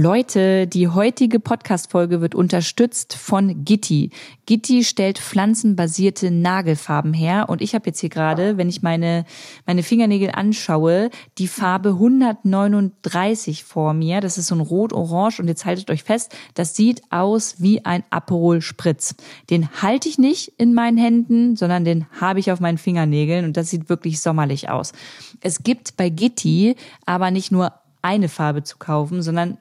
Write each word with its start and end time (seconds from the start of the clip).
Leute, 0.00 0.68
die 0.68 0.86
heutige 0.86 1.40
Podcast-Folge 1.40 2.20
wird 2.20 2.36
unterstützt 2.36 3.16
von 3.16 3.64
Gitti. 3.64 4.12
Gitti 4.46 4.84
stellt 4.84 5.18
pflanzenbasierte 5.18 6.30
Nagelfarben 6.30 7.12
her 7.12 7.46
und 7.48 7.60
ich 7.60 7.74
habe 7.74 7.86
jetzt 7.86 7.98
hier 7.98 8.08
gerade, 8.08 8.56
wenn 8.56 8.68
ich 8.68 8.80
meine, 8.80 9.24
meine 9.66 9.82
Fingernägel 9.82 10.30
anschaue, 10.30 11.10
die 11.38 11.48
Farbe 11.48 11.88
139 11.88 13.64
vor 13.64 13.92
mir. 13.92 14.20
Das 14.20 14.38
ist 14.38 14.46
so 14.46 14.54
ein 14.54 14.60
Rot-Orange 14.60 15.40
und 15.40 15.48
jetzt 15.48 15.64
haltet 15.64 15.90
euch 15.90 16.04
fest, 16.04 16.32
das 16.54 16.76
sieht 16.76 17.02
aus 17.10 17.56
wie 17.58 17.84
ein 17.84 18.04
Aperol 18.10 18.62
Spritz. 18.62 19.16
Den 19.50 19.68
halte 19.82 20.08
ich 20.08 20.16
nicht 20.16 20.52
in 20.58 20.74
meinen 20.74 20.96
Händen, 20.96 21.56
sondern 21.56 21.84
den 21.84 22.06
habe 22.20 22.38
ich 22.38 22.52
auf 22.52 22.60
meinen 22.60 22.78
Fingernägeln 22.78 23.44
und 23.44 23.56
das 23.56 23.68
sieht 23.68 23.88
wirklich 23.88 24.20
sommerlich 24.20 24.68
aus. 24.68 24.92
Es 25.40 25.64
gibt 25.64 25.96
bei 25.96 26.08
Gitti 26.08 26.76
aber 27.04 27.32
nicht 27.32 27.50
nur 27.50 27.72
eine 28.00 28.28
Farbe 28.28 28.62
zu 28.62 28.76
kaufen, 28.78 29.22
sondern 29.22 29.58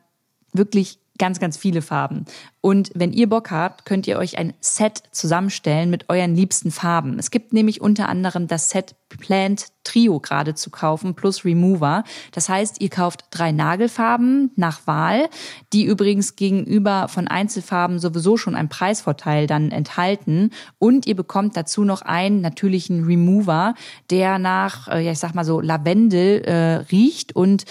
wirklich 0.57 0.99
ganz, 1.17 1.39
ganz 1.39 1.57
viele 1.57 1.81
Farben. 1.81 2.25
Und 2.61 2.91
wenn 2.93 3.13
ihr 3.13 3.27
Bock 3.29 3.51
habt, 3.51 3.85
könnt 3.85 4.07
ihr 4.07 4.17
euch 4.17 4.37
ein 4.37 4.53
Set 4.59 5.03
zusammenstellen 5.11 5.89
mit 5.89 6.09
euren 6.09 6.35
liebsten 6.35 6.71
Farben. 6.71 7.19
Es 7.19 7.31
gibt 7.31 7.53
nämlich 7.53 7.81
unter 7.81 8.09
anderem 8.09 8.47
das 8.47 8.69
Set 8.69 8.95
Plant 9.09 9.67
Trio 9.85 10.19
gerade 10.19 10.53
zu 10.53 10.69
kaufen 10.69 11.15
plus 11.15 11.45
Remover. 11.45 12.03
Das 12.33 12.49
heißt, 12.49 12.81
ihr 12.81 12.89
kauft 12.89 13.25
drei 13.31 13.53
Nagelfarben 13.53 14.51
nach 14.57 14.85
Wahl, 14.85 15.29
die 15.71 15.85
übrigens 15.85 16.35
gegenüber 16.35 17.07
von 17.07 17.29
Einzelfarben 17.29 17.99
sowieso 17.99 18.35
schon 18.35 18.55
einen 18.55 18.67
Preisvorteil 18.67 19.47
dann 19.47 19.71
enthalten. 19.71 20.51
Und 20.77 21.07
ihr 21.07 21.15
bekommt 21.15 21.55
dazu 21.55 21.85
noch 21.85 22.01
einen 22.01 22.41
natürlichen 22.41 23.05
Remover, 23.05 23.75
der 24.09 24.39
nach, 24.39 24.89
äh, 24.89 25.05
ja, 25.05 25.13
ich 25.13 25.19
sag 25.19 25.33
mal 25.33 25.45
so, 25.45 25.61
Lavendel 25.61 26.41
äh, 26.41 26.75
riecht 26.91 27.33
und 27.33 27.63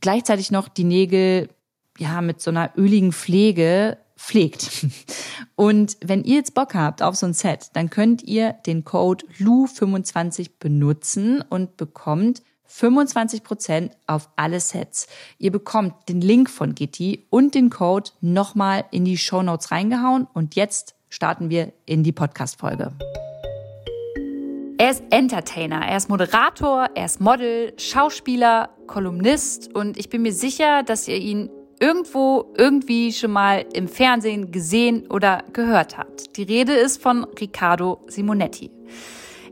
gleichzeitig 0.00 0.50
noch 0.50 0.68
die 0.68 0.84
Nägel 0.84 1.48
ja, 1.98 2.20
mit 2.20 2.40
so 2.40 2.50
einer 2.50 2.72
öligen 2.76 3.12
Pflege 3.12 3.98
pflegt. 4.16 4.86
Und 5.56 5.96
wenn 6.04 6.24
ihr 6.24 6.36
jetzt 6.36 6.54
Bock 6.54 6.74
habt 6.74 7.02
auf 7.02 7.14
so 7.14 7.26
ein 7.26 7.34
Set, 7.34 7.70
dann 7.74 7.90
könnt 7.90 8.22
ihr 8.22 8.54
den 8.66 8.84
Code 8.84 9.24
LU25 9.38 10.50
benutzen 10.58 11.42
und 11.48 11.76
bekommt 11.76 12.42
25% 12.68 13.90
auf 14.06 14.28
alle 14.36 14.58
Sets. 14.58 15.06
Ihr 15.38 15.52
bekommt 15.52 16.08
den 16.08 16.20
Link 16.20 16.50
von 16.50 16.74
Gitti 16.74 17.26
und 17.30 17.54
den 17.54 17.70
Code 17.70 18.10
nochmal 18.20 18.84
in 18.90 19.04
die 19.04 19.18
Show 19.18 19.42
Notes 19.42 19.70
reingehauen 19.70 20.26
und 20.32 20.56
jetzt 20.56 20.96
starten 21.08 21.50
wir 21.50 21.72
in 21.86 22.02
die 22.02 22.12
Podcast-Folge. 22.12 22.92
Er 24.76 24.90
ist 24.90 25.04
Entertainer, 25.10 25.86
er 25.86 25.96
ist 25.96 26.08
Moderator, 26.08 26.88
er 26.96 27.06
ist 27.06 27.20
Model, 27.20 27.72
Schauspieler, 27.78 28.70
Kolumnist 28.88 29.72
und 29.72 29.96
ich 29.96 30.08
bin 30.08 30.22
mir 30.22 30.32
sicher, 30.32 30.82
dass 30.82 31.06
ihr 31.06 31.16
ihn 31.16 31.48
irgendwo 31.80 32.52
irgendwie 32.56 33.12
schon 33.12 33.32
mal 33.32 33.64
im 33.72 33.88
Fernsehen 33.88 34.52
gesehen 34.52 35.06
oder 35.10 35.44
gehört 35.52 35.98
habt. 35.98 36.36
Die 36.36 36.42
Rede 36.42 36.72
ist 36.72 37.02
von 37.02 37.24
Riccardo 37.24 38.00
Simonetti. 38.06 38.70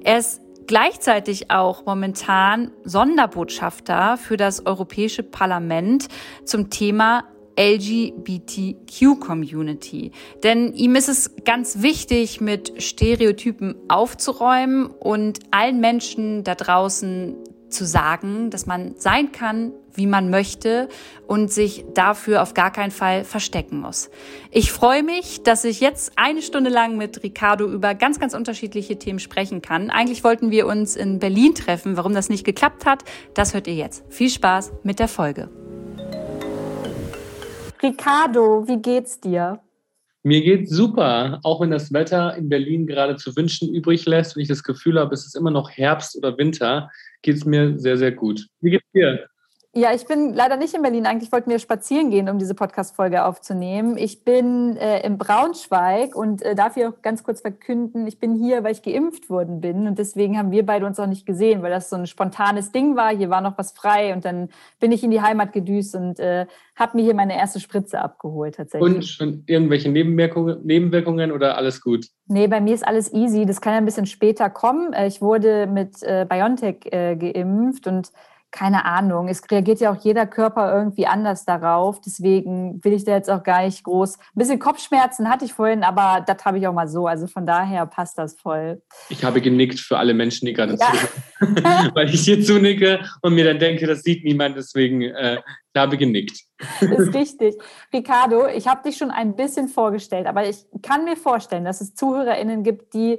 Er 0.05 0.19
ist 0.19 0.41
gleichzeitig 0.67 1.51
auch 1.51 1.87
momentan 1.87 2.73
Sonderbotschafter 2.84 4.17
für 4.17 4.37
das 4.37 4.67
Europäische 4.67 5.23
Parlament 5.23 6.09
zum 6.45 6.70
Thema 6.70 7.25
LGBTQ-Community. 7.59 10.13
Denn 10.42 10.73
ihm 10.73 10.97
ist 10.97 11.08
es 11.08 11.36
ganz 11.45 11.83
wichtig, 11.83 12.41
mit 12.41 12.83
Stereotypen 12.83 13.74
aufzuräumen 13.89 14.86
und 14.86 15.41
allen 15.51 15.80
Menschen 15.80 16.45
da 16.45 16.55
draußen 16.55 17.36
zu 17.68 17.85
sagen, 17.85 18.48
dass 18.51 18.64
man 18.67 18.95
sein 18.97 19.33
kann, 19.33 19.73
wie 19.95 20.07
man 20.07 20.30
möchte 20.30 20.89
und 21.27 21.51
sich 21.51 21.85
dafür 21.95 22.42
auf 22.42 22.55
gar 22.55 22.73
keinen 22.73 22.91
Fall 22.91 23.25
verstecken 23.25 23.80
muss. 23.80 24.11
Ich 24.51 24.73
freue 24.73 25.03
mich, 25.03 25.42
dass 25.42 25.64
ich 25.64 25.80
jetzt 25.80 26.13
eine 26.17 26.42
Stunde 26.42 26.70
lang 26.70 26.97
mit 26.97 27.23
Ricardo 27.23 27.67
über 27.67 27.95
ganz, 27.95 28.20
ganz 28.20 28.35
unterschiedliche 28.35 28.98
Themen 28.98 29.19
sprechen 29.19 29.63
kann. 29.63 29.91
Eigentlich 29.91 30.25
wollten 30.25 30.51
wir 30.51 30.67
uns 30.67 30.97
in 30.97 31.19
Berlin 31.19 31.55
treffen. 31.55 31.97
Warum 31.97 32.14
das 32.14 32.29
nicht 32.29 32.45
geklappt 32.45 32.86
hat, 32.86 33.05
das 33.35 33.55
hört 33.55 33.67
ihr 33.67 33.75
jetzt. 33.75 34.05
Viel 34.08 34.30
Spaß 34.30 34.73
mit 34.83 34.98
der 34.98 35.08
Folge. 35.08 35.48
Ricardo, 37.83 38.67
wie 38.69 38.80
geht's 38.80 39.19
dir? 39.19 39.61
Mir 40.24 40.41
geht's 40.41 40.70
super, 40.70 41.41
auch 41.42 41.61
wenn 41.61 41.73
das 41.73 41.92
Wetter 41.92 42.36
in 42.36 42.48
Berlin 42.48 42.86
gerade 42.86 43.17
zu 43.17 43.35
wünschen 43.35 43.74
übrig 43.74 44.07
lässt 44.07 44.36
und 44.36 44.42
ich 44.42 44.47
das 44.47 44.63
Gefühl 44.63 45.01
habe, 45.01 45.13
es 45.13 45.27
ist 45.27 45.35
immer 45.35 45.51
noch 45.51 45.70
Herbst 45.70 46.17
oder 46.17 46.39
Winter, 46.39 46.91
geht 47.23 47.36
es 47.36 47.45
mir 47.45 47.77
sehr, 47.80 47.98
sehr 47.98 48.13
gut. 48.13 48.47
Wie 48.61 48.70
geht's 48.70 48.86
dir? 48.95 49.27
Ja, 49.75 49.95
ich 49.95 50.05
bin 50.05 50.35
leider 50.35 50.59
nicht 50.59 50.75
in 50.75 50.83
Berlin. 50.83 51.07
Eigentlich 51.07 51.33
wollten 51.33 51.49
wir 51.49 51.59
spazieren 51.59 52.11
gehen, 52.11 52.29
um 52.29 52.39
diese 52.39 52.55
Podcast-Folge 52.55 53.25
aufzunehmen. 53.25 53.97
Ich 53.97 54.23
bin 54.23 54.77
äh, 54.77 55.01
in 55.01 55.17
Braunschweig 55.17 56.15
und 56.15 56.43
äh, 56.43 56.55
darf 56.55 56.75
hier 56.75 56.91
auch 56.91 57.01
ganz 57.01 57.25
kurz 57.25 57.41
verkünden, 57.41 58.07
ich 58.07 58.19
bin 58.19 58.35
hier, 58.35 58.65
weil 58.65 58.73
ich 58.73 58.83
geimpft 58.83 59.31
worden 59.31 59.63
bin. 59.63 59.87
Und 59.87 59.99
deswegen 59.99 60.37
haben 60.37 60.51
wir 60.51 60.67
beide 60.67 60.85
uns 60.85 61.01
auch 61.01 61.07
nicht 61.07 61.25
gesehen, 61.25 61.63
weil 61.63 61.71
das 61.71 61.89
so 61.89 61.97
ein 61.97 62.07
spontanes 62.07 62.71
Ding 62.71 62.97
war. 62.97 63.17
Hier 63.17 63.31
war 63.31 63.41
noch 63.41 63.57
was 63.57 63.73
frei 63.73 64.13
und 64.13 64.27
dann 64.27 64.51
bin 64.79 64.93
ich 64.93 65.03
in 65.05 65.11
die 65.11 65.23
Heimat 65.23 65.55
gedüst 65.55 65.95
und 65.95 66.21
äh, 66.21 66.45
habe 66.77 66.99
mir 66.99 67.05
hier 67.05 67.15
meine 67.15 67.39
erste 67.39 67.59
Spritze 67.59 67.99
abgeholt 67.99 68.57
tatsächlich. 68.57 68.95
Und 68.95 69.07
schon 69.07 69.45
irgendwelche 69.47 69.89
Nebenwirkungen, 69.89 70.59
Nebenwirkungen 70.65 71.33
oder 71.33 71.57
alles 71.57 71.81
gut? 71.81 72.09
Nee, 72.27 72.47
bei 72.47 72.61
mir 72.61 72.75
ist 72.75 72.87
alles 72.87 73.11
easy. 73.15 73.47
Das 73.47 73.63
kann 73.63 73.73
ja 73.73 73.79
ein 73.79 73.87
bisschen 73.87 74.05
später 74.05 74.51
kommen. 74.51 74.93
Äh, 74.93 75.07
ich 75.07 75.23
wurde 75.23 75.67
mit 75.67 76.03
äh, 76.03 76.27
BioNTech 76.29 76.93
äh, 76.93 77.17
geimpft 77.17 77.87
und 77.87 78.13
keine 78.52 78.85
Ahnung, 78.85 79.29
es 79.29 79.42
reagiert 79.51 79.80
ja 79.80 79.90
auch 79.90 80.05
jeder 80.05 80.27
Körper 80.27 80.73
irgendwie 80.73 81.07
anders 81.07 81.45
darauf. 81.46 82.01
Deswegen 82.01 82.85
will 82.85 82.92
ich 82.92 83.05
da 83.05 83.13
jetzt 83.13 83.30
auch 83.30 83.42
gar 83.42 83.64
nicht 83.64 83.83
groß. 83.83 84.18
Ein 84.18 84.23
bisschen 84.35 84.58
Kopfschmerzen 84.58 85.29
hatte 85.29 85.46
ich 85.46 85.55
vorhin, 85.55 85.83
aber 85.83 86.23
das 86.24 86.45
habe 86.45 86.58
ich 86.58 86.67
auch 86.67 86.74
mal 86.74 86.86
so. 86.86 87.07
Also 87.07 87.27
von 87.27 87.46
daher 87.46 87.86
passt 87.86 88.18
das 88.18 88.39
voll. 88.39 88.83
Ich 89.08 89.24
habe 89.24 89.41
genickt 89.41 89.80
für 89.80 89.98
alle 89.98 90.12
Menschen, 90.12 90.46
die 90.46 90.52
gerade 90.52 90.77
ja. 90.79 90.92
zuhören, 91.39 91.91
weil 91.95 92.11
ich 92.11 92.20
hier 92.20 92.45
zunicke 92.45 93.01
und 93.23 93.35
mir 93.35 93.45
dann 93.45 93.58
denke, 93.58 93.86
das 93.86 94.02
sieht 94.02 94.23
niemand. 94.23 94.57
Deswegen 94.57 95.01
äh, 95.01 95.39
ich 95.74 95.80
habe 95.80 95.96
genickt. 95.96 96.39
Ist 96.80 97.14
richtig. 97.14 97.55
Ricardo, 97.92 98.46
ich 98.46 98.68
habe 98.68 98.83
dich 98.83 98.98
schon 98.98 99.11
ein 99.11 99.35
bisschen 99.35 99.68
vorgestellt, 99.68 100.27
aber 100.27 100.46
ich 100.46 100.67
kann 100.83 101.05
mir 101.05 101.17
vorstellen, 101.17 101.64
dass 101.64 101.80
es 101.80 101.95
ZuhörerInnen 101.95 102.62
gibt, 102.62 102.92
die 102.92 103.18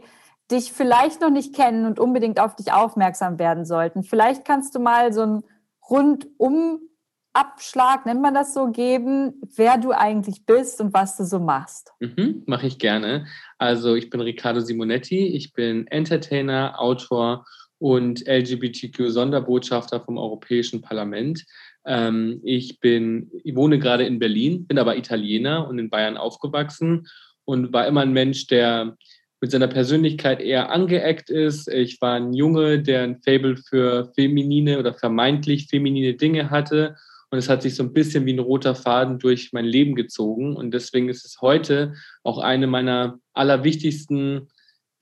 dich 0.54 0.72
vielleicht 0.72 1.20
noch 1.22 1.32
nicht 1.32 1.54
kennen 1.54 1.86
und 1.86 2.00
unbedingt 2.00 2.40
auf 2.40 2.56
dich 2.56 2.72
aufmerksam 2.72 3.40
werden 3.40 3.66
sollten. 3.66 4.04
Vielleicht 4.04 4.46
kannst 4.46 4.74
du 4.76 4.80
mal 4.80 5.12
so 5.12 5.24
einen 5.24 5.44
Rundum-Abschlag, 5.90 8.06
nennt 8.06 8.22
man 8.22 8.34
das 8.34 8.54
so, 8.54 8.72
geben, 8.72 9.42
wer 9.56 9.78
du 9.78 9.92
eigentlich 9.92 10.46
bist 10.46 10.80
und 10.80 10.94
was 10.94 11.18
du 11.18 11.26
so 11.26 11.40
machst. 11.40 11.92
Mhm, 12.00 12.44
Mache 12.46 12.68
ich 12.68 12.78
gerne. 12.78 13.26
Also 13.58 13.96
ich 13.96 14.10
bin 14.10 14.22
Riccardo 14.22 14.62
Simonetti, 14.62 15.28
ich 15.28 15.52
bin 15.54 15.88
Entertainer, 15.88 16.80
Autor 16.80 17.46
und 17.80 18.26
LGBTQ-Sonderbotschafter 18.28 20.00
vom 20.00 20.18
Europäischen 20.18 20.82
Parlament. 20.82 21.44
Ähm, 21.86 22.40
ich 22.44 22.80
bin, 22.80 23.30
ich 23.44 23.56
wohne 23.56 23.80
gerade 23.80 24.06
in 24.06 24.20
Berlin, 24.20 24.66
bin 24.68 24.80
aber 24.80 24.96
Italiener 24.96 25.68
und 25.68 25.80
in 25.80 25.90
Bayern 25.90 26.16
aufgewachsen 26.16 27.08
und 27.44 27.74
war 27.74 27.88
immer 27.88 28.02
ein 28.02 28.14
Mensch, 28.14 28.48
der 28.48 28.96
mit 29.44 29.52
seiner 29.52 29.68
Persönlichkeit 29.68 30.40
eher 30.40 30.72
angeeckt 30.72 31.30
ist. 31.30 31.68
Ich 31.68 32.00
war 32.00 32.14
ein 32.14 32.32
Junge, 32.32 32.82
der 32.82 33.04
ein 33.04 33.20
Fable 33.26 33.58
für 33.58 34.10
feminine 34.16 34.80
oder 34.80 34.94
vermeintlich 34.94 35.68
feminine 35.68 36.14
Dinge 36.14 36.50
hatte. 36.50 36.96
Und 37.30 37.40
es 37.40 37.50
hat 37.50 37.62
sich 37.62 37.76
so 37.76 37.84
ein 37.84 37.92
bisschen 37.92 38.26
wie 38.26 38.32
ein 38.32 38.40
roter 38.40 38.74
Faden 38.74 39.20
durch 39.20 39.52
mein 39.52 39.66
Leben 39.66 39.96
gezogen. 39.96 40.56
Und 40.56 40.74
deswegen 40.74 41.10
ist 41.10 41.26
es 41.26 41.42
heute 41.42 41.94
auch 42.24 42.38
eine 42.38 42.68
meiner 42.68 43.20
allerwichtigsten 43.34 44.48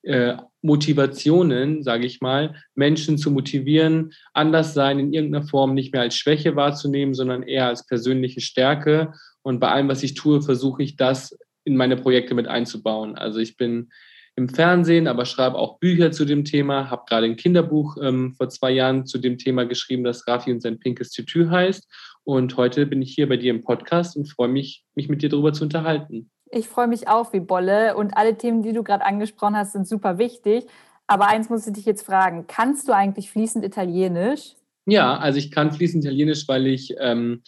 äh, 0.02 0.38
Motivationen, 0.64 1.84
sage 1.84 2.08
ich 2.08 2.20
mal, 2.20 2.56
Menschen 2.74 3.20
zu 3.20 3.30
motivieren, 3.30 4.12
anders 4.34 4.74
sein 4.74 4.98
in 4.98 5.14
irgendeiner 5.14 5.46
Form 5.46 5.76
nicht 5.76 5.94
mehr 5.94 6.02
als 6.02 6.16
Schwäche 6.16 6.56
wahrzunehmen, 6.56 7.14
sondern 7.14 7.44
eher 7.44 7.68
als 7.68 7.86
persönliche 7.86 8.42
Stärke. 8.42 9.14
Und 9.44 9.60
bei 9.60 9.68
allem, 9.68 9.88
was 9.88 10.02
ich 10.02 10.16
tue, 10.16 10.42
versuche 10.42 10.82
ich 10.82 10.96
das 10.96 11.38
in 11.64 11.78
meine 11.78 11.96
Projekte 11.96 12.34
mit 12.34 12.48
einzubauen. 12.48 13.16
Also 13.16 13.38
ich 13.38 13.56
bin 13.56 13.92
im 14.36 14.50
Fernsehen, 14.50 15.08
aber 15.08 15.26
schreibe 15.26 15.58
auch 15.58 15.80
Bücher 15.80 16.12
zu 16.12 16.26
dem 16.26 16.46
Thema. 16.46 16.90
Habe 16.90 17.04
gerade 17.08 17.26
ein 17.26 17.36
Kinderbuch 17.36 17.98
ähm, 18.02 18.34
vor 18.34 18.50
zwei 18.50 18.72
Jahren 18.72 19.06
zu 19.06 19.18
dem 19.18 19.38
Thema 19.38 19.66
geschrieben, 19.66 20.04
das 20.04 20.28
Rafi 20.28 20.52
und 20.52 20.62
sein 20.62 20.80
pinkes 20.80 21.12
Tütü 21.12 21.50
heißt. 21.50 21.88
Und 22.24 22.56
heute 22.58 22.86
bin 22.86 23.02
ich 23.02 23.14
hier 23.14 23.28
bei 23.28 23.38
dir 23.38 23.52
im 23.52 23.62
Podcast 23.62 24.16
und 24.16 24.30
freue 24.30 24.48
mich, 24.48 24.86
mich 24.96 25.10
mit 25.10 25.22
dir 25.22 25.30
darüber 25.30 25.54
zu 25.54 25.64
unterhalten. 25.64 26.30
Ich 26.50 26.68
freue 26.68 26.88
mich 26.88 27.08
auch 27.08 27.34
wie 27.34 27.40
Bolle 27.40 27.96
und 27.96 28.16
alle 28.16 28.38
Themen, 28.38 28.62
die 28.62 28.74
du 28.74 28.84
gerade 28.84 29.06
angesprochen 29.06 29.56
hast, 29.56 29.74
sind 29.74 29.88
super 29.88 30.18
wichtig. 30.18 30.66
Aber 31.08 31.28
eins 31.28 31.50
muss 31.50 31.68
ich 31.68 31.74
dich 31.74 31.86
jetzt 31.86 32.06
fragen: 32.06 32.46
Kannst 32.48 32.88
du 32.88 32.94
eigentlich 32.94 33.32
fließend 33.32 33.66
Italienisch? 33.66 34.56
Ja, 34.86 35.18
also 35.18 35.40
ich 35.40 35.52
kann 35.52 35.72
fließend 35.72 36.04
Italienisch, 36.04 36.48
weil 36.48 36.68
ich 36.68 36.96
ähm, 37.00 37.44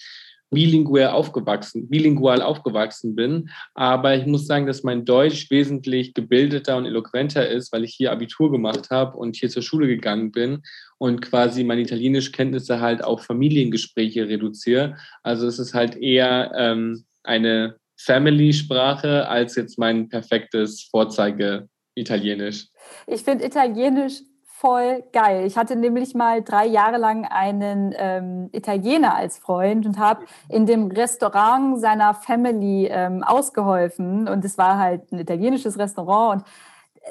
bilingual 0.54 1.08
aufgewachsen, 1.08 1.90
bilingual 1.90 2.42
aufgewachsen 2.42 3.16
bin. 3.16 3.50
Aber 3.74 4.16
ich 4.16 4.26
muss 4.26 4.48
sagen, 4.48 4.66
dass 4.66 4.84
mein 4.84 5.06
Deutsch 5.06 5.50
wesentlich 5.50 6.14
gebildeter 6.14 6.78
und 6.78 6.86
eloquenter 6.86 7.48
ist, 7.48 7.72
weil 7.74 7.84
ich 7.84 7.96
hier 7.96 8.12
Abitur 8.12 8.52
gemacht 8.52 8.90
habe 8.90 9.18
und 9.18 9.36
hier 9.36 9.50
zur 9.50 9.64
Schule 9.64 9.88
gegangen 9.88 10.32
bin 10.32 10.64
und 10.98 11.22
quasi 11.22 11.64
meine 11.64 11.82
Italienischkenntnisse 11.82 12.80
halt 12.80 13.04
auf 13.04 13.24
Familiengespräche 13.26 14.28
reduziere. 14.28 14.98
Also 15.22 15.48
es 15.48 15.60
ist 15.60 15.74
halt 15.74 15.96
eher 15.96 16.52
ähm, 16.58 17.06
eine 17.24 17.78
Family-Sprache 17.98 19.28
als 19.28 19.56
jetzt 19.56 19.78
mein 19.78 20.10
perfektes 20.10 20.84
Vorzeige-Italienisch. 20.92 22.68
Ich 23.08 23.22
finde 23.22 23.46
Italienisch 23.46 24.22
voll 24.63 25.04
geil. 25.12 25.45
Ich 25.45 25.57
hatte 25.57 25.75
nämlich 25.75 26.15
mal 26.15 26.42
drei 26.42 26.65
Jahre 26.65 26.95
lang 26.95 27.25
einen 27.25 27.94
ähm, 27.98 28.50
Italiener 28.54 29.13
als 29.13 29.38
Freund 29.38 29.86
und 29.86 30.00
habe 30.00 30.24
in 30.48 30.65
dem 30.65 30.89
Restaurant 30.89 31.81
seiner 31.81 32.13
Family 32.13 32.88
ähm, 32.89 33.24
ausgeholfen. 33.24 34.30
Und 34.30 34.45
es 34.45 34.57
war 34.57 34.77
halt 34.77 35.12
ein 35.12 35.19
italienisches 35.19 35.77
Restaurant. 35.77 36.44
Und 36.44 36.48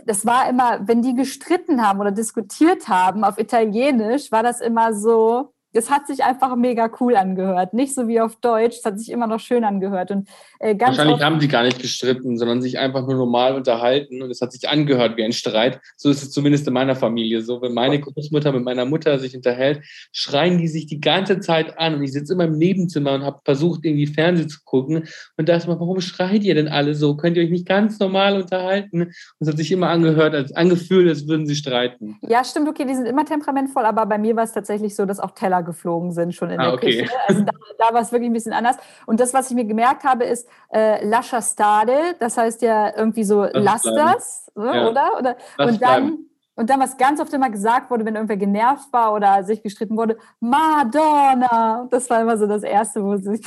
das 0.07 0.25
war 0.25 0.49
immer, 0.49 0.89
wenn 0.89 1.03
die 1.03 1.13
gestritten 1.15 1.87
haben 1.87 2.01
oder 2.01 2.11
diskutiert 2.11 2.89
haben 2.89 3.23
auf 3.23 3.37
Italienisch, 3.39 4.33
war 4.33 4.43
das 4.43 4.63
immer 4.63 4.95
so, 4.95 5.53
das 5.73 5.91
hat 5.91 6.07
sich 6.07 6.23
einfach 6.23 6.55
mega 6.57 6.91
cool 7.01 7.17
angehört. 7.17 7.75
Nicht 7.75 7.95
so 7.95 8.09
wie 8.09 8.21
auf 8.21 8.37
Deutsch, 8.37 8.79
es 8.79 8.85
hat 8.85 8.99
sich 8.99 9.11
immer 9.11 9.27
noch 9.27 9.41
schön 9.41 9.65
angehört. 9.65 10.11
Und, 10.11 10.29
äh, 10.59 10.79
Wahrscheinlich 10.79 11.21
haben 11.21 11.41
sie 11.41 11.49
gar 11.49 11.63
nicht 11.63 11.81
gestritten, 11.81 12.37
sondern 12.37 12.61
sich 12.61 12.79
einfach 12.79 13.07
nur 13.07 13.17
normal 13.17 13.55
unterhalten 13.55 14.23
und 14.23 14.31
es 14.31 14.41
hat 14.41 14.53
sich 14.53 14.69
angehört 14.69 15.17
wie 15.17 15.25
ein 15.25 15.33
Streit. 15.33 15.81
So 15.97 16.11
ist 16.11 16.23
es 16.23 16.31
zumindest 16.31 16.67
in 16.67 16.75
meiner 16.75 16.97
Familie 16.97 17.43
so. 17.43 17.63
Wenn 17.63 17.75
meine 17.75 18.01
Großmutter 18.01 18.53
mit 18.53 18.65
meiner 18.65 18.85
Mutter 18.85 19.19
sich 19.19 19.35
unterhält, 19.35 19.83
schreien 20.13 20.59
die 20.59 20.69
sich 20.69 20.87
die 20.87 21.01
ganze 21.01 21.41
Zeit 21.41 21.79
an 21.79 21.95
und 21.95 22.03
ich 22.03 22.13
sitze 22.13 22.35
immer 22.35 22.45
im 22.45 22.59
Nebenzimmer 22.59 23.13
und 23.15 23.25
habe 23.25 23.41
versucht, 23.45 23.85
irgendwie 23.85 24.07
Fernsehen 24.07 24.49
zu 24.49 24.61
gucken 24.65 25.09
und 25.37 25.49
dachte 25.49 25.69
mal, 25.69 25.81
warum 25.81 26.01
schreit 26.01 26.43
ihr 26.43 26.55
denn 26.55 26.69
alle 26.69 26.95
so? 26.95 27.17
Könnt 27.17 27.37
ihr 27.37 27.43
euch 27.43 27.51
nicht 27.51 27.67
ganz 27.67 27.99
normal 27.99 28.41
unterhalten? 28.41 29.03
Und 29.03 29.13
es 29.41 29.49
hat 29.49 29.57
sich 29.57 29.73
immer 29.73 29.89
angehört, 29.89 30.35
als 30.35 30.55
angefühlt, 30.55 31.09
als 31.09 31.27
würden 31.27 31.47
sie 31.47 31.57
streiten. 31.57 32.19
Ja, 32.23 32.45
stimmt, 32.45 32.69
okay, 32.69 32.85
die 32.85 32.95
sind 32.95 33.07
immer 33.07 33.25
temperamentvoll, 33.25 33.85
aber 33.85 34.07
bei 34.07 34.19
mir 34.19 34.37
war 34.37 34.45
es 34.45 34.53
tatsächlich 34.53 34.95
so, 34.95 35.07
dass 35.07 35.21
auch 35.21 35.33
Teller 35.33 35.62
geflogen 35.63 36.13
sind 36.13 36.35
schon 36.35 36.51
in 36.51 36.61
ah, 36.61 36.65
der 36.65 36.75
okay. 36.75 37.03
Küche. 37.03 37.15
Also 37.27 37.43
da, 37.43 37.53
da 37.79 37.95
war 37.95 38.03
es 38.03 38.13
wirklich 38.13 38.31
ein 38.31 38.35
bisschen 38.35 38.53
anders. 38.53 38.77
Und 39.07 39.21
das, 39.21 39.33
was 39.35 39.51
ich 39.51 39.57
mir 39.57 39.65
gemerkt 39.65 40.05
habe, 40.05 40.25
ist 40.25 40.49
äh, 40.73 41.05
Lascia 41.05 41.41
Stade, 41.43 42.15
das 42.19 42.37
heißt 42.37 42.63
ja 42.63 42.97
irgendwie 42.97 43.25
so, 43.25 43.45
lass, 43.53 43.83
das, 43.83 44.51
ne, 44.55 44.77
ja. 44.77 44.89
oder? 44.89 45.19
oder? 45.19 45.37
und 45.59 45.83
dann. 45.83 46.19
Und 46.55 46.69
dann, 46.69 46.81
was 46.81 46.99
ganz 46.99 47.19
oft 47.19 47.33
immer 47.33 47.49
gesagt 47.49 47.91
wurde, 47.91 48.05
wenn 48.05 48.15
irgendwer 48.15 48.37
genervt 48.37 48.93
war 48.93 49.15
oder 49.15 49.43
sich 49.43 49.63
gestritten 49.63 49.97
wurde, 49.97 50.19
Madonna. 50.39 51.89
Das 51.91 52.11
war 52.11 52.21
immer 52.21 52.37
so 52.37 52.47
das 52.47 52.63
Erste, 52.63 53.03
wo 53.03 53.17
sich 53.17 53.41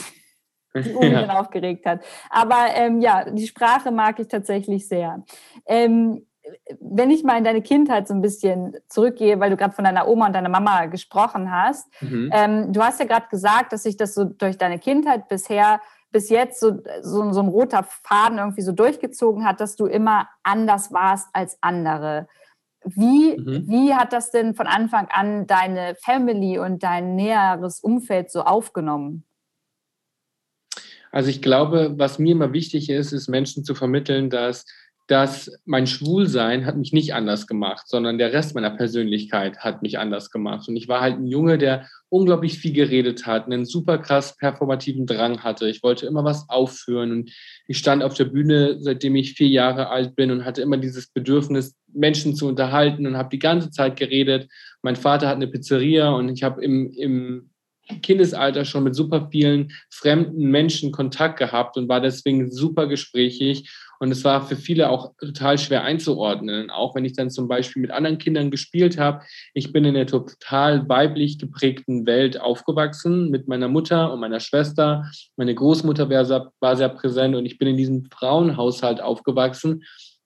die 0.76 0.92
Uni 0.92 1.12
ja. 1.12 1.40
aufgeregt 1.40 1.86
hat. 1.86 2.04
Aber 2.32 2.66
ähm, 2.74 3.02
ja, 3.02 3.30
die 3.30 3.46
Sprache 3.46 3.92
mag 3.92 4.20
ich 4.20 4.28
tatsächlich 4.28 4.88
sehr. 4.88 5.24
Ähm, 5.68 6.26
wenn 6.80 7.12
ich 7.12 7.24
mal 7.24 7.38
in 7.38 7.44
deine 7.44 7.62
Kindheit 7.62 8.08
so 8.08 8.14
ein 8.14 8.22
bisschen 8.22 8.76
zurückgehe, 8.88 9.40
weil 9.40 9.50
du 9.50 9.58
gerade 9.58 9.74
von 9.74 9.86
deiner 9.86 10.08
Oma 10.08 10.28
und 10.28 10.34
deiner 10.34 10.50
Mama 10.50 10.86
gesprochen 10.86 11.52
hast, 11.52 11.88
mhm. 12.02 12.30
ähm, 12.34 12.74
du 12.74 12.82
hast 12.82 13.00
ja 13.00 13.06
gerade 13.06 13.28
gesagt, 13.30 13.74
dass 13.74 13.84
sich 13.84 13.98
das 13.98 14.14
so 14.14 14.26
durch 14.26 14.58
deine 14.58 14.80
Kindheit 14.80 15.28
bisher 15.28 15.82
bis 16.12 16.30
jetzt 16.30 16.60
so, 16.60 16.82
so, 17.02 17.32
so 17.34 17.42
ein 17.42 17.48
roter 17.50 17.84
Faden 17.84 18.38
irgendwie 18.38 18.62
so 18.62 18.72
durchgezogen 18.72 19.46
hat, 19.46 19.60
dass 19.60 19.76
du 19.76 19.86
immer 19.86 20.30
anders 20.44 20.94
warst 20.94 21.28
als 21.34 21.58
andere. 21.62 22.28
Wie, 22.86 23.38
mhm. 23.38 23.68
wie 23.68 23.94
hat 23.94 24.14
das 24.14 24.32
denn 24.32 24.56
von 24.56 24.68
Anfang 24.68 25.08
an 25.12 25.48
deine 25.48 25.96
Family 25.96 26.60
und 26.60 26.84
dein 26.84 27.16
näheres 27.16 27.80
Umfeld 27.80 28.32
so 28.32 28.44
aufgenommen? 28.44 29.26
Also 31.12 31.30
ich 31.30 31.42
glaube, 31.42 31.94
was 31.98 32.20
mir 32.20 32.34
immer 32.34 32.54
wichtig 32.54 32.90
ist, 32.90 33.12
ist 33.12 33.28
Menschen 33.28 33.64
zu 33.64 33.74
vermitteln, 33.74 34.30
dass 34.30 34.66
dass 35.08 35.52
mein 35.66 35.86
Schwulsein 35.86 36.66
hat 36.66 36.78
mich 36.78 36.92
nicht 36.92 37.14
anders 37.14 37.46
gemacht, 37.46 37.88
sondern 37.88 38.18
der 38.18 38.34
Rest 38.34 38.56
meiner 38.56 38.72
Persönlichkeit 38.72 39.60
hat 39.60 39.84
mich 39.84 40.00
anders 40.00 40.32
gemacht. 40.32 40.68
Und 40.68 40.76
ich 40.78 40.88
war 40.88 41.02
halt 41.02 41.18
ein 41.18 41.28
Junge, 41.28 41.60
der 41.60 41.88
unglaublich 42.10 42.58
viel 42.58 42.74
geredet 42.74 43.28
hat, 43.28 43.46
einen 43.46 43.66
super 43.66 44.00
krass 44.00 44.36
performativen 44.36 45.06
Drang 45.06 45.44
hatte. 45.44 45.70
Ich 45.70 45.84
wollte 45.84 46.08
immer 46.08 46.24
was 46.24 46.50
aufführen 46.50 47.12
und 47.12 47.32
ich 47.68 47.78
stand 47.78 48.04
auf 48.04 48.16
der 48.16 48.26
Bühne, 48.26 48.78
seitdem 48.80 49.16
ich 49.16 49.34
vier 49.34 49.50
Jahre 49.50 49.90
alt 49.90 50.16
bin 50.16 50.32
und 50.32 50.44
hatte 50.44 50.64
immer 50.64 50.78
dieses 50.78 51.08
Bedürfnis, 51.08 51.76
Menschen 51.94 52.36
zu 52.36 52.48
unterhalten 52.48 53.06
und 53.06 53.16
habe 53.16 53.30
die 53.30 53.40
ganze 53.40 53.70
Zeit 53.70 53.98
geredet. 53.98 54.50
Mein 54.82 54.96
Vater 54.96 55.28
hat 55.28 55.36
eine 55.36 55.48
Pizzeria 55.48 56.10
und 56.10 56.30
ich 56.30 56.42
habe 56.42 56.64
im, 56.64 56.92
im 56.92 57.50
Kindesalter 58.02 58.66
schon 58.66 58.84
mit 58.84 58.96
super 58.96 59.30
vielen 59.32 59.72
fremden 59.90 60.50
Menschen 60.50 60.92
Kontakt 60.92 61.38
gehabt 61.38 61.78
und 61.78 61.88
war 61.88 62.02
deswegen 62.02 62.52
super 62.52 62.88
gesprächig 62.88 63.70
und 64.00 64.12
es 64.12 64.24
war 64.24 64.46
für 64.46 64.56
viele 64.56 64.90
auch 64.90 65.14
total 65.20 65.58
schwer 65.58 65.84
einzuordnen. 65.84 66.70
Auch 66.70 66.96
wenn 66.96 67.06
ich 67.06 67.14
dann 67.14 67.30
zum 67.30 67.48
Beispiel 67.48 67.82
mit 67.82 67.92
anderen 67.92 68.18
Kindern 68.18 68.52
gespielt 68.52 68.98
habe. 68.98 69.22
Ich 69.54 69.72
bin 69.72 69.86
in 69.86 69.96
einer 69.96 70.08
total 70.08 70.88
weiblich 70.90 71.40
geprägten 71.40 72.06
Welt 72.06 72.40
aufgewachsen 72.40 73.30
mit 73.30 73.48
meiner 73.48 73.68
Mutter 73.68 74.12
und 74.12 74.20
meiner 74.20 74.40
Schwester. 74.40 75.10
Meine 75.38 75.56
Großmutter 75.56 76.10
war 76.10 76.26
sehr, 76.26 76.52
war 76.60 76.76
sehr 76.76 76.90
präsent 76.90 77.36
und 77.36 77.46
ich 77.46 77.58
bin 77.58 77.70
in 77.70 77.78
diesem 77.78 78.06
Frauenhaushalt 78.06 79.02
aufgewachsen 79.02 79.84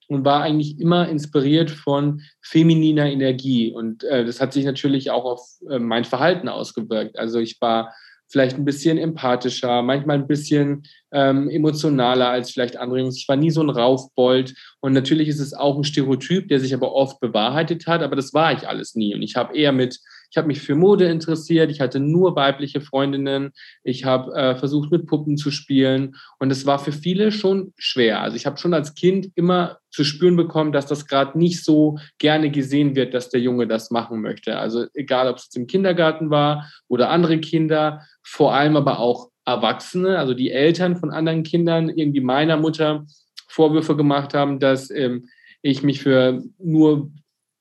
und 0.08 0.24
war 0.24 0.42
eigentlich 0.42 0.80
immer 0.80 1.08
inspiriert 1.08 1.70
von 1.70 2.22
femininer 2.42 3.06
Energie. 3.06 3.72
Und 3.72 4.02
äh, 4.04 4.24
das 4.24 4.40
hat 4.40 4.52
sich 4.52 4.64
natürlich 4.64 5.10
auch 5.12 5.24
auf 5.24 5.40
äh, 5.70 5.78
mein 5.78 6.04
Verhalten 6.04 6.48
ausgewirkt. 6.48 7.16
Also 7.16 7.38
ich 7.38 7.60
war 7.60 7.94
vielleicht 8.30 8.56
ein 8.56 8.64
bisschen 8.64 8.96
empathischer, 8.96 9.82
manchmal 9.82 10.16
ein 10.16 10.26
bisschen 10.28 10.84
ähm, 11.12 11.50
emotionaler 11.50 12.28
als 12.28 12.52
vielleicht 12.52 12.76
andere 12.76 13.00
Jungs. 13.00 13.16
Ich 13.16 13.28
war 13.28 13.36
nie 13.36 13.50
so 13.50 13.60
ein 13.60 13.70
Raufbold. 13.70 14.54
Und 14.80 14.92
natürlich 14.92 15.28
ist 15.28 15.40
es 15.40 15.52
auch 15.52 15.76
ein 15.76 15.84
Stereotyp, 15.84 16.48
der 16.48 16.60
sich 16.60 16.72
aber 16.72 16.92
oft 16.92 17.18
bewahrheitet 17.20 17.86
hat, 17.86 18.02
aber 18.02 18.14
das 18.14 18.32
war 18.32 18.52
ich 18.52 18.68
alles 18.68 18.94
nie. 18.94 19.14
Und 19.14 19.22
ich 19.22 19.34
habe 19.34 19.56
eher 19.56 19.72
mit, 19.72 19.98
ich 20.30 20.36
habe 20.36 20.46
mich 20.46 20.60
für 20.60 20.76
Mode 20.76 21.06
interessiert, 21.06 21.70
ich 21.70 21.80
hatte 21.80 21.98
nur 21.98 22.36
weibliche 22.36 22.80
Freundinnen, 22.80 23.50
ich 23.82 24.04
habe 24.04 24.32
äh, 24.34 24.54
versucht, 24.54 24.92
mit 24.92 25.06
Puppen 25.06 25.36
zu 25.36 25.50
spielen. 25.50 26.16
Und 26.38 26.50
es 26.52 26.66
war 26.66 26.78
für 26.78 26.92
viele 26.92 27.32
schon 27.32 27.72
schwer. 27.76 28.20
Also 28.20 28.36
ich 28.36 28.46
habe 28.46 28.56
schon 28.56 28.72
als 28.72 28.94
Kind 28.94 29.30
immer 29.34 29.78
zu 29.90 30.04
spüren 30.04 30.36
bekommen, 30.36 30.70
dass 30.70 30.86
das 30.86 31.06
gerade 31.06 31.36
nicht 31.36 31.64
so 31.64 31.98
gerne 32.18 32.50
gesehen 32.50 32.94
wird, 32.94 33.12
dass 33.12 33.28
der 33.28 33.40
Junge 33.40 33.66
das 33.66 33.90
machen 33.90 34.20
möchte. 34.20 34.56
Also 34.56 34.86
egal, 34.94 35.28
ob 35.28 35.38
es 35.38 35.48
im 35.56 35.66
Kindergarten 35.66 36.30
war 36.30 36.70
oder 36.86 37.10
andere 37.10 37.38
Kinder, 37.38 38.02
vor 38.22 38.54
allem 38.54 38.76
aber 38.76 39.00
auch 39.00 39.30
Erwachsene, 39.44 40.18
also 40.18 40.34
die 40.34 40.52
Eltern 40.52 40.96
von 40.96 41.10
anderen 41.10 41.42
Kindern, 41.42 41.88
irgendwie 41.88 42.20
meiner 42.20 42.56
Mutter 42.56 43.04
Vorwürfe 43.48 43.96
gemacht 43.96 44.32
haben, 44.32 44.60
dass 44.60 44.90
ähm, 44.90 45.28
ich 45.60 45.82
mich 45.82 46.00
für 46.00 46.40
nur 46.58 47.10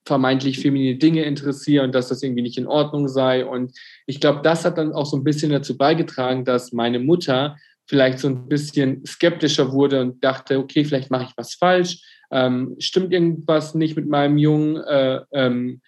vermeintlich 0.09 0.59
feminine 0.59 0.97
Dinge 0.97 1.21
interessiere 1.21 1.83
und 1.83 1.93
dass 1.93 2.09
das 2.09 2.23
irgendwie 2.23 2.41
nicht 2.41 2.57
in 2.57 2.65
Ordnung 2.65 3.07
sei. 3.07 3.45
Und 3.45 3.77
ich 4.07 4.19
glaube, 4.19 4.41
das 4.43 4.65
hat 4.65 4.79
dann 4.79 4.91
auch 4.91 5.05
so 5.05 5.15
ein 5.15 5.23
bisschen 5.23 5.51
dazu 5.51 5.77
beigetragen, 5.77 6.45
dass 6.45 6.73
meine 6.73 6.97
Mutter 6.97 7.55
vielleicht 7.85 8.17
so 8.17 8.27
ein 8.27 8.47
bisschen 8.47 9.05
skeptischer 9.05 9.71
wurde 9.71 10.01
und 10.01 10.23
dachte, 10.23 10.57
okay, 10.57 10.83
vielleicht 10.83 11.11
mache 11.11 11.25
ich 11.25 11.37
was 11.37 11.53
falsch, 11.53 12.01
ähm, 12.31 12.75
stimmt 12.79 13.13
irgendwas 13.13 13.75
nicht 13.75 13.95
mit 13.95 14.07
meinem 14.07 14.39
Jungen, 14.39 14.77
äh, 14.77 15.21
ähm, 15.31 15.81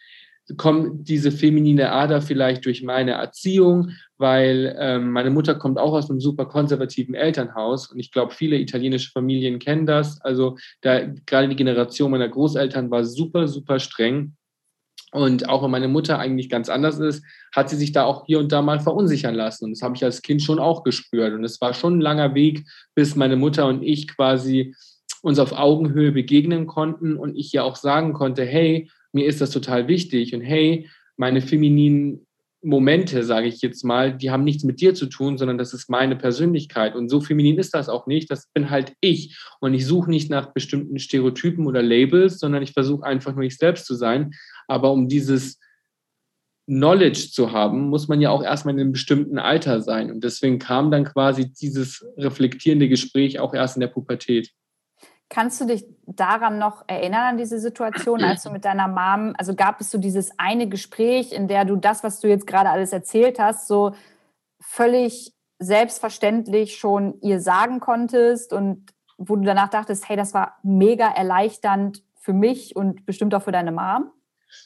kommt 0.57 1.07
diese 1.09 1.31
feminine 1.31 1.91
Ader 1.91 2.21
vielleicht 2.21 2.65
durch 2.65 2.83
meine 2.83 3.11
Erziehung, 3.13 3.91
weil 4.21 4.75
ähm, 4.79 5.11
meine 5.11 5.31
Mutter 5.31 5.55
kommt 5.55 5.77
auch 5.77 5.93
aus 5.93 6.09
einem 6.09 6.21
super 6.21 6.45
konservativen 6.45 7.15
Elternhaus 7.15 7.91
und 7.91 7.99
ich 7.99 8.11
glaube, 8.11 8.33
viele 8.33 8.57
italienische 8.57 9.11
Familien 9.11 9.59
kennen 9.59 9.85
das. 9.85 10.21
Also 10.21 10.57
da 10.81 11.01
gerade 11.25 11.49
die 11.49 11.55
Generation 11.55 12.11
meiner 12.11 12.29
Großeltern 12.29 12.89
war 12.91 13.03
super, 13.03 13.47
super 13.47 13.79
streng. 13.79 14.37
Und 15.11 15.49
auch 15.49 15.63
wenn 15.63 15.71
meine 15.71 15.89
Mutter 15.89 16.19
eigentlich 16.19 16.49
ganz 16.49 16.69
anders 16.69 16.99
ist, 16.99 17.25
hat 17.53 17.69
sie 17.69 17.75
sich 17.75 17.91
da 17.91 18.05
auch 18.05 18.25
hier 18.25 18.39
und 18.39 18.51
da 18.51 18.61
mal 18.61 18.79
verunsichern 18.79 19.35
lassen. 19.35 19.65
Und 19.65 19.71
das 19.71 19.81
habe 19.81 19.95
ich 19.95 20.03
als 20.05 20.21
Kind 20.21 20.41
schon 20.41 20.59
auch 20.59 20.83
gespürt. 20.83 21.33
Und 21.33 21.43
es 21.43 21.59
war 21.59 21.73
schon 21.73 21.97
ein 21.97 22.01
langer 22.01 22.33
Weg, 22.33 22.65
bis 22.95 23.17
meine 23.17 23.35
Mutter 23.35 23.67
und 23.67 23.83
ich 23.83 24.07
quasi 24.07 24.73
uns 25.21 25.39
auf 25.39 25.51
Augenhöhe 25.51 26.11
begegnen 26.11 26.65
konnten 26.65 27.17
und 27.17 27.35
ich 27.35 27.51
ja 27.51 27.63
auch 27.63 27.75
sagen 27.75 28.13
konnte, 28.13 28.45
hey, 28.45 28.89
mir 29.11 29.25
ist 29.25 29.41
das 29.41 29.49
total 29.49 29.87
wichtig 29.87 30.33
und 30.33 30.41
hey, 30.41 30.89
meine 31.17 31.41
femininen 31.41 32.25
Momente, 32.63 33.23
sage 33.23 33.47
ich 33.47 33.61
jetzt 33.61 33.83
mal, 33.83 34.15
die 34.15 34.29
haben 34.29 34.43
nichts 34.43 34.63
mit 34.63 34.81
dir 34.81 34.93
zu 34.93 35.07
tun, 35.07 35.37
sondern 35.37 35.57
das 35.57 35.73
ist 35.73 35.89
meine 35.89 36.15
Persönlichkeit. 36.15 36.95
Und 36.95 37.09
so 37.09 37.19
feminin 37.19 37.57
ist 37.57 37.73
das 37.73 37.89
auch 37.89 38.05
nicht. 38.05 38.29
Das 38.29 38.47
bin 38.53 38.69
halt 38.69 38.93
ich. 39.01 39.37
Und 39.59 39.73
ich 39.73 39.85
suche 39.85 40.09
nicht 40.09 40.29
nach 40.29 40.53
bestimmten 40.53 40.99
Stereotypen 40.99 41.65
oder 41.65 41.81
Labels, 41.81 42.39
sondern 42.39 42.61
ich 42.61 42.73
versuche 42.73 43.03
einfach 43.03 43.33
nur 43.33 43.43
ich 43.43 43.57
selbst 43.57 43.85
zu 43.85 43.95
sein. 43.95 44.31
Aber 44.67 44.91
um 44.91 45.07
dieses 45.07 45.59
Knowledge 46.67 47.29
zu 47.31 47.51
haben, 47.51 47.89
muss 47.89 48.07
man 48.07 48.21
ja 48.21 48.29
auch 48.29 48.43
erstmal 48.43 48.75
in 48.75 48.81
einem 48.81 48.91
bestimmten 48.91 49.39
Alter 49.39 49.81
sein. 49.81 50.11
Und 50.11 50.23
deswegen 50.23 50.59
kam 50.59 50.91
dann 50.91 51.05
quasi 51.05 51.51
dieses 51.51 52.05
reflektierende 52.15 52.87
Gespräch 52.87 53.39
auch 53.39 53.53
erst 53.53 53.75
in 53.75 53.81
der 53.81 53.87
Pubertät. 53.87 54.51
Kannst 55.33 55.61
du 55.61 55.65
dich 55.65 55.85
daran 56.05 56.59
noch 56.59 56.83
erinnern, 56.87 57.21
an 57.21 57.37
diese 57.37 57.57
Situation, 57.57 58.21
als 58.21 58.43
du 58.43 58.51
mit 58.51 58.65
deiner 58.65 58.89
Mom, 58.89 59.33
also 59.37 59.55
gab 59.55 59.79
es 59.79 59.89
so 59.89 59.97
dieses 59.97 60.37
eine 60.37 60.67
Gespräch, 60.67 61.31
in 61.31 61.47
der 61.47 61.63
du 61.63 61.77
das, 61.77 62.03
was 62.03 62.19
du 62.19 62.27
jetzt 62.27 62.45
gerade 62.45 62.69
alles 62.69 62.91
erzählt 62.91 63.39
hast, 63.39 63.65
so 63.65 63.95
völlig 64.59 65.33
selbstverständlich 65.57 66.75
schon 66.75 67.17
ihr 67.21 67.39
sagen 67.39 67.79
konntest 67.79 68.51
und 68.51 68.91
wo 69.17 69.37
du 69.37 69.43
danach 69.43 69.69
dachtest, 69.69 70.09
hey, 70.09 70.17
das 70.17 70.33
war 70.33 70.57
mega 70.63 71.07
erleichternd 71.07 72.03
für 72.15 72.33
mich 72.33 72.75
und 72.75 73.05
bestimmt 73.05 73.33
auch 73.33 73.43
für 73.43 73.53
deine 73.53 73.71
Mom? 73.71 74.11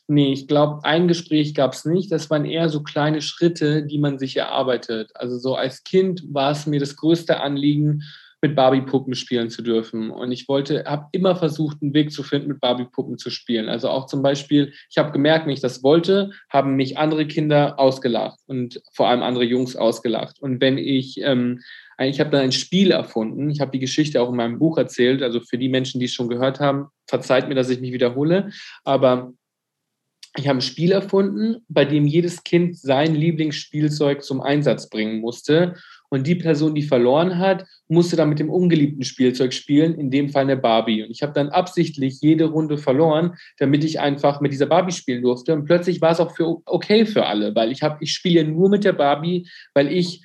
Nee, 0.07 0.33
ich 0.33 0.47
glaube, 0.47 0.83
ein 0.83 1.07
Gespräch 1.07 1.53
gab 1.53 1.73
es 1.73 1.85
nicht. 1.85 2.11
Das 2.11 2.31
waren 2.31 2.45
eher 2.45 2.69
so 2.69 2.81
kleine 2.81 3.21
Schritte, 3.21 3.85
die 3.85 3.99
man 3.99 4.17
sich 4.17 4.35
erarbeitet. 4.35 5.11
Also 5.13 5.37
so 5.37 5.53
als 5.53 5.83
Kind 5.83 6.23
war 6.33 6.49
es 6.49 6.65
mir 6.65 6.79
das 6.79 6.95
größte 6.95 7.39
Anliegen, 7.39 8.01
mit 8.45 8.55
Barbie-Puppen 8.55 9.15
spielen 9.15 9.49
zu 9.49 9.61
dürfen. 9.61 10.11
Und 10.11 10.31
ich 10.31 10.47
wollte, 10.47 10.83
habe 10.85 11.07
immer 11.11 11.35
versucht, 11.35 11.81
einen 11.81 11.93
Weg 11.93 12.11
zu 12.11 12.21
finden, 12.21 12.49
mit 12.49 12.59
Barbie-Puppen 12.59 13.17
zu 13.17 13.29
spielen. 13.29 13.69
Also 13.69 13.89
auch 13.89 14.05
zum 14.05 14.21
Beispiel, 14.21 14.73
ich 14.89 14.97
habe 14.97 15.11
gemerkt, 15.11 15.45
wenn 15.45 15.53
ich 15.53 15.61
das 15.61 15.81
wollte, 15.81 16.31
haben 16.49 16.75
mich 16.75 16.97
andere 16.97 17.25
Kinder 17.25 17.79
ausgelacht 17.79 18.39
und 18.45 18.81
vor 18.93 19.07
allem 19.07 19.23
andere 19.23 19.43
Jungs 19.43 19.75
ausgelacht. 19.75 20.39
Und 20.39 20.61
wenn 20.61 20.77
ich 20.77 21.19
ähm, 21.21 21.61
ich 21.97 22.19
habe 22.19 22.29
dann 22.29 22.41
ein 22.41 22.51
Spiel 22.51 22.91
erfunden. 22.91 23.49
Ich 23.49 23.61
habe 23.61 23.71
die 23.71 23.79
Geschichte 23.79 24.21
auch 24.21 24.29
in 24.29 24.35
meinem 24.35 24.59
Buch 24.59 24.77
erzählt. 24.77 25.23
Also 25.23 25.39
für 25.39 25.57
die 25.57 25.69
Menschen, 25.69 25.99
die 25.99 26.07
es 26.07 26.13
schon 26.13 26.27
gehört 26.27 26.59
haben, 26.59 26.87
verzeiht 27.07 27.47
mir, 27.47 27.55
dass 27.55 27.69
ich 27.69 27.79
mich 27.79 27.93
wiederhole. 27.93 28.51
Aber 28.83 29.31
ich 30.37 30.47
habe 30.49 30.59
ein 30.59 30.61
Spiel 30.61 30.91
erfunden, 30.91 31.63
bei 31.69 31.85
dem 31.85 32.05
jedes 32.05 32.43
Kind 32.43 32.77
sein 32.77 33.15
Lieblingsspielzeug 33.15 34.23
zum 34.23 34.41
Einsatz 34.41 34.89
bringen 34.89 35.21
musste. 35.21 35.75
Und 36.15 36.25
die 36.25 36.35
Person, 36.35 36.73
die 36.75 36.81
verloren 36.81 37.39
hat, 37.39 37.65
musste 37.89 38.15
dann 38.15 38.29
mit 38.29 38.39
dem 38.39 38.49
ungeliebten 38.49 39.03
Spielzeug 39.03 39.51
spielen, 39.51 39.95
in 39.95 40.11
dem 40.11 40.29
Fall 40.29 40.43
eine 40.43 40.55
Barbie. 40.55 41.03
Und 41.03 41.11
ich 41.11 41.21
habe 41.21 41.33
dann 41.33 41.49
absichtlich 41.49 42.21
jede 42.21 42.45
Runde 42.45 42.77
verloren, 42.77 43.33
damit 43.57 43.83
ich 43.83 43.99
einfach 43.99 44.39
mit 44.39 44.53
dieser 44.53 44.67
Barbie 44.67 44.93
spielen 44.93 45.23
durfte. 45.23 45.53
Und 45.53 45.65
plötzlich 45.65 45.99
war 45.99 46.11
es 46.11 46.21
auch 46.21 46.33
für 46.33 46.61
okay 46.65 47.05
für 47.05 47.25
alle, 47.25 47.53
weil 47.53 47.69
ich 47.69 47.81
habe, 47.83 47.97
ich 47.99 48.13
spiele 48.13 48.45
nur 48.45 48.69
mit 48.69 48.85
der 48.85 48.93
Barbie, 48.93 49.49
weil 49.73 49.91
ich 49.91 50.21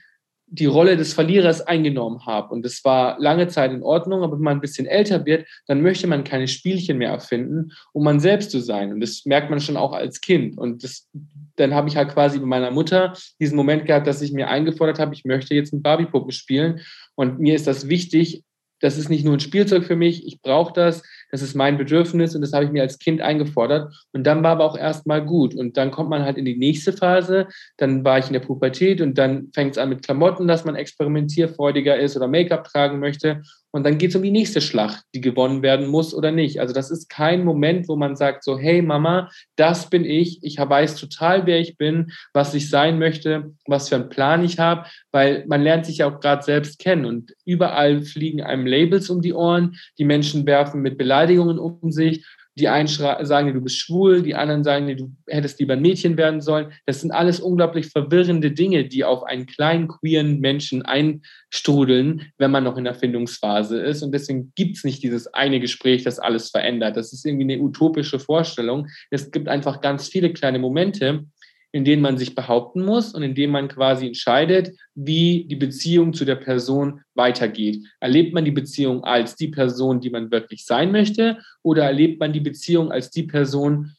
die 0.53 0.67
Rolle 0.67 0.97
des 0.97 1.13
Verlierers 1.13 1.61
eingenommen 1.61 2.27
habe. 2.27 2.53
Und 2.53 2.65
das 2.65 2.85
war 2.85 3.19
lange 3.21 3.47
Zeit 3.47 3.71
in 3.71 3.83
Ordnung, 3.83 4.25
aber 4.25 4.37
wenn 4.37 4.43
man 4.43 4.59
ein 4.59 4.61
bisschen 4.61 4.87
älter 4.87 5.25
wird, 5.25 5.47
dann 5.67 5.81
möchte 5.81 6.09
man 6.09 6.25
keine 6.25 6.49
Spielchen 6.49 6.99
mehr 6.99 7.11
erfinden, 7.11 7.71
um 7.93 8.03
man 8.03 8.19
selbst 8.19 8.51
zu 8.51 8.59
sein. 8.59 8.93
Und 8.93 9.01
das 9.01 9.25
merkt 9.27 9.49
man 9.49 9.61
schon 9.61 9.77
auch 9.77 9.93
als 9.93 10.21
Kind. 10.21 10.59
Und 10.59 10.83
das, 10.83 11.09
dann 11.55 11.73
habe 11.73 11.89
ich 11.89 11.97
halt 11.97 12.11
quasi 12.11 12.41
bei 12.41 12.47
meiner 12.47 12.73
Mutter 12.73 13.17
diesen 13.39 13.57
Moment 13.57 13.87
gehabt, 13.87 14.09
dass 14.09 14.23
ich 14.23 14.33
mir 14.33 14.49
eingefordert 14.49 14.99
habe, 14.99 15.15
ich 15.15 15.25
möchte 15.25 15.55
jetzt 15.55 15.73
mit 15.73 15.85
Barbie-Puppen 15.85 16.33
spielen. 16.33 16.81
Und 17.15 17.39
mir 17.39 17.55
ist 17.55 17.69
das 17.69 17.89
wichtig, 17.89 18.43
das 18.81 18.99
ist 18.99 19.09
nicht 19.09 19.25
nur 19.25 19.35
ein 19.35 19.41
Spielzeug 19.41 19.85
für 19.85 19.97
mich, 19.97 20.27
ich 20.27 20.41
brauche 20.41 20.73
das, 20.73 21.03
das 21.31 21.43
ist 21.43 21.55
mein 21.55 21.79
Bedürfnis 21.79 22.35
und 22.35 22.43
das 22.43 22.53
habe 22.53 22.65
ich 22.65 22.71
mir 22.71 22.83
als 22.83 22.99
Kind 22.99 23.21
eingefordert. 23.21 23.95
Und 24.13 24.25
dann 24.25 24.43
war 24.43 24.53
aber 24.53 24.65
auch 24.65 24.77
erstmal 24.77 25.25
gut. 25.25 25.55
Und 25.55 25.77
dann 25.77 25.91
kommt 25.91 26.11
man 26.11 26.25
halt 26.25 26.37
in 26.39 26.45
die 26.45 26.57
nächste 26.57 26.93
Phase. 26.93 27.47
Dann 27.77 28.05
war 28.05 28.19
ich 28.19 28.27
in 28.27 28.33
der 28.33 28.41
Pubertät 28.41 29.01
und 29.01 29.19
dann 29.19 29.49
fängt 29.55 29.73
es 29.73 29.79
an 29.79 29.89
mit 29.89 30.03
Klamotten, 30.05 30.49
dass 30.49 30.65
man 30.65 30.77
experimentierfreudiger 30.77 31.99
ist 31.99 32.17
oder 32.17 32.29
Make-up 32.29 32.65
tragen 32.65 32.99
möchte. 32.99 33.43
Und 33.73 33.85
dann 33.85 33.99
geht 33.99 34.11
es 34.11 34.17
um 34.17 34.23
die 34.23 34.33
nächste 34.33 34.61
Schlacht, 34.61 35.05
die 35.15 35.21
gewonnen 35.21 35.63
werden 35.63 35.87
muss 35.87 36.13
oder 36.13 36.33
nicht. 36.33 36.61
Also 36.61 36.75
das 36.75 36.91
ist 36.91 37.09
kein 37.09 37.45
Moment, 37.45 37.89
wo 37.89 37.97
man 37.97 38.17
sagt 38.17 38.43
so, 38.43 38.59
hey 38.59 38.83
Mama, 38.83 39.31
das 39.57 39.89
bin 39.89 40.05
ich. 40.05 40.43
Ich 40.43 40.59
weiß 40.59 40.97
total, 40.97 41.47
wer 41.47 41.61
ich 41.61 41.77
bin, 41.77 42.11
was 42.33 42.53
ich 42.55 42.69
sein 42.69 42.99
möchte, 42.99 43.53
was 43.67 43.89
für 43.89 43.97
einen 43.97 44.09
Plan 44.09 44.45
ich 44.45 44.59
habe, 44.59 44.87
weil 45.13 45.45
man 45.47 45.63
lernt 45.63 45.87
sich 45.87 45.99
ja 45.99 46.09
auch 46.09 46.21
gerade 46.21 46.43
selbst 46.43 46.79
kennen 46.79 47.05
und 47.05 47.35
überall 47.45 48.03
fliegen 48.03 48.43
einem 48.43 48.67
Labels 48.67 49.09
um 49.09 49.23
die 49.23 49.35
Ohren. 49.35 49.77
Die 49.99 50.05
Menschen 50.05 50.47
werfen 50.47 50.83
mit 50.83 50.99
Beleidigungen 50.99 51.20
um 51.29 51.91
sich 51.91 52.25
die 52.61 52.69
einen 52.69 52.89
sagen 52.89 53.47
dir, 53.47 53.55
du 53.55 53.61
bist 53.61 53.79
schwul, 53.79 54.23
die 54.23 54.35
anderen 54.35 54.65
sagen 54.65 54.87
dir, 54.87 54.97
du 54.97 55.13
hättest 55.27 55.61
lieber 55.61 55.75
ein 55.75 55.83
Mädchen 55.83 56.17
werden 56.17 56.41
sollen. 56.41 56.73
Das 56.87 57.01
sind 57.01 57.11
alles 57.11 57.41
unglaublich 57.41 57.87
verwirrende 57.87 58.51
Dinge, 58.51 58.85
die 58.85 59.05
auf 59.05 59.23
einen 59.25 59.47
kleinen 59.47 59.89
queeren 59.89 60.41
Menschen 60.41 60.83
einstrudeln, 60.83 62.33
wenn 62.39 62.51
man 62.51 62.65
noch 62.65 62.77
in 62.77 62.85
der 62.85 62.95
Findungsphase 62.95 63.81
ist. 63.81 64.03
Und 64.03 64.13
deswegen 64.13 64.53
gibt 64.55 64.77
es 64.77 64.85
nicht 64.85 65.03
dieses 65.03 65.29
eine 65.29 65.61
Gespräch, 65.61 66.03
das 66.03 66.19
alles 66.19 66.51
verändert. 66.51 66.97
Das 66.97 67.13
ist 67.13 67.25
irgendwie 67.25 67.53
eine 67.53 67.63
utopische 67.63 68.19
Vorstellung. 68.19 68.89
Es 69.11 69.31
gibt 69.31 69.49
einfach 69.49 69.81
ganz 69.81 70.09
viele 70.09 70.33
kleine 70.33 70.59
Momente, 70.59 71.25
in 71.73 71.85
denen 71.85 72.03
man 72.03 72.19
sich 72.19 72.35
behaupten 72.35 72.85
muss 72.85 73.15
und 73.15 73.23
in 73.23 73.35
denen 73.35 73.53
man 73.53 73.69
quasi 73.69 74.07
entscheidet, 74.07 74.77
wie 74.95 75.47
die 75.49 75.57
Beziehung 75.57 76.13
zu 76.13 76.25
der 76.25 76.37
Person 76.37 77.03
weitergeht. 77.15 77.87
Erlebt 78.01 78.35
man 78.35 78.45
die 78.45 78.51
Beziehung 78.51 79.05
als 79.05 79.37
die 79.37 79.49
Person, 79.49 80.01
die 80.01 80.11
man 80.11 80.31
wirklich 80.31 80.67
sein 80.67 80.91
möchte, 80.91 81.39
oder 81.63 81.85
erlebt 81.85 82.19
man 82.19 82.33
die 82.33 82.41
Beziehung 82.41 82.91
als 82.91 83.11
die 83.11 83.23
Person, 83.23 83.97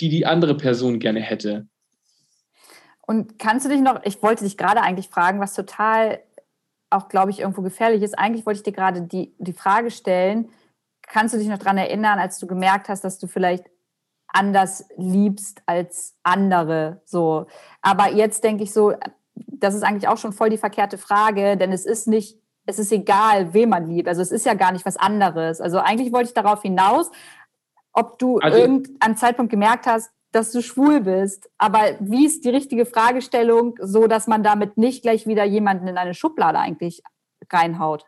die 0.00 0.08
die 0.08 0.26
andere 0.26 0.56
Person 0.56 0.98
gerne 0.98 1.20
hätte? 1.20 1.66
Und 3.06 3.38
kannst 3.38 3.66
du 3.66 3.70
dich 3.70 3.80
noch, 3.80 4.02
ich 4.04 4.22
wollte 4.22 4.44
dich 4.44 4.56
gerade 4.56 4.82
eigentlich 4.82 5.08
fragen, 5.08 5.40
was 5.40 5.54
total 5.54 6.20
auch, 6.90 7.08
glaube 7.08 7.30
ich, 7.30 7.40
irgendwo 7.40 7.62
gefährlich 7.62 8.02
ist. 8.02 8.18
Eigentlich 8.18 8.46
wollte 8.46 8.58
ich 8.58 8.64
dir 8.64 8.72
gerade 8.72 9.02
die, 9.02 9.34
die 9.38 9.52
Frage 9.52 9.90
stellen, 9.90 10.48
kannst 11.02 11.34
du 11.34 11.38
dich 11.38 11.48
noch 11.48 11.58
daran 11.58 11.78
erinnern, 11.78 12.18
als 12.18 12.38
du 12.38 12.46
gemerkt 12.46 12.88
hast, 12.88 13.04
dass 13.04 13.18
du 13.18 13.26
vielleicht 13.26 13.64
anders 14.28 14.84
liebst 14.96 15.62
als 15.66 16.14
andere. 16.22 17.00
So. 17.04 17.46
Aber 17.82 18.10
jetzt 18.12 18.44
denke 18.44 18.64
ich 18.64 18.72
so, 18.72 18.94
das 19.34 19.74
ist 19.74 19.82
eigentlich 19.82 20.08
auch 20.08 20.18
schon 20.18 20.32
voll 20.32 20.50
die 20.50 20.58
verkehrte 20.58 20.98
Frage, 20.98 21.56
denn 21.56 21.72
es 21.72 21.86
ist 21.86 22.08
nicht, 22.08 22.38
es 22.66 22.78
ist 22.78 22.92
egal, 22.92 23.54
wen 23.54 23.68
man 23.68 23.88
liebt. 23.88 24.08
Also 24.08 24.22
es 24.22 24.32
ist 24.32 24.46
ja 24.46 24.54
gar 24.54 24.72
nicht 24.72 24.86
was 24.86 24.96
anderes. 24.96 25.60
Also 25.60 25.78
eigentlich 25.78 26.12
wollte 26.12 26.28
ich 26.28 26.34
darauf 26.34 26.62
hinaus, 26.62 27.10
ob 27.92 28.18
du 28.18 28.38
also, 28.38 28.58
irgendeinen 28.58 29.16
Zeitpunkt 29.16 29.50
gemerkt 29.50 29.86
hast, 29.86 30.10
dass 30.32 30.52
du 30.52 30.60
schwul 30.60 31.00
bist. 31.00 31.48
Aber 31.56 31.80
wie 32.00 32.26
ist 32.26 32.44
die 32.44 32.50
richtige 32.50 32.84
Fragestellung, 32.84 33.74
so 33.80 34.06
dass 34.06 34.26
man 34.26 34.42
damit 34.42 34.76
nicht 34.76 35.02
gleich 35.02 35.26
wieder 35.26 35.44
jemanden 35.44 35.88
in 35.88 35.96
eine 35.96 36.14
Schublade 36.14 36.58
eigentlich 36.58 37.02
reinhaut? 37.50 38.04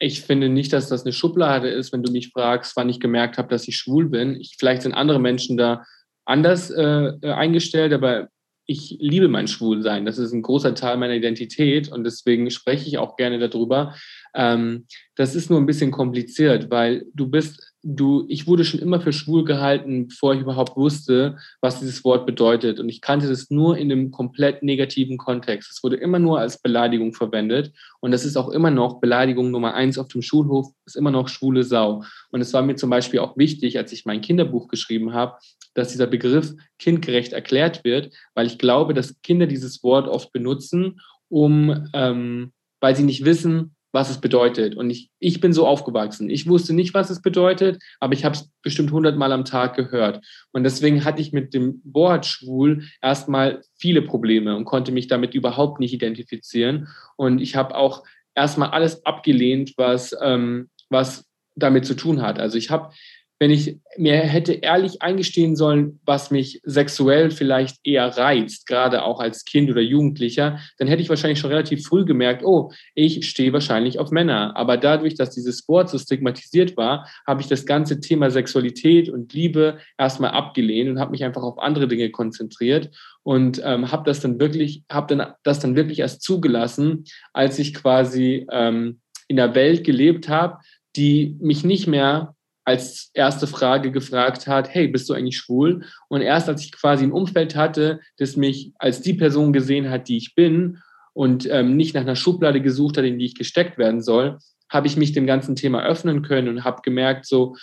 Ich 0.00 0.22
finde 0.22 0.48
nicht, 0.48 0.72
dass 0.72 0.88
das 0.88 1.04
eine 1.04 1.12
Schublade 1.12 1.68
ist, 1.68 1.92
wenn 1.92 2.02
du 2.02 2.10
mich 2.10 2.30
fragst, 2.30 2.74
wann 2.74 2.88
ich 2.88 3.00
gemerkt 3.00 3.36
habe, 3.36 3.48
dass 3.48 3.68
ich 3.68 3.76
schwul 3.76 4.08
bin. 4.08 4.34
Ich, 4.40 4.56
vielleicht 4.58 4.82
sind 4.82 4.94
andere 4.94 5.20
Menschen 5.20 5.58
da 5.58 5.84
anders 6.24 6.70
äh, 6.70 7.12
äh, 7.20 7.32
eingestellt, 7.32 7.92
aber 7.92 8.28
ich 8.64 8.96
liebe 8.98 9.28
mein 9.28 9.46
Schwulsein. 9.46 10.06
Das 10.06 10.16
ist 10.16 10.32
ein 10.32 10.42
großer 10.42 10.74
Teil 10.74 10.96
meiner 10.96 11.14
Identität 11.14 11.92
und 11.92 12.04
deswegen 12.04 12.50
spreche 12.50 12.88
ich 12.88 12.96
auch 12.96 13.16
gerne 13.16 13.38
darüber. 13.38 13.94
Ähm, 14.34 14.86
das 15.16 15.34
ist 15.34 15.50
nur 15.50 15.60
ein 15.60 15.66
bisschen 15.66 15.90
kompliziert, 15.90 16.70
weil 16.70 17.04
du 17.14 17.28
bist 17.28 17.69
du, 17.82 18.26
ich 18.28 18.46
wurde 18.46 18.64
schon 18.64 18.80
immer 18.80 19.00
für 19.00 19.12
schwul 19.12 19.44
gehalten, 19.44 20.08
bevor 20.08 20.34
ich 20.34 20.40
überhaupt 20.40 20.76
wusste, 20.76 21.38
was 21.60 21.80
dieses 21.80 22.04
Wort 22.04 22.26
bedeutet. 22.26 22.78
Und 22.78 22.88
ich 22.88 23.00
kannte 23.00 23.28
das 23.28 23.50
nur 23.50 23.76
in 23.78 23.90
einem 23.90 24.10
komplett 24.10 24.62
negativen 24.62 25.16
Kontext. 25.16 25.70
Es 25.70 25.82
wurde 25.82 25.96
immer 25.96 26.18
nur 26.18 26.38
als 26.38 26.60
Beleidigung 26.60 27.14
verwendet. 27.14 27.72
Und 28.00 28.10
das 28.10 28.24
ist 28.24 28.36
auch 28.36 28.50
immer 28.50 28.70
noch 28.70 29.00
Beleidigung 29.00 29.50
Nummer 29.50 29.74
eins 29.74 29.98
auf 29.98 30.08
dem 30.08 30.22
Schulhof, 30.22 30.68
ist 30.84 30.96
immer 30.96 31.10
noch 31.10 31.28
schwule 31.28 31.64
Sau. 31.64 32.04
Und 32.30 32.40
es 32.40 32.52
war 32.52 32.62
mir 32.62 32.76
zum 32.76 32.90
Beispiel 32.90 33.20
auch 33.20 33.36
wichtig, 33.36 33.78
als 33.78 33.92
ich 33.92 34.04
mein 34.04 34.20
Kinderbuch 34.20 34.68
geschrieben 34.68 35.12
habe, 35.14 35.36
dass 35.74 35.92
dieser 35.92 36.06
Begriff 36.06 36.52
kindgerecht 36.78 37.32
erklärt 37.32 37.84
wird, 37.84 38.12
weil 38.34 38.46
ich 38.46 38.58
glaube, 38.58 38.92
dass 38.92 39.20
Kinder 39.22 39.46
dieses 39.46 39.82
Wort 39.82 40.08
oft 40.08 40.32
benutzen, 40.32 41.00
um, 41.28 41.88
ähm, 41.94 42.52
weil 42.80 42.96
sie 42.96 43.04
nicht 43.04 43.24
wissen, 43.24 43.76
was 43.92 44.10
es 44.10 44.20
bedeutet. 44.20 44.76
Und 44.76 44.90
ich, 44.90 45.10
ich 45.18 45.40
bin 45.40 45.52
so 45.52 45.66
aufgewachsen. 45.66 46.30
Ich 46.30 46.46
wusste 46.46 46.72
nicht, 46.72 46.94
was 46.94 47.10
es 47.10 47.22
bedeutet, 47.22 47.82
aber 47.98 48.12
ich 48.12 48.24
habe 48.24 48.34
es 48.34 48.50
bestimmt 48.62 48.92
hundertmal 48.92 49.32
am 49.32 49.44
Tag 49.44 49.74
gehört. 49.74 50.24
Und 50.52 50.64
deswegen 50.64 51.04
hatte 51.04 51.22
ich 51.22 51.32
mit 51.32 51.54
dem 51.54 51.80
Wort 51.84 52.26
schwul 52.26 52.84
erstmal 53.02 53.62
viele 53.78 54.02
Probleme 54.02 54.56
und 54.56 54.64
konnte 54.64 54.92
mich 54.92 55.08
damit 55.08 55.34
überhaupt 55.34 55.80
nicht 55.80 55.92
identifizieren. 55.92 56.88
Und 57.16 57.40
ich 57.40 57.56
habe 57.56 57.74
auch 57.74 58.04
erstmal 58.34 58.70
alles 58.70 59.04
abgelehnt, 59.04 59.74
was, 59.76 60.16
ähm, 60.22 60.68
was 60.88 61.26
damit 61.56 61.84
zu 61.84 61.94
tun 61.94 62.22
hat. 62.22 62.38
Also 62.38 62.58
ich 62.58 62.70
habe 62.70 62.92
wenn 63.40 63.50
ich 63.50 63.80
mir 63.96 64.16
hätte 64.16 64.52
ehrlich 64.52 65.00
eingestehen 65.00 65.56
sollen, 65.56 65.98
was 66.04 66.30
mich 66.30 66.60
sexuell 66.62 67.30
vielleicht 67.30 67.78
eher 67.84 68.06
reizt, 68.18 68.66
gerade 68.66 69.02
auch 69.02 69.18
als 69.18 69.46
Kind 69.46 69.70
oder 69.70 69.80
Jugendlicher, 69.80 70.60
dann 70.76 70.88
hätte 70.88 71.00
ich 71.00 71.08
wahrscheinlich 71.08 71.40
schon 71.40 71.50
relativ 71.50 71.86
früh 71.86 72.04
gemerkt, 72.04 72.44
oh, 72.44 72.70
ich 72.94 73.26
stehe 73.26 73.54
wahrscheinlich 73.54 73.98
auf 73.98 74.10
Männer. 74.10 74.54
Aber 74.56 74.76
dadurch, 74.76 75.14
dass 75.14 75.30
dieses 75.30 75.66
Wort 75.68 75.88
so 75.88 75.98
stigmatisiert 75.98 76.76
war, 76.76 77.08
habe 77.26 77.40
ich 77.40 77.48
das 77.48 77.64
ganze 77.64 78.00
Thema 78.00 78.30
Sexualität 78.30 79.08
und 79.08 79.32
Liebe 79.32 79.78
erstmal 79.96 80.32
abgelehnt 80.32 80.90
und 80.90 81.00
habe 81.00 81.12
mich 81.12 81.24
einfach 81.24 81.42
auf 81.42 81.58
andere 81.58 81.88
Dinge 81.88 82.10
konzentriert 82.10 82.90
und 83.22 83.62
ähm, 83.64 83.90
habe 83.90 84.04
das 84.04 84.20
dann 84.20 84.38
wirklich, 84.38 84.84
habe 84.90 85.16
dann 85.16 85.32
das 85.44 85.60
dann 85.60 85.76
wirklich 85.76 86.00
erst 86.00 86.20
zugelassen, 86.20 87.04
als 87.32 87.58
ich 87.58 87.72
quasi 87.72 88.46
ähm, 88.52 89.00
in 89.28 89.40
einer 89.40 89.54
Welt 89.54 89.82
gelebt 89.82 90.28
habe, 90.28 90.58
die 90.94 91.38
mich 91.40 91.64
nicht 91.64 91.86
mehr 91.86 92.34
als 92.70 93.10
erste 93.14 93.46
Frage 93.46 93.90
gefragt 93.90 94.46
hat, 94.46 94.72
hey, 94.72 94.88
bist 94.88 95.08
du 95.08 95.14
eigentlich 95.14 95.36
schwul? 95.36 95.84
Und 96.08 96.22
erst 96.22 96.48
als 96.48 96.64
ich 96.64 96.72
quasi 96.72 97.04
ein 97.04 97.12
Umfeld 97.12 97.56
hatte, 97.56 98.00
das 98.16 98.36
mich 98.36 98.72
als 98.78 99.02
die 99.02 99.14
Person 99.14 99.52
gesehen 99.52 99.90
hat, 99.90 100.08
die 100.08 100.16
ich 100.16 100.34
bin 100.34 100.78
und 101.12 101.48
ähm, 101.50 101.76
nicht 101.76 101.94
nach 101.94 102.02
einer 102.02 102.16
Schublade 102.16 102.60
gesucht 102.60 102.96
hat, 102.96 103.04
in 103.04 103.18
die 103.18 103.26
ich 103.26 103.34
gesteckt 103.34 103.76
werden 103.76 104.02
soll, 104.02 104.38
habe 104.70 104.86
ich 104.86 104.96
mich 104.96 105.12
dem 105.12 105.26
ganzen 105.26 105.56
Thema 105.56 105.84
öffnen 105.84 106.22
können 106.22 106.48
und 106.48 106.64
habe 106.64 106.82
gemerkt, 106.82 107.26
so, 107.26 107.56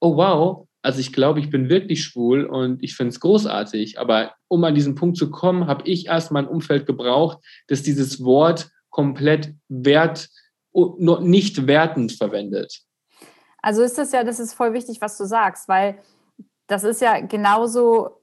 oh 0.00 0.16
wow, 0.16 0.66
also 0.82 1.00
ich 1.00 1.12
glaube, 1.12 1.40
ich 1.40 1.50
bin 1.50 1.68
wirklich 1.68 2.04
schwul 2.04 2.44
und 2.44 2.82
ich 2.82 2.94
finde 2.94 3.10
es 3.10 3.20
großartig. 3.20 3.98
Aber 3.98 4.34
um 4.48 4.64
an 4.64 4.74
diesen 4.74 4.94
Punkt 4.94 5.16
zu 5.16 5.30
kommen, 5.30 5.66
habe 5.66 5.86
ich 5.86 6.06
erstmal 6.06 6.44
ein 6.44 6.48
Umfeld 6.48 6.86
gebraucht, 6.86 7.38
das 7.66 7.82
dieses 7.82 8.24
Wort 8.24 8.70
komplett 8.88 9.52
wert, 9.68 10.28
nicht 10.72 11.66
wertend 11.66 12.12
verwendet. 12.12 12.85
Also 13.66 13.82
ist 13.82 13.98
das 13.98 14.12
ja, 14.12 14.22
das 14.22 14.38
ist 14.38 14.54
voll 14.54 14.74
wichtig, 14.74 15.00
was 15.00 15.18
du 15.18 15.24
sagst, 15.24 15.66
weil 15.66 15.98
das 16.68 16.84
ist 16.84 17.00
ja 17.00 17.18
genauso 17.18 18.20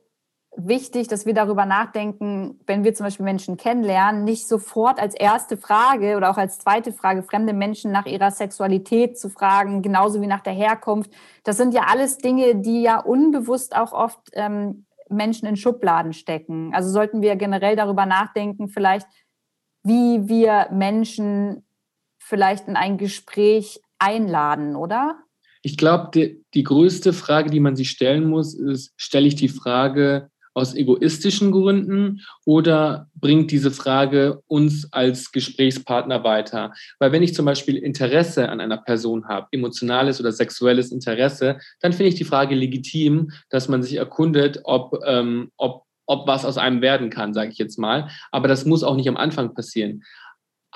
wichtig, 0.56 1.10
dass 1.10 1.26
wir 1.26 1.34
darüber 1.34 1.66
nachdenken, 1.66 2.62
wenn 2.66 2.86
wir 2.86 2.94
zum 2.94 3.08
Beispiel 3.08 3.26
Menschen 3.26 3.58
kennenlernen, 3.58 4.24
nicht 4.24 4.48
sofort 4.48 5.02
als 5.02 5.14
erste 5.14 5.58
Frage 5.58 6.16
oder 6.16 6.32
auch 6.32 6.38
als 6.38 6.60
zweite 6.60 6.94
Frage 6.94 7.24
fremde 7.24 7.52
Menschen 7.52 7.92
nach 7.92 8.06
ihrer 8.06 8.32
Sexualität 8.32 9.20
zu 9.20 9.30
fragen, 9.30 9.82
genauso 9.82 10.22
wie 10.22 10.28
nach 10.28 10.40
der 10.40 10.54
Herkunft. 10.54 11.12
Das 11.44 11.58
sind 11.58 11.74
ja 11.74 11.88
alles 11.90 12.20
Dinge, 12.20 12.56
die 12.56 12.82
ja 12.82 13.02
unbewusst 13.02 13.76
auch 13.76 13.92
oft 13.92 14.30
ähm, 14.32 14.86
Menschen 15.10 15.46
in 15.46 15.58
Schubladen 15.58 16.14
stecken. 16.14 16.74
Also 16.74 16.90
sollten 16.90 17.22
wir 17.22 17.36
generell 17.36 17.76
darüber 17.76 18.06
nachdenken, 18.06 18.70
vielleicht, 18.70 19.08
wie 19.84 20.30
wir 20.30 20.70
Menschen 20.72 21.66
vielleicht 22.18 22.70
in 22.70 22.78
ein 22.78 22.98
Gespräch 22.98 23.82
einladen, 24.00 24.78
oder? 24.78 25.23
Ich 25.64 25.78
glaube, 25.78 26.12
die, 26.14 26.44
die 26.54 26.64
größte 26.64 27.14
Frage, 27.14 27.50
die 27.50 27.60
man 27.60 27.76
sich 27.76 27.90
stellen 27.90 28.30
muss, 28.30 28.54
ist, 28.54 28.94
stelle 28.98 29.28
ich 29.28 29.36
die 29.36 29.50
Frage, 29.50 30.30
aus 30.54 30.76
egoistischen 30.76 31.52
Gründen 31.52 32.22
oder 32.46 33.08
bringt 33.16 33.52
diese 33.52 33.72
Frage 33.72 34.42
uns 34.48 34.88
als 34.92 35.32
Gesprächspartner 35.32 36.24
weiter? 36.24 36.74
Weil 37.00 37.12
wenn 37.12 37.24
ich 37.24 37.34
zum 37.34 37.46
Beispiel 37.46 37.78
Interesse 37.78 38.50
an 38.50 38.60
einer 38.60 38.78
Person 38.78 39.28
habe, 39.28 39.48
emotionales 39.52 40.20
oder 40.20 40.32
sexuelles 40.32 40.92
Interesse, 40.92 41.58
dann 41.82 41.94
finde 41.94 42.10
ich 42.10 42.16
die 42.16 42.24
Frage 42.24 42.56
legitim, 42.56 43.32
dass 43.50 43.68
man 43.68 43.82
sich 43.82 43.96
erkundet, 43.96 44.60
ob, 44.64 45.00
ähm, 45.06 45.50
ob, 45.58 45.86
ob 46.06 46.28
was 46.28 46.46
aus 46.46 46.58
einem 46.58 46.82
werden 46.82 47.10
kann, 47.10 47.34
sage 47.34 47.52
ich 47.52 47.58
jetzt 47.58 47.80
mal. 47.80 48.10
Aber 48.32 48.48
das 48.48 48.66
muss 48.66 48.84
auch 48.84 48.96
nicht 48.96 49.10
am 49.10 49.18
Anfang 49.18 49.56
passieren. 49.56 50.04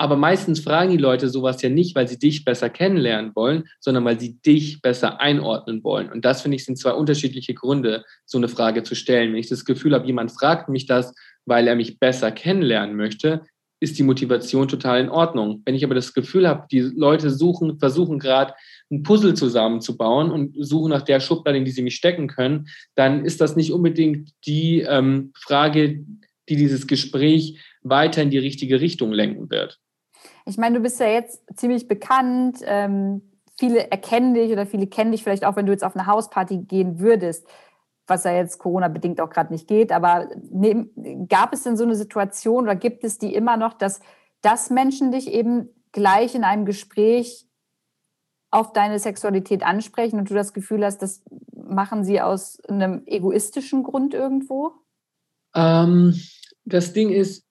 Aber 0.00 0.16
meistens 0.16 0.60
fragen 0.60 0.92
die 0.92 0.96
Leute 0.96 1.28
sowas 1.28 1.60
ja 1.60 1.68
nicht, 1.68 1.96
weil 1.96 2.06
sie 2.06 2.20
dich 2.20 2.44
besser 2.44 2.70
kennenlernen 2.70 3.32
wollen, 3.34 3.64
sondern 3.80 4.04
weil 4.04 4.20
sie 4.20 4.38
dich 4.40 4.80
besser 4.80 5.20
einordnen 5.20 5.82
wollen. 5.82 6.10
Und 6.10 6.24
das 6.24 6.42
finde 6.42 6.56
ich 6.56 6.64
sind 6.64 6.78
zwei 6.78 6.92
unterschiedliche 6.92 7.52
Gründe, 7.52 8.04
so 8.24 8.38
eine 8.38 8.48
Frage 8.48 8.84
zu 8.84 8.94
stellen. 8.94 9.32
Wenn 9.32 9.40
ich 9.40 9.48
das 9.48 9.64
Gefühl 9.64 9.94
habe, 9.94 10.06
jemand 10.06 10.30
fragt 10.30 10.68
mich 10.68 10.86
das, 10.86 11.12
weil 11.46 11.66
er 11.66 11.74
mich 11.74 11.98
besser 11.98 12.30
kennenlernen 12.30 12.94
möchte, 12.94 13.42
ist 13.80 13.98
die 13.98 14.04
Motivation 14.04 14.68
total 14.68 15.00
in 15.00 15.08
Ordnung. 15.08 15.62
Wenn 15.64 15.74
ich 15.74 15.84
aber 15.84 15.96
das 15.96 16.14
Gefühl 16.14 16.48
habe, 16.48 16.66
die 16.70 16.80
Leute 16.80 17.30
suchen, 17.30 17.80
versuchen 17.80 18.20
gerade 18.20 18.54
ein 18.90 19.02
Puzzle 19.02 19.34
zusammenzubauen 19.34 20.30
und 20.30 20.54
suchen 20.58 20.90
nach 20.90 21.02
der 21.02 21.18
Schublade, 21.18 21.58
in 21.58 21.64
die 21.64 21.70
sie 21.72 21.82
mich 21.82 21.96
stecken 21.96 22.28
können, 22.28 22.68
dann 22.94 23.24
ist 23.24 23.40
das 23.40 23.56
nicht 23.56 23.72
unbedingt 23.72 24.30
die 24.46 24.80
ähm, 24.80 25.32
Frage, 25.34 26.04
die 26.48 26.56
dieses 26.56 26.86
Gespräch 26.86 27.60
weiter 27.82 28.22
in 28.22 28.30
die 28.30 28.38
richtige 28.38 28.80
Richtung 28.80 29.12
lenken 29.12 29.50
wird. 29.50 29.78
Ich 30.48 30.56
meine, 30.56 30.76
du 30.76 30.82
bist 30.82 30.98
ja 30.98 31.06
jetzt 31.06 31.42
ziemlich 31.56 31.88
bekannt. 31.88 32.60
Ähm, 32.64 33.20
viele 33.58 33.90
erkennen 33.90 34.32
dich 34.32 34.50
oder 34.50 34.64
viele 34.64 34.86
kennen 34.86 35.12
dich 35.12 35.22
vielleicht 35.22 35.44
auch, 35.44 35.56
wenn 35.56 35.66
du 35.66 35.72
jetzt 35.72 35.84
auf 35.84 35.94
eine 35.94 36.06
Hausparty 36.06 36.58
gehen 36.58 37.00
würdest, 37.00 37.46
was 38.06 38.24
ja 38.24 38.32
jetzt 38.32 38.58
Corona-bedingt 38.58 39.20
auch 39.20 39.28
gerade 39.28 39.52
nicht 39.52 39.68
geht. 39.68 39.92
Aber 39.92 40.30
neben, 40.50 41.28
gab 41.28 41.52
es 41.52 41.64
denn 41.64 41.76
so 41.76 41.84
eine 41.84 41.96
Situation 41.96 42.64
oder 42.64 42.76
gibt 42.76 43.04
es 43.04 43.18
die 43.18 43.34
immer 43.34 43.58
noch, 43.58 43.74
dass, 43.74 44.00
dass 44.40 44.70
Menschen 44.70 45.12
dich 45.12 45.30
eben 45.30 45.68
gleich 45.92 46.34
in 46.34 46.44
einem 46.44 46.64
Gespräch 46.64 47.46
auf 48.50 48.72
deine 48.72 48.98
Sexualität 48.98 49.62
ansprechen 49.62 50.18
und 50.18 50.30
du 50.30 50.34
das 50.34 50.54
Gefühl 50.54 50.82
hast, 50.82 51.02
das 51.02 51.22
machen 51.52 52.04
sie 52.04 52.22
aus 52.22 52.58
einem 52.64 53.02
egoistischen 53.04 53.82
Grund 53.82 54.14
irgendwo? 54.14 54.72
Ähm, 55.54 56.18
das 56.64 56.94
Ding 56.94 57.10
ist, 57.10 57.47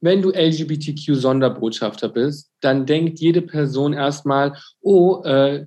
wenn 0.00 0.22
du 0.22 0.30
LGBTQ-Sonderbotschafter 0.30 2.08
bist, 2.08 2.50
dann 2.60 2.86
denkt 2.86 3.18
jede 3.18 3.42
Person 3.42 3.92
erstmal, 3.92 4.56
oh, 4.80 5.22
äh, 5.24 5.66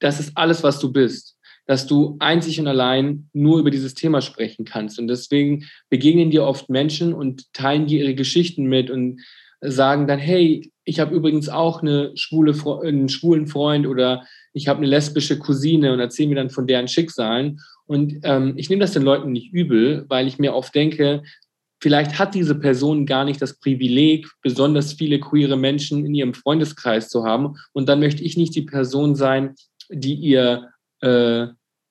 das 0.00 0.20
ist 0.20 0.32
alles, 0.36 0.62
was 0.62 0.78
du 0.78 0.92
bist. 0.92 1.36
Dass 1.66 1.86
du 1.86 2.16
einzig 2.20 2.60
und 2.60 2.68
allein 2.68 3.28
nur 3.32 3.58
über 3.58 3.70
dieses 3.70 3.94
Thema 3.94 4.20
sprechen 4.20 4.64
kannst. 4.64 4.98
Und 4.98 5.08
deswegen 5.08 5.64
begegnen 5.88 6.30
dir 6.30 6.44
oft 6.44 6.70
Menschen 6.70 7.12
und 7.12 7.52
teilen 7.52 7.86
dir 7.86 8.04
ihre 8.04 8.14
Geschichten 8.14 8.66
mit 8.66 8.90
und 8.90 9.20
sagen 9.60 10.06
dann, 10.06 10.18
hey, 10.18 10.70
ich 10.84 11.00
habe 11.00 11.14
übrigens 11.14 11.48
auch 11.48 11.82
eine 11.82 12.12
schwule, 12.16 12.54
einen 12.82 13.08
schwulen 13.08 13.48
Freund 13.48 13.86
oder 13.86 14.24
ich 14.52 14.68
habe 14.68 14.78
eine 14.78 14.86
lesbische 14.86 15.38
Cousine 15.38 15.92
und 15.92 15.98
erzähle 15.98 16.28
mir 16.28 16.34
dann 16.36 16.50
von 16.50 16.66
deren 16.66 16.88
Schicksalen. 16.88 17.60
Und 17.86 18.20
ähm, 18.22 18.54
ich 18.56 18.70
nehme 18.70 18.80
das 18.80 18.92
den 18.92 19.02
Leuten 19.02 19.32
nicht 19.32 19.52
übel, 19.52 20.04
weil 20.08 20.26
ich 20.26 20.38
mir 20.38 20.54
oft 20.54 20.74
denke, 20.74 21.22
Vielleicht 21.86 22.18
hat 22.18 22.34
diese 22.34 22.56
Person 22.56 23.06
gar 23.06 23.24
nicht 23.24 23.40
das 23.40 23.60
Privileg, 23.60 24.26
besonders 24.42 24.94
viele 24.94 25.20
queere 25.20 25.56
Menschen 25.56 26.04
in 26.04 26.16
ihrem 26.16 26.34
Freundeskreis 26.34 27.08
zu 27.08 27.22
haben. 27.22 27.54
Und 27.72 27.88
dann 27.88 28.00
möchte 28.00 28.24
ich 28.24 28.36
nicht 28.36 28.56
die 28.56 28.62
Person 28.62 29.14
sein, 29.14 29.54
die 29.88 30.14
ihr 30.14 30.68
äh, 31.00 31.46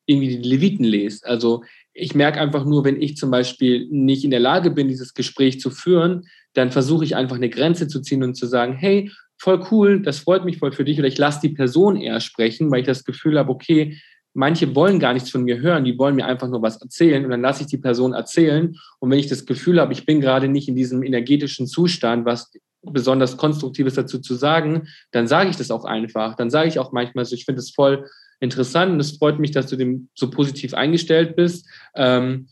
irgendwie 0.06 0.36
die 0.36 0.50
Leviten 0.50 0.84
lest. 0.84 1.26
Also 1.26 1.64
ich 1.94 2.14
merke 2.14 2.42
einfach 2.42 2.66
nur, 2.66 2.84
wenn 2.84 3.02
ich 3.02 3.16
zum 3.16 3.32
Beispiel 3.32 3.88
nicht 3.90 4.26
in 4.26 4.32
der 4.32 4.42
Lage 4.42 4.70
bin, 4.70 4.90
dieses 4.90 5.14
Gespräch 5.14 5.62
zu 5.62 5.70
führen, 5.70 6.28
dann 6.56 6.72
versuche 6.72 7.06
ich 7.06 7.16
einfach 7.16 7.38
eine 7.38 7.50
Grenze 7.50 7.88
zu 7.88 8.02
ziehen 8.02 8.22
und 8.22 8.36
zu 8.36 8.48
sagen, 8.48 8.74
hey, 8.74 9.10
voll 9.38 9.66
cool, 9.72 10.02
das 10.02 10.20
freut 10.20 10.44
mich 10.44 10.58
voll 10.58 10.74
für 10.74 10.84
dich. 10.84 11.00
Oder 11.00 11.08
ich 11.08 11.18
lasse 11.18 11.40
die 11.42 11.56
Person 11.56 11.96
eher 11.96 12.20
sprechen, 12.20 12.70
weil 12.70 12.82
ich 12.82 12.86
das 12.86 13.06
Gefühl 13.06 13.40
habe, 13.40 13.50
okay, 13.50 13.98
manche 14.36 14.76
wollen 14.76 15.00
gar 15.00 15.14
nichts 15.14 15.30
von 15.30 15.44
mir 15.44 15.60
hören, 15.60 15.86
die 15.86 15.98
wollen 15.98 16.16
mir 16.16 16.26
einfach 16.26 16.50
nur 16.50 16.62
was 16.62 16.82
erzählen 16.82 17.24
und 17.24 17.32
dann 17.32 17.42
lasse 17.42 17.62
ich 17.62 17.68
die 17.68 17.78
Person 17.78 18.14
erzählen. 18.14 18.76
Und 19.00 19.10
wenn 19.10 19.18
ich 19.18 19.28
das 19.28 19.46
Gefühl 19.46 19.80
habe, 19.80 19.94
ich 19.94 20.06
bin 20.06 20.22
gerade 20.22 20.48
nicht 20.48 20.68
in 20.68 20.76
diesem 20.76 21.04
energetischen 21.04 21.68
Zustand, 21.68 22.26
was 22.26 22.52
besonders 22.82 23.38
Konstruktives 23.38 23.96
dazu 23.96 24.20
zu 24.20 24.36
sagen, 24.36 24.90
dann 25.12 25.28
sage 25.28 25.50
ich 25.50 25.56
das 25.56 25.72
auch 25.72 25.86
einfach. 25.86 26.36
Dann 26.36 26.50
sage 26.50 26.68
ich 26.68 26.80
auch 26.80 26.92
manchmal 26.92 27.26
so, 27.26 27.34
ich 27.34 27.46
finde 27.46 27.60
es 27.60 27.72
voll 27.72 28.06
interessant 28.40 28.92
und 28.92 29.00
es 29.00 29.18
freut 29.18 29.40
mich, 29.40 29.52
dass 29.52 29.68
du 29.68 29.78
dem 29.78 30.10
so 30.14 30.30
positiv 30.30 30.74
eingestellt 30.74 31.36
bist. 31.36 31.68
Ähm, 31.96 32.50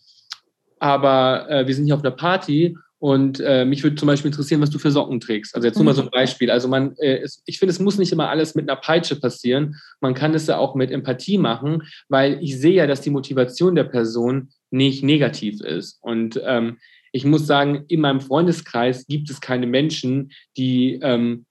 aber 0.80 1.50
äh, 1.50 1.68
wir 1.68 1.76
sind 1.76 1.86
hier 1.86 1.96
auf 1.96 2.04
einer 2.04 2.12
Party 2.12 2.78
und 3.04 3.42
äh, 3.42 3.66
mich 3.66 3.84
würde 3.84 3.98
zum 3.98 4.08
Beispiel 4.08 4.32
interessieren, 4.32 4.62
was 4.62 4.70
du 4.70 4.80
für 4.80 4.90
Socken 4.90 5.20
trägst. 5.20 5.56
Also 5.56 5.68
jetzt 5.68 5.76
nur 5.76 5.84
mal 5.84 5.94
so 5.94 6.04
ein 6.04 6.06
mhm. 6.06 6.12
Beispiel. 6.12 6.50
Also 6.50 6.70
man, 6.70 6.96
äh, 7.00 7.18
es, 7.18 7.44
ich 7.46 7.60
finde, 7.60 7.72
es 7.72 7.82
muss 7.82 7.98
nicht 7.98 8.14
immer 8.14 8.30
alles 8.30 8.56
mit 8.56 8.70
einer 8.70 8.80
Peitsche 8.80 9.20
passieren. 9.20 9.76
Man 10.00 10.14
kann 10.14 10.34
es 10.34 10.48
ja 10.48 10.58
auch 10.58 10.74
mit 10.74 10.90
Empathie 10.90 11.38
machen, 11.38 11.84
weil 12.08 12.42
ich 12.42 12.58
sehe 12.58 12.76
ja, 12.76 12.88
dass 12.88 13.02
die 13.02 13.10
Motivation 13.10 13.76
der 13.76 13.84
Person 13.84 14.52
nicht 14.72 15.04
negativ 15.04 15.60
ist. 15.60 16.00
Und 16.02 16.42
ähm, 16.46 16.78
ich 17.12 17.26
muss 17.26 17.46
sagen, 17.46 17.84
in 17.90 18.00
meinem 18.00 18.22
Freundeskreis 18.22 19.06
gibt 19.06 19.30
es 19.30 19.42
keine 19.42 19.68
Menschen, 19.68 20.32
die 20.56 20.98
ähm, 21.02 21.46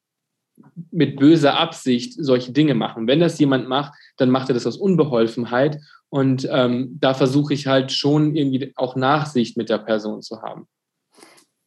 mit 0.91 1.17
böser 1.17 1.59
Absicht 1.59 2.15
solche 2.17 2.53
Dinge 2.53 2.73
machen. 2.73 3.07
Wenn 3.07 3.21
das 3.21 3.39
jemand 3.39 3.69
macht, 3.69 3.93
dann 4.17 4.31
macht 4.31 4.49
er 4.49 4.55
das 4.55 4.67
aus 4.67 4.79
Unbeholfenheit. 4.79 5.81
Und 6.09 6.49
ähm, 6.51 6.97
da 6.99 7.13
versuche 7.13 7.53
ich 7.53 7.67
halt 7.67 7.93
schon 7.93 8.37
irgendwie 8.37 8.73
auch 8.75 8.97
Nachsicht 8.97 9.59
mit 9.59 9.69
der 9.69 9.79
Person 9.79 10.23
zu 10.23 10.41
haben 10.41 10.67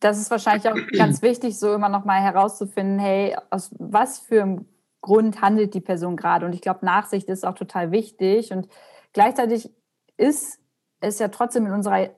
das 0.06 0.20
ist 0.20 0.30
wahrscheinlich 0.30 0.70
auch 0.70 0.76
ganz 0.98 1.22
wichtig, 1.22 1.58
so 1.58 1.74
immer 1.74 1.90
noch 1.90 2.06
mal 2.06 2.22
herauszufinden, 2.22 3.00
hey, 3.00 3.36
aus 3.50 3.72
was 3.80 4.20
für 4.20 4.44
einem 4.44 4.66
Grund 5.02 5.42
handelt 5.42 5.74
die 5.74 5.82
Person 5.82 6.16
gerade? 6.16 6.46
Und 6.46 6.54
ich 6.54 6.62
glaube, 6.62 6.86
Nachsicht 6.86 7.28
ist 7.28 7.46
auch 7.46 7.56
total 7.56 7.92
wichtig. 7.92 8.52
Und 8.52 8.68
gleichzeitig 9.14 9.70
ist 10.18 10.60
es 11.00 11.20
ja 11.20 11.28
trotzdem 11.28 11.66
in 11.66 11.74
unserer 11.74 12.10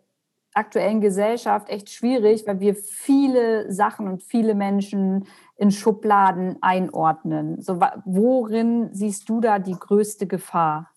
aktuellen 0.53 1.01
Gesellschaft 1.01 1.69
echt 1.69 1.89
schwierig, 1.89 2.45
weil 2.47 2.59
wir 2.59 2.75
viele 2.75 3.71
Sachen 3.71 4.07
und 4.07 4.23
viele 4.23 4.55
Menschen 4.55 5.27
in 5.55 5.71
Schubladen 5.71 6.57
einordnen. 6.61 7.61
So, 7.61 7.79
worin 8.05 8.89
siehst 8.93 9.29
du 9.29 9.39
da 9.39 9.59
die 9.59 9.77
größte 9.77 10.27
Gefahr? 10.27 10.91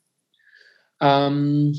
Ähm, 1.00 1.74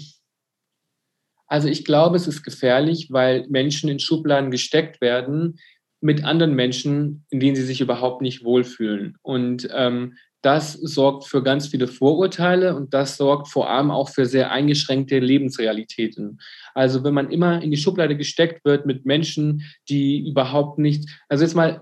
also 1.51 1.67
ich 1.67 1.83
glaube, 1.83 2.15
es 2.15 2.27
ist 2.27 2.43
gefährlich, 2.43 3.07
weil 3.09 3.45
Menschen 3.49 3.89
in 3.89 3.99
Schubladen 3.99 4.51
gesteckt 4.51 5.01
werden 5.01 5.59
mit 5.99 6.23
anderen 6.23 6.55
Menschen, 6.55 7.25
in 7.29 7.41
denen 7.41 7.57
sie 7.57 7.65
sich 7.65 7.81
überhaupt 7.81 8.21
nicht 8.21 8.45
wohlfühlen. 8.45 9.17
Und 9.21 9.67
ähm, 9.75 10.15
das 10.41 10.71
sorgt 10.71 11.25
für 11.25 11.43
ganz 11.43 11.67
viele 11.67 11.87
Vorurteile 11.87 12.73
und 12.73 12.93
das 12.93 13.17
sorgt 13.17 13.49
vor 13.49 13.69
allem 13.69 13.91
auch 13.91 14.07
für 14.07 14.25
sehr 14.25 14.49
eingeschränkte 14.51 15.19
Lebensrealitäten. 15.19 16.39
Also 16.73 17.03
wenn 17.03 17.13
man 17.13 17.29
immer 17.29 17.61
in 17.61 17.69
die 17.69 17.77
Schublade 17.77 18.15
gesteckt 18.15 18.63
wird 18.63 18.85
mit 18.85 19.05
Menschen, 19.05 19.63
die 19.89 20.25
überhaupt 20.29 20.79
nicht, 20.79 21.09
also 21.27 21.43
jetzt 21.43 21.55
mal 21.55 21.81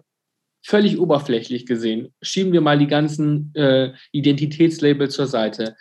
völlig 0.65 0.99
oberflächlich 0.99 1.67
gesehen, 1.67 2.11
schieben 2.23 2.53
wir 2.53 2.61
mal 2.61 2.79
die 2.79 2.87
ganzen 2.87 3.53
äh, 3.53 3.93
Identitätslabel 4.13 5.09
zur 5.09 5.27
Seite. 5.27 5.75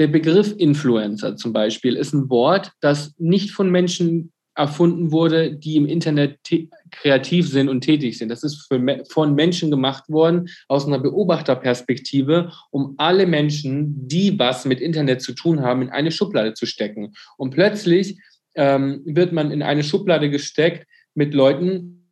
Der 0.00 0.06
Begriff 0.06 0.54
Influencer 0.56 1.36
zum 1.36 1.52
Beispiel 1.52 1.94
ist 1.94 2.14
ein 2.14 2.30
Wort, 2.30 2.72
das 2.80 3.14
nicht 3.18 3.50
von 3.50 3.70
Menschen 3.70 4.32
erfunden 4.54 5.12
wurde, 5.12 5.52
die 5.52 5.76
im 5.76 5.84
Internet 5.84 6.38
kreativ 6.90 7.46
sind 7.50 7.68
und 7.68 7.82
tätig 7.82 8.16
sind. 8.16 8.30
Das 8.30 8.42
ist 8.42 8.66
für, 8.66 9.04
von 9.10 9.34
Menschen 9.34 9.70
gemacht 9.70 10.08
worden 10.08 10.48
aus 10.68 10.86
einer 10.86 11.00
Beobachterperspektive, 11.00 12.50
um 12.70 12.94
alle 12.96 13.26
Menschen, 13.26 14.08
die 14.08 14.38
was 14.38 14.64
mit 14.64 14.80
Internet 14.80 15.20
zu 15.20 15.34
tun 15.34 15.60
haben, 15.60 15.82
in 15.82 15.90
eine 15.90 16.12
Schublade 16.12 16.54
zu 16.54 16.64
stecken. 16.64 17.12
Und 17.36 17.50
plötzlich 17.50 18.18
ähm, 18.54 19.02
wird 19.04 19.32
man 19.32 19.50
in 19.50 19.62
eine 19.62 19.84
Schublade 19.84 20.30
gesteckt 20.30 20.86
mit 21.14 21.34
Leuten, 21.34 22.08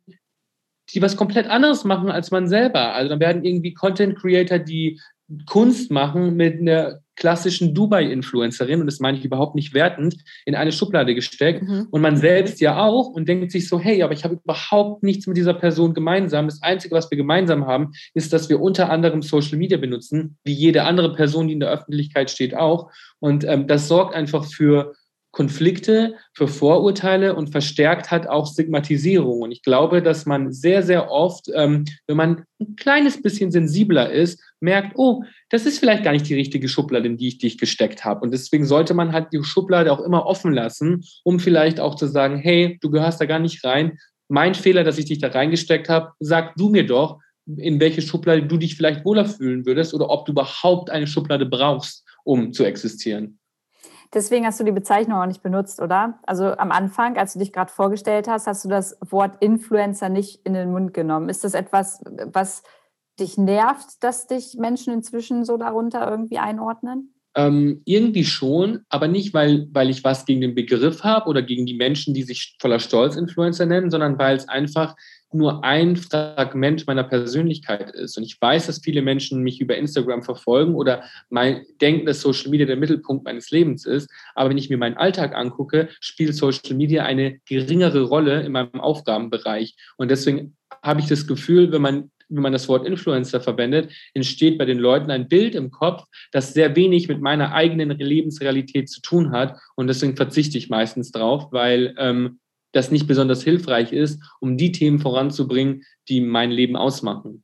die 0.93 1.01
was 1.01 1.17
komplett 1.17 1.47
anderes 1.47 1.85
machen 1.85 2.11
als 2.11 2.29
man 2.29 2.47
selber. 2.47 2.93
Also 2.93 3.09
dann 3.09 3.19
werden 3.19 3.43
irgendwie 3.43 3.73
Content 3.73 4.15
Creator, 4.15 4.59
die 4.59 4.99
Kunst 5.45 5.91
machen 5.91 6.35
mit 6.35 6.59
einer 6.59 6.99
klassischen 7.19 7.75
Dubai-Influencerin, 7.75 8.79
und 8.79 8.87
das 8.87 8.99
meine 8.99 9.17
ich 9.17 9.25
überhaupt 9.25 9.53
nicht 9.53 9.73
wertend, 9.73 10.15
in 10.45 10.55
eine 10.55 10.71
Schublade 10.71 11.13
gesteckt. 11.13 11.63
Mhm. 11.63 11.87
Und 11.91 12.01
man 12.01 12.15
selbst 12.15 12.61
ja 12.61 12.81
auch 12.81 13.09
und 13.09 13.27
denkt 13.27 13.51
sich 13.51 13.67
so, 13.67 13.79
hey, 13.79 14.01
aber 14.01 14.13
ich 14.13 14.23
habe 14.23 14.39
überhaupt 14.41 15.03
nichts 15.03 15.27
mit 15.27 15.37
dieser 15.37 15.53
Person 15.53 15.93
gemeinsam. 15.93 16.47
Das 16.47 16.63
Einzige, 16.63 16.95
was 16.95 17.11
wir 17.11 17.17
gemeinsam 17.17 17.67
haben, 17.67 17.91
ist, 18.13 18.31
dass 18.31 18.49
wir 18.49 18.61
unter 18.61 18.89
anderem 18.89 19.21
Social 19.21 19.57
Media 19.57 19.77
benutzen, 19.77 20.37
wie 20.45 20.53
jede 20.53 20.83
andere 20.83 21.13
Person, 21.13 21.47
die 21.47 21.53
in 21.53 21.59
der 21.59 21.71
Öffentlichkeit 21.71 22.31
steht, 22.31 22.55
auch. 22.55 22.89
Und 23.19 23.43
ähm, 23.43 23.67
das 23.67 23.87
sorgt 23.89 24.15
einfach 24.15 24.45
für 24.45 24.93
Konflikte, 25.31 26.15
für 26.33 26.47
Vorurteile 26.47 27.35
und 27.35 27.51
verstärkt 27.51 28.09
hat 28.09 28.27
auch 28.27 28.51
Stigmatisierung. 28.51 29.41
Und 29.41 29.51
ich 29.51 29.61
glaube, 29.61 30.01
dass 30.01 30.25
man 30.25 30.51
sehr, 30.51 30.81
sehr 30.81 31.11
oft, 31.11 31.49
ähm, 31.53 31.85
wenn 32.07 32.17
man 32.17 32.43
ein 32.59 32.75
kleines 32.75 33.21
bisschen 33.21 33.51
sensibler 33.51 34.11
ist, 34.11 34.41
merkt, 34.59 34.93
oh, 34.95 35.23
das 35.49 35.65
ist 35.65 35.79
vielleicht 35.79 36.03
gar 36.03 36.13
nicht 36.13 36.27
die 36.27 36.35
richtige 36.35 36.67
Schublade, 36.67 37.07
in 37.07 37.17
die 37.17 37.27
ich 37.27 37.37
dich 37.37 37.57
gesteckt 37.57 38.03
habe. 38.05 38.21
Und 38.21 38.31
deswegen 38.31 38.65
sollte 38.65 38.93
man 38.93 39.13
halt 39.13 39.31
die 39.31 39.43
Schublade 39.43 39.91
auch 39.91 40.01
immer 40.01 40.25
offen 40.25 40.51
lassen, 40.51 41.03
um 41.23 41.39
vielleicht 41.39 41.79
auch 41.79 41.95
zu 41.95 42.07
sagen, 42.07 42.37
hey, 42.37 42.77
du 42.81 42.89
gehörst 42.89 43.21
da 43.21 43.25
gar 43.25 43.39
nicht 43.39 43.63
rein. 43.63 43.99
Mein 44.29 44.55
Fehler, 44.55 44.83
dass 44.83 44.97
ich 44.97 45.05
dich 45.05 45.19
da 45.19 45.27
reingesteckt 45.27 45.89
habe, 45.89 46.11
sag 46.19 46.55
du 46.55 46.69
mir 46.69 46.85
doch, 46.85 47.19
in 47.57 47.79
welche 47.79 48.01
Schublade 48.01 48.43
du 48.43 48.57
dich 48.57 48.75
vielleicht 48.75 49.05
wohler 49.05 49.25
fühlen 49.25 49.65
würdest 49.65 49.93
oder 49.93 50.09
ob 50.09 50.25
du 50.25 50.33
überhaupt 50.33 50.89
eine 50.89 51.07
Schublade 51.07 51.45
brauchst, 51.45 52.05
um 52.23 52.53
zu 52.53 52.63
existieren. 52.63 53.38
Deswegen 54.13 54.45
hast 54.45 54.59
du 54.59 54.63
die 54.63 54.71
Bezeichnung 54.71 55.19
auch 55.19 55.27
nicht 55.27 55.43
benutzt, 55.43 55.81
oder? 55.81 56.19
Also 56.25 56.57
am 56.57 56.71
Anfang, 56.71 57.17
als 57.17 57.33
du 57.33 57.39
dich 57.39 57.53
gerade 57.53 57.71
vorgestellt 57.71 58.27
hast, 58.27 58.47
hast 58.47 58.65
du 58.65 58.69
das 58.69 58.97
Wort 59.01 59.37
Influencer 59.39 60.09
nicht 60.09 60.41
in 60.45 60.53
den 60.53 60.71
Mund 60.71 60.93
genommen. 60.93 61.29
Ist 61.29 61.43
das 61.43 61.53
etwas, 61.53 62.01
was 62.05 62.63
dich 63.19 63.37
nervt, 63.37 64.03
dass 64.03 64.25
dich 64.25 64.55
Menschen 64.57 64.93
inzwischen 64.93 65.45
so 65.45 65.57
darunter 65.57 66.09
irgendwie 66.09 66.39
einordnen? 66.39 67.13
Ähm, 67.35 67.83
irgendwie 67.85 68.25
schon, 68.25 68.81
aber 68.89 69.07
nicht, 69.07 69.35
weil, 69.35 69.67
weil 69.71 69.91
ich 69.91 70.03
was 70.03 70.25
gegen 70.25 70.41
den 70.41 70.55
Begriff 70.55 71.03
habe 71.03 71.29
oder 71.29 71.43
gegen 71.43 71.67
die 71.67 71.75
Menschen, 71.75 72.15
die 72.15 72.23
sich 72.23 72.57
voller 72.59 72.79
Stolz 72.79 73.15
Influencer 73.15 73.67
nennen, 73.67 73.91
sondern 73.91 74.17
weil 74.17 74.35
es 74.35 74.49
einfach 74.49 74.95
nur 75.31 75.63
ein 75.63 75.95
Fragment 75.95 76.87
meiner 76.87 77.03
Persönlichkeit 77.03 77.91
ist. 77.91 78.17
Und 78.17 78.23
ich 78.23 78.39
weiß, 78.39 78.67
dass 78.67 78.81
viele 78.83 79.01
Menschen 79.01 79.43
mich 79.43 79.61
über 79.61 79.77
Instagram 79.77 80.23
verfolgen 80.23 80.75
oder 80.75 81.03
mein, 81.29 81.65
denken, 81.81 82.05
dass 82.05 82.21
Social 82.21 82.49
Media 82.49 82.65
der 82.65 82.77
Mittelpunkt 82.77 83.23
meines 83.23 83.51
Lebens 83.51 83.85
ist. 83.85 84.09
Aber 84.35 84.49
wenn 84.49 84.57
ich 84.57 84.69
mir 84.69 84.77
meinen 84.77 84.97
Alltag 84.97 85.35
angucke, 85.35 85.89
spielt 85.99 86.35
Social 86.35 86.75
Media 86.75 87.03
eine 87.03 87.39
geringere 87.45 88.03
Rolle 88.03 88.41
in 88.41 88.51
meinem 88.51 88.79
Aufgabenbereich. 88.79 89.75
Und 89.97 90.09
deswegen 90.09 90.55
habe 90.83 90.99
ich 90.99 91.07
das 91.07 91.27
Gefühl, 91.27 91.71
wenn 91.71 91.81
man 91.81 92.11
wenn 92.29 92.43
man 92.43 92.53
das 92.53 92.69
Wort 92.69 92.85
Influencer 92.85 93.41
verwendet, 93.41 93.91
entsteht 94.13 94.57
bei 94.57 94.65
den 94.65 94.77
Leuten 94.77 95.09
ein 95.09 95.27
Bild 95.27 95.55
im 95.55 95.71
Kopf, 95.71 96.03
das 96.31 96.53
sehr 96.53 96.75
wenig 96.75 97.07
mit 97.07 97.21
meiner 97.21 97.53
eigenen 97.53 97.89
Lebensrealität 97.89 98.87
zu 98.87 99.01
tun 99.01 99.31
hat. 99.31 99.57
Und 99.75 99.87
deswegen 99.87 100.15
verzichte 100.15 100.57
ich 100.57 100.69
meistens 100.69 101.11
drauf, 101.11 101.47
weil 101.51 101.95
ähm, 101.97 102.39
das 102.71 102.91
nicht 102.91 103.07
besonders 103.07 103.43
hilfreich 103.43 103.91
ist, 103.91 104.21
um 104.39 104.57
die 104.57 104.71
Themen 104.71 104.99
voranzubringen, 104.99 105.83
die 106.07 106.21
mein 106.21 106.51
Leben 106.51 106.75
ausmachen. 106.75 107.43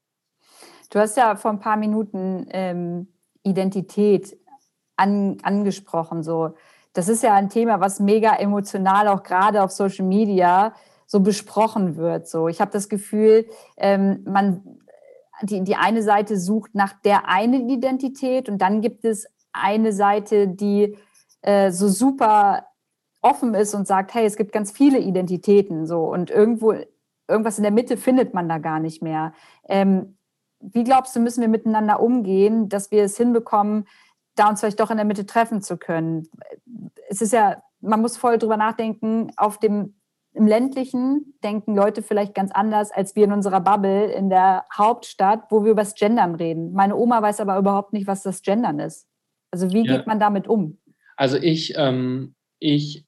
Du 0.89 0.99
hast 0.99 1.17
ja 1.17 1.35
vor 1.35 1.51
ein 1.51 1.59
paar 1.59 1.77
Minuten 1.77 2.47
ähm, 2.51 3.07
Identität 3.43 4.38
an, 4.95 5.38
angesprochen. 5.43 6.23
So. 6.23 6.55
Das 6.93 7.09
ist 7.09 7.23
ja 7.23 7.33
ein 7.33 7.49
Thema, 7.49 7.79
was 7.79 7.99
mega 7.99 8.35
emotional 8.35 9.07
auch 9.07 9.23
gerade 9.23 9.63
auf 9.63 9.71
Social 9.71 10.05
Media 10.05 10.73
so 11.05 11.19
besprochen 11.19 11.97
wird. 11.97 12.27
So. 12.27 12.47
Ich 12.47 12.61
habe 12.61 12.71
das 12.71 12.89
Gefühl, 12.89 13.45
ähm, 13.77 14.23
man, 14.25 14.79
die, 15.41 15.63
die 15.63 15.75
eine 15.75 16.01
Seite 16.01 16.39
sucht 16.39 16.75
nach 16.75 16.93
der 17.01 17.27
einen 17.27 17.69
Identität 17.69 18.49
und 18.49 18.59
dann 18.59 18.81
gibt 18.81 19.05
es 19.05 19.27
eine 19.51 19.93
Seite, 19.93 20.47
die 20.47 20.97
äh, 21.41 21.71
so 21.71 21.88
super 21.88 22.65
offen 23.25 23.55
ist 23.55 23.73
und 23.73 23.88
sagt, 23.88 24.13
hey, 24.13 24.25
es 24.25 24.38
gibt 24.38 24.51
ganz 24.51 24.71
viele 24.71 24.99
Identitäten 24.99 25.85
so 25.85 26.03
und 26.11 26.29
irgendwo 26.29 26.75
irgendwas 27.27 27.57
in 27.57 27.63
der 27.63 27.71
Mitte 27.71 27.97
findet 27.97 28.33
man 28.33 28.47
da 28.47 28.59
gar 28.59 28.79
nicht 28.79 29.01
mehr. 29.01 29.33
Ähm, 29.67 30.17
wie 30.59 30.83
glaubst 30.83 31.15
du, 31.15 31.19
müssen 31.19 31.41
wir 31.41 31.47
miteinander 31.47 31.99
umgehen, 31.99 32.69
dass 32.69 32.91
wir 32.91 33.03
es 33.03 33.17
hinbekommen, 33.17 33.88
da 34.35 34.49
uns 34.49 34.59
vielleicht 34.59 34.79
doch 34.79 34.91
in 34.91 34.97
der 34.97 35.05
Mitte 35.05 35.25
treffen 35.25 35.61
zu 35.61 35.77
können? 35.77 36.29
Es 37.09 37.21
ist 37.21 37.33
ja, 37.33 37.63
man 37.81 38.01
muss 38.01 38.15
voll 38.15 38.38
drüber 38.38 38.57
nachdenken, 38.57 39.31
auf 39.38 39.59
dem 39.59 39.95
im 40.33 40.47
ländlichen 40.47 41.33
denken 41.43 41.75
Leute 41.75 42.01
vielleicht 42.01 42.35
ganz 42.35 42.51
anders 42.51 42.91
als 42.91 43.15
wir 43.15 43.23
in 43.23 43.31
unserer 43.31 43.61
Bubble 43.61 44.11
in 44.11 44.29
der 44.29 44.65
Hauptstadt, 44.75 45.45
wo 45.49 45.63
wir 45.63 45.71
über 45.71 45.81
das 45.81 45.95
Gendern 45.95 46.35
reden. 46.35 46.73
Meine 46.73 46.95
Oma 46.97 47.21
weiß 47.21 47.39
aber 47.39 47.57
überhaupt 47.57 47.93
nicht, 47.93 48.05
was 48.05 48.21
das 48.21 48.41
Gendern 48.41 48.79
ist. 48.79 49.07
Also 49.51 49.71
wie 49.71 49.85
ja. 49.85 49.95
geht 49.95 50.07
man 50.07 50.19
damit 50.19 50.47
um? 50.47 50.77
Also 51.15 51.38
ich, 51.38 51.73
ähm, 51.77 52.35
ich 52.59 53.04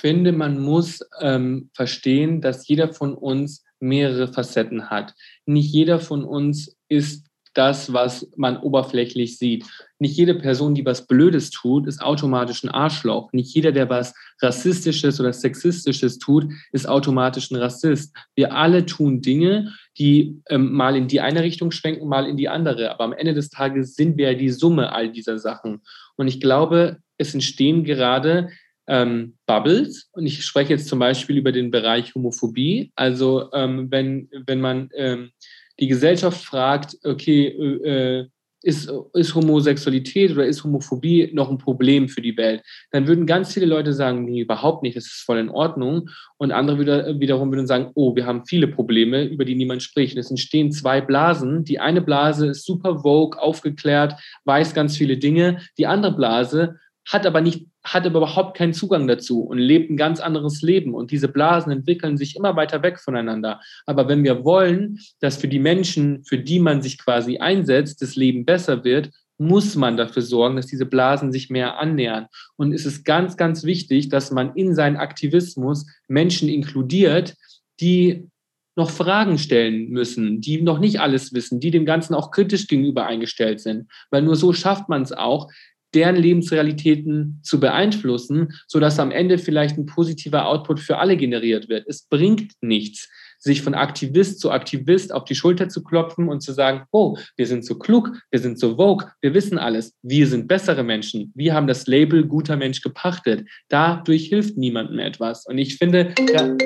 finde, 0.00 0.32
man 0.32 0.58
muss 0.60 1.00
ähm, 1.20 1.70
verstehen, 1.74 2.40
dass 2.40 2.66
jeder 2.66 2.92
von 2.92 3.14
uns 3.14 3.64
mehrere 3.78 4.28
Facetten 4.28 4.90
hat. 4.90 5.14
Nicht 5.46 5.72
jeder 5.72 5.98
von 6.00 6.24
uns 6.24 6.76
ist 6.88 7.30
das, 7.54 7.92
was 7.92 8.30
man 8.36 8.56
oberflächlich 8.58 9.38
sieht. 9.38 9.66
Nicht 9.98 10.16
jede 10.16 10.34
Person, 10.34 10.74
die 10.74 10.84
was 10.84 11.06
Blödes 11.06 11.50
tut, 11.50 11.86
ist 11.86 12.00
automatisch 12.00 12.62
ein 12.62 12.68
Arschloch. 12.68 13.32
Nicht 13.32 13.54
jeder, 13.54 13.72
der 13.72 13.90
was 13.90 14.14
Rassistisches 14.40 15.20
oder 15.20 15.32
Sexistisches 15.32 16.18
tut, 16.18 16.46
ist 16.72 16.88
automatisch 16.88 17.50
ein 17.50 17.56
Rassist. 17.56 18.14
Wir 18.36 18.54
alle 18.54 18.86
tun 18.86 19.20
Dinge, 19.20 19.72
die 19.98 20.40
ähm, 20.48 20.72
mal 20.72 20.94
in 20.94 21.08
die 21.08 21.20
eine 21.20 21.42
Richtung 21.42 21.72
schwenken, 21.72 22.08
mal 22.08 22.26
in 22.26 22.36
die 22.36 22.48
andere. 22.48 22.92
Aber 22.92 23.04
am 23.04 23.12
Ende 23.12 23.34
des 23.34 23.50
Tages 23.50 23.94
sind 23.94 24.16
wir 24.16 24.32
ja 24.32 24.38
die 24.38 24.50
Summe 24.50 24.92
all 24.92 25.10
dieser 25.10 25.38
Sachen. 25.38 25.80
Und 26.16 26.28
ich 26.28 26.40
glaube, 26.40 26.98
es 27.18 27.34
entstehen 27.34 27.84
gerade 27.84 28.50
ähm, 28.90 29.34
Bubbles. 29.46 30.10
Und 30.12 30.26
ich 30.26 30.44
spreche 30.44 30.74
jetzt 30.74 30.88
zum 30.88 30.98
Beispiel 30.98 31.38
über 31.38 31.52
den 31.52 31.70
Bereich 31.70 32.14
Homophobie. 32.14 32.92
Also 32.96 33.50
ähm, 33.52 33.90
wenn, 33.90 34.28
wenn 34.46 34.60
man 34.60 34.90
ähm, 34.94 35.30
die 35.78 35.86
Gesellschaft 35.86 36.44
fragt, 36.44 36.96
okay, 37.04 37.46
äh, 37.46 38.26
ist, 38.62 38.92
ist 39.14 39.34
Homosexualität 39.34 40.32
oder 40.32 40.44
ist 40.44 40.62
Homophobie 40.64 41.30
noch 41.32 41.50
ein 41.50 41.56
Problem 41.56 42.08
für 42.08 42.20
die 42.20 42.36
Welt? 42.36 42.62
Dann 42.90 43.06
würden 43.06 43.24
ganz 43.24 43.54
viele 43.54 43.64
Leute 43.64 43.94
sagen, 43.94 44.24
nee, 44.26 44.40
überhaupt 44.40 44.82
nicht, 44.82 44.96
das 44.96 45.06
ist 45.06 45.22
voll 45.24 45.38
in 45.38 45.48
Ordnung. 45.48 46.10
Und 46.36 46.52
andere 46.52 46.78
wieder, 46.78 47.18
wiederum 47.20 47.50
würden 47.50 47.66
sagen, 47.66 47.90
oh, 47.94 48.14
wir 48.14 48.26
haben 48.26 48.44
viele 48.44 48.68
Probleme, 48.68 49.24
über 49.24 49.46
die 49.46 49.54
niemand 49.54 49.82
spricht. 49.82 50.14
Und 50.14 50.20
es 50.20 50.30
entstehen 50.30 50.72
zwei 50.72 51.00
Blasen. 51.00 51.64
Die 51.64 51.78
eine 51.78 52.02
Blase 52.02 52.48
ist 52.48 52.66
super 52.66 52.98
vogue, 52.98 53.40
aufgeklärt, 53.40 54.14
weiß 54.44 54.74
ganz 54.74 54.96
viele 54.96 55.16
Dinge. 55.16 55.62
Die 55.78 55.86
andere 55.86 56.14
Blase 56.14 56.76
hat 57.10 57.26
aber 57.26 57.40
nicht, 57.40 57.66
hat 57.82 58.06
aber 58.06 58.18
überhaupt 58.18 58.56
keinen 58.56 58.72
Zugang 58.72 59.08
dazu 59.08 59.40
und 59.40 59.58
lebt 59.58 59.90
ein 59.90 59.96
ganz 59.96 60.20
anderes 60.20 60.62
Leben. 60.62 60.94
Und 60.94 61.10
diese 61.10 61.28
Blasen 61.28 61.72
entwickeln 61.72 62.16
sich 62.16 62.36
immer 62.36 62.54
weiter 62.54 62.82
weg 62.82 63.00
voneinander. 63.00 63.60
Aber 63.84 64.08
wenn 64.08 64.22
wir 64.22 64.44
wollen, 64.44 65.00
dass 65.18 65.36
für 65.36 65.48
die 65.48 65.58
Menschen, 65.58 66.24
für 66.24 66.38
die 66.38 66.60
man 66.60 66.82
sich 66.82 66.98
quasi 66.98 67.38
einsetzt, 67.38 68.00
das 68.00 68.14
Leben 68.14 68.44
besser 68.44 68.84
wird, 68.84 69.10
muss 69.38 69.74
man 69.74 69.96
dafür 69.96 70.22
sorgen, 70.22 70.56
dass 70.56 70.66
diese 70.66 70.86
Blasen 70.86 71.32
sich 71.32 71.50
mehr 71.50 71.78
annähern. 71.78 72.26
Und 72.56 72.72
es 72.72 72.86
ist 72.86 73.04
ganz, 73.04 73.36
ganz 73.36 73.64
wichtig, 73.64 74.08
dass 74.10 74.30
man 74.30 74.54
in 74.54 74.74
seinen 74.74 74.96
Aktivismus 74.96 75.86
Menschen 76.06 76.48
inkludiert, 76.48 77.34
die 77.80 78.28
noch 78.76 78.90
Fragen 78.90 79.38
stellen 79.38 79.90
müssen, 79.90 80.40
die 80.40 80.62
noch 80.62 80.78
nicht 80.78 81.00
alles 81.00 81.32
wissen, 81.32 81.58
die 81.58 81.70
dem 81.70 81.84
Ganzen 81.84 82.14
auch 82.14 82.30
kritisch 82.30 82.66
gegenüber 82.66 83.06
eingestellt 83.06 83.60
sind. 83.60 83.90
Weil 84.10 84.22
nur 84.22 84.36
so 84.36 84.52
schafft 84.52 84.88
man 84.88 85.02
es 85.02 85.12
auch, 85.12 85.48
deren 85.94 86.16
Lebensrealitäten 86.16 87.40
zu 87.42 87.60
beeinflussen, 87.60 88.52
sodass 88.66 88.98
am 88.98 89.10
Ende 89.10 89.38
vielleicht 89.38 89.76
ein 89.78 89.86
positiver 89.86 90.46
Output 90.46 90.80
für 90.80 90.98
alle 90.98 91.16
generiert 91.16 91.68
wird. 91.68 91.86
Es 91.88 92.02
bringt 92.02 92.52
nichts, 92.60 93.08
sich 93.40 93.62
von 93.62 93.74
Aktivist 93.74 94.38
zu 94.38 94.50
Aktivist 94.50 95.12
auf 95.12 95.24
die 95.24 95.34
Schulter 95.34 95.68
zu 95.68 95.82
klopfen 95.82 96.28
und 96.28 96.42
zu 96.42 96.52
sagen, 96.52 96.84
oh, 96.92 97.16
wir 97.36 97.46
sind 97.46 97.64
so 97.64 97.78
klug, 97.78 98.12
wir 98.30 98.38
sind 98.38 98.58
so 98.58 98.76
vogue, 98.76 99.08
wir 99.20 99.34
wissen 99.34 99.58
alles, 99.58 99.94
wir 100.02 100.26
sind 100.26 100.46
bessere 100.46 100.84
Menschen, 100.84 101.32
wir 101.34 101.54
haben 101.54 101.66
das 101.66 101.86
Label 101.86 102.26
guter 102.26 102.56
Mensch 102.56 102.82
gepachtet. 102.82 103.48
Dadurch 103.68 104.26
hilft 104.26 104.56
niemandem 104.58 104.98
etwas. 104.98 105.46
Und 105.46 105.58
ich 105.58 105.76
finde, 105.76 106.14
ja, 106.32 106.56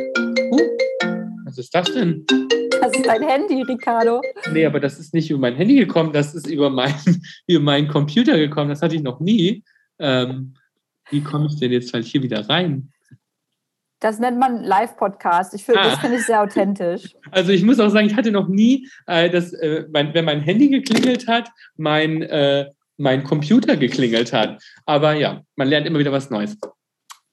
was 1.55 1.67
ist 1.67 1.75
das 1.75 1.93
denn? 1.93 2.27
Das 2.81 2.93
ist 2.93 3.07
dein 3.07 3.23
Handy, 3.23 3.63
Ricardo. 3.63 4.21
Nee, 4.53 4.67
aber 4.67 4.81
das 4.81 4.99
ist 4.99 5.15
nicht 5.15 5.31
über 5.31 5.39
mein 5.39 5.55
Handy 5.55 5.77
gekommen, 5.77 6.13
das 6.13 6.35
ist 6.35 6.49
über, 6.49 6.69
mein, 6.69 6.95
über 7.47 7.63
meinen 7.63 7.87
Computer 7.87 8.37
gekommen. 8.37 8.71
Das 8.71 8.83
hatte 8.83 8.97
ich 8.97 9.03
noch 9.03 9.21
nie. 9.21 9.63
Ähm, 10.01 10.55
wie 11.11 11.23
komme 11.23 11.47
ich 11.47 11.61
denn 11.61 11.71
jetzt 11.71 11.95
halt 11.95 12.07
hier 12.07 12.25
wieder 12.25 12.49
rein? 12.49 12.91
Das 14.01 14.19
nennt 14.19 14.39
man 14.39 14.65
Live-Podcast. 14.65 15.55
Ich 15.55 15.65
finde, 15.65 15.83
ah. 15.83 15.91
das 15.91 15.99
finde 16.01 16.17
ich 16.17 16.27
sehr 16.27 16.43
authentisch. 16.43 17.15
Also 17.31 17.53
ich 17.53 17.63
muss 17.63 17.79
auch 17.79 17.89
sagen, 17.89 18.09
ich 18.09 18.17
hatte 18.17 18.33
noch 18.33 18.49
nie, 18.49 18.89
äh, 19.07 19.31
dass, 19.31 19.53
äh, 19.53 19.85
mein, 19.93 20.13
wenn 20.13 20.25
mein 20.25 20.41
Handy 20.41 20.69
geklingelt 20.69 21.29
hat, 21.29 21.51
mein, 21.77 22.23
äh, 22.23 22.69
mein 22.97 23.23
Computer 23.23 23.77
geklingelt 23.77 24.33
hat. 24.33 24.61
Aber 24.87 25.15
ja, 25.15 25.43
man 25.55 25.69
lernt 25.69 25.87
immer 25.87 26.01
wieder 26.01 26.13
was 26.13 26.31
Neues. 26.31 26.59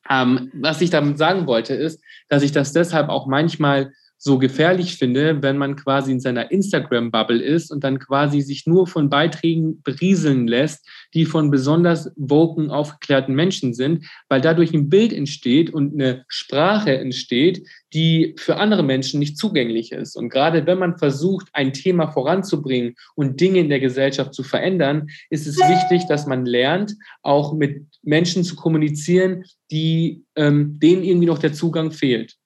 Ähm, 0.09 0.51
was 0.53 0.79
ich 0.81 0.91
damit 0.91 1.17
sagen 1.17 1.47
wollte, 1.47 1.73
ist, 1.73 2.03
dass 2.29 2.43
ich 2.43 2.51
das 2.51 2.71
deshalb 2.71 3.09
auch 3.09 3.25
manchmal 3.25 3.91
so 4.23 4.37
gefährlich 4.37 4.97
finde, 4.97 5.41
wenn 5.41 5.57
man 5.57 5.75
quasi 5.75 6.11
in 6.11 6.19
seiner 6.19 6.51
Instagram-Bubble 6.51 7.41
ist 7.41 7.71
und 7.71 7.83
dann 7.83 7.97
quasi 7.97 8.41
sich 8.41 8.67
nur 8.67 8.85
von 8.85 9.09
Beiträgen 9.09 9.81
berieseln 9.81 10.47
lässt, 10.47 10.87
die 11.15 11.25
von 11.25 11.49
besonders 11.49 12.11
woken, 12.17 12.69
aufgeklärten 12.69 13.33
Menschen 13.33 13.73
sind, 13.73 14.05
weil 14.29 14.39
dadurch 14.39 14.75
ein 14.75 14.89
Bild 14.89 15.11
entsteht 15.11 15.73
und 15.73 15.93
eine 15.93 16.23
Sprache 16.27 16.95
entsteht, 16.99 17.67
die 17.95 18.35
für 18.37 18.57
andere 18.57 18.83
Menschen 18.83 19.19
nicht 19.19 19.39
zugänglich 19.39 19.91
ist. 19.91 20.15
Und 20.15 20.29
gerade 20.29 20.67
wenn 20.67 20.77
man 20.77 20.99
versucht, 20.99 21.47
ein 21.53 21.73
Thema 21.73 22.11
voranzubringen 22.11 22.93
und 23.15 23.41
Dinge 23.41 23.57
in 23.57 23.69
der 23.69 23.79
Gesellschaft 23.79 24.35
zu 24.35 24.43
verändern, 24.43 25.07
ist 25.31 25.47
es 25.47 25.57
wichtig, 25.57 26.05
dass 26.07 26.27
man 26.27 26.45
lernt, 26.45 26.95
auch 27.23 27.55
mit 27.55 27.87
Menschen 28.03 28.43
zu 28.43 28.55
kommunizieren, 28.55 29.45
die 29.71 30.25
ähm, 30.35 30.77
denen 30.79 31.03
irgendwie 31.03 31.25
noch 31.25 31.39
der 31.39 31.53
Zugang 31.53 31.91
fehlt 31.91 32.37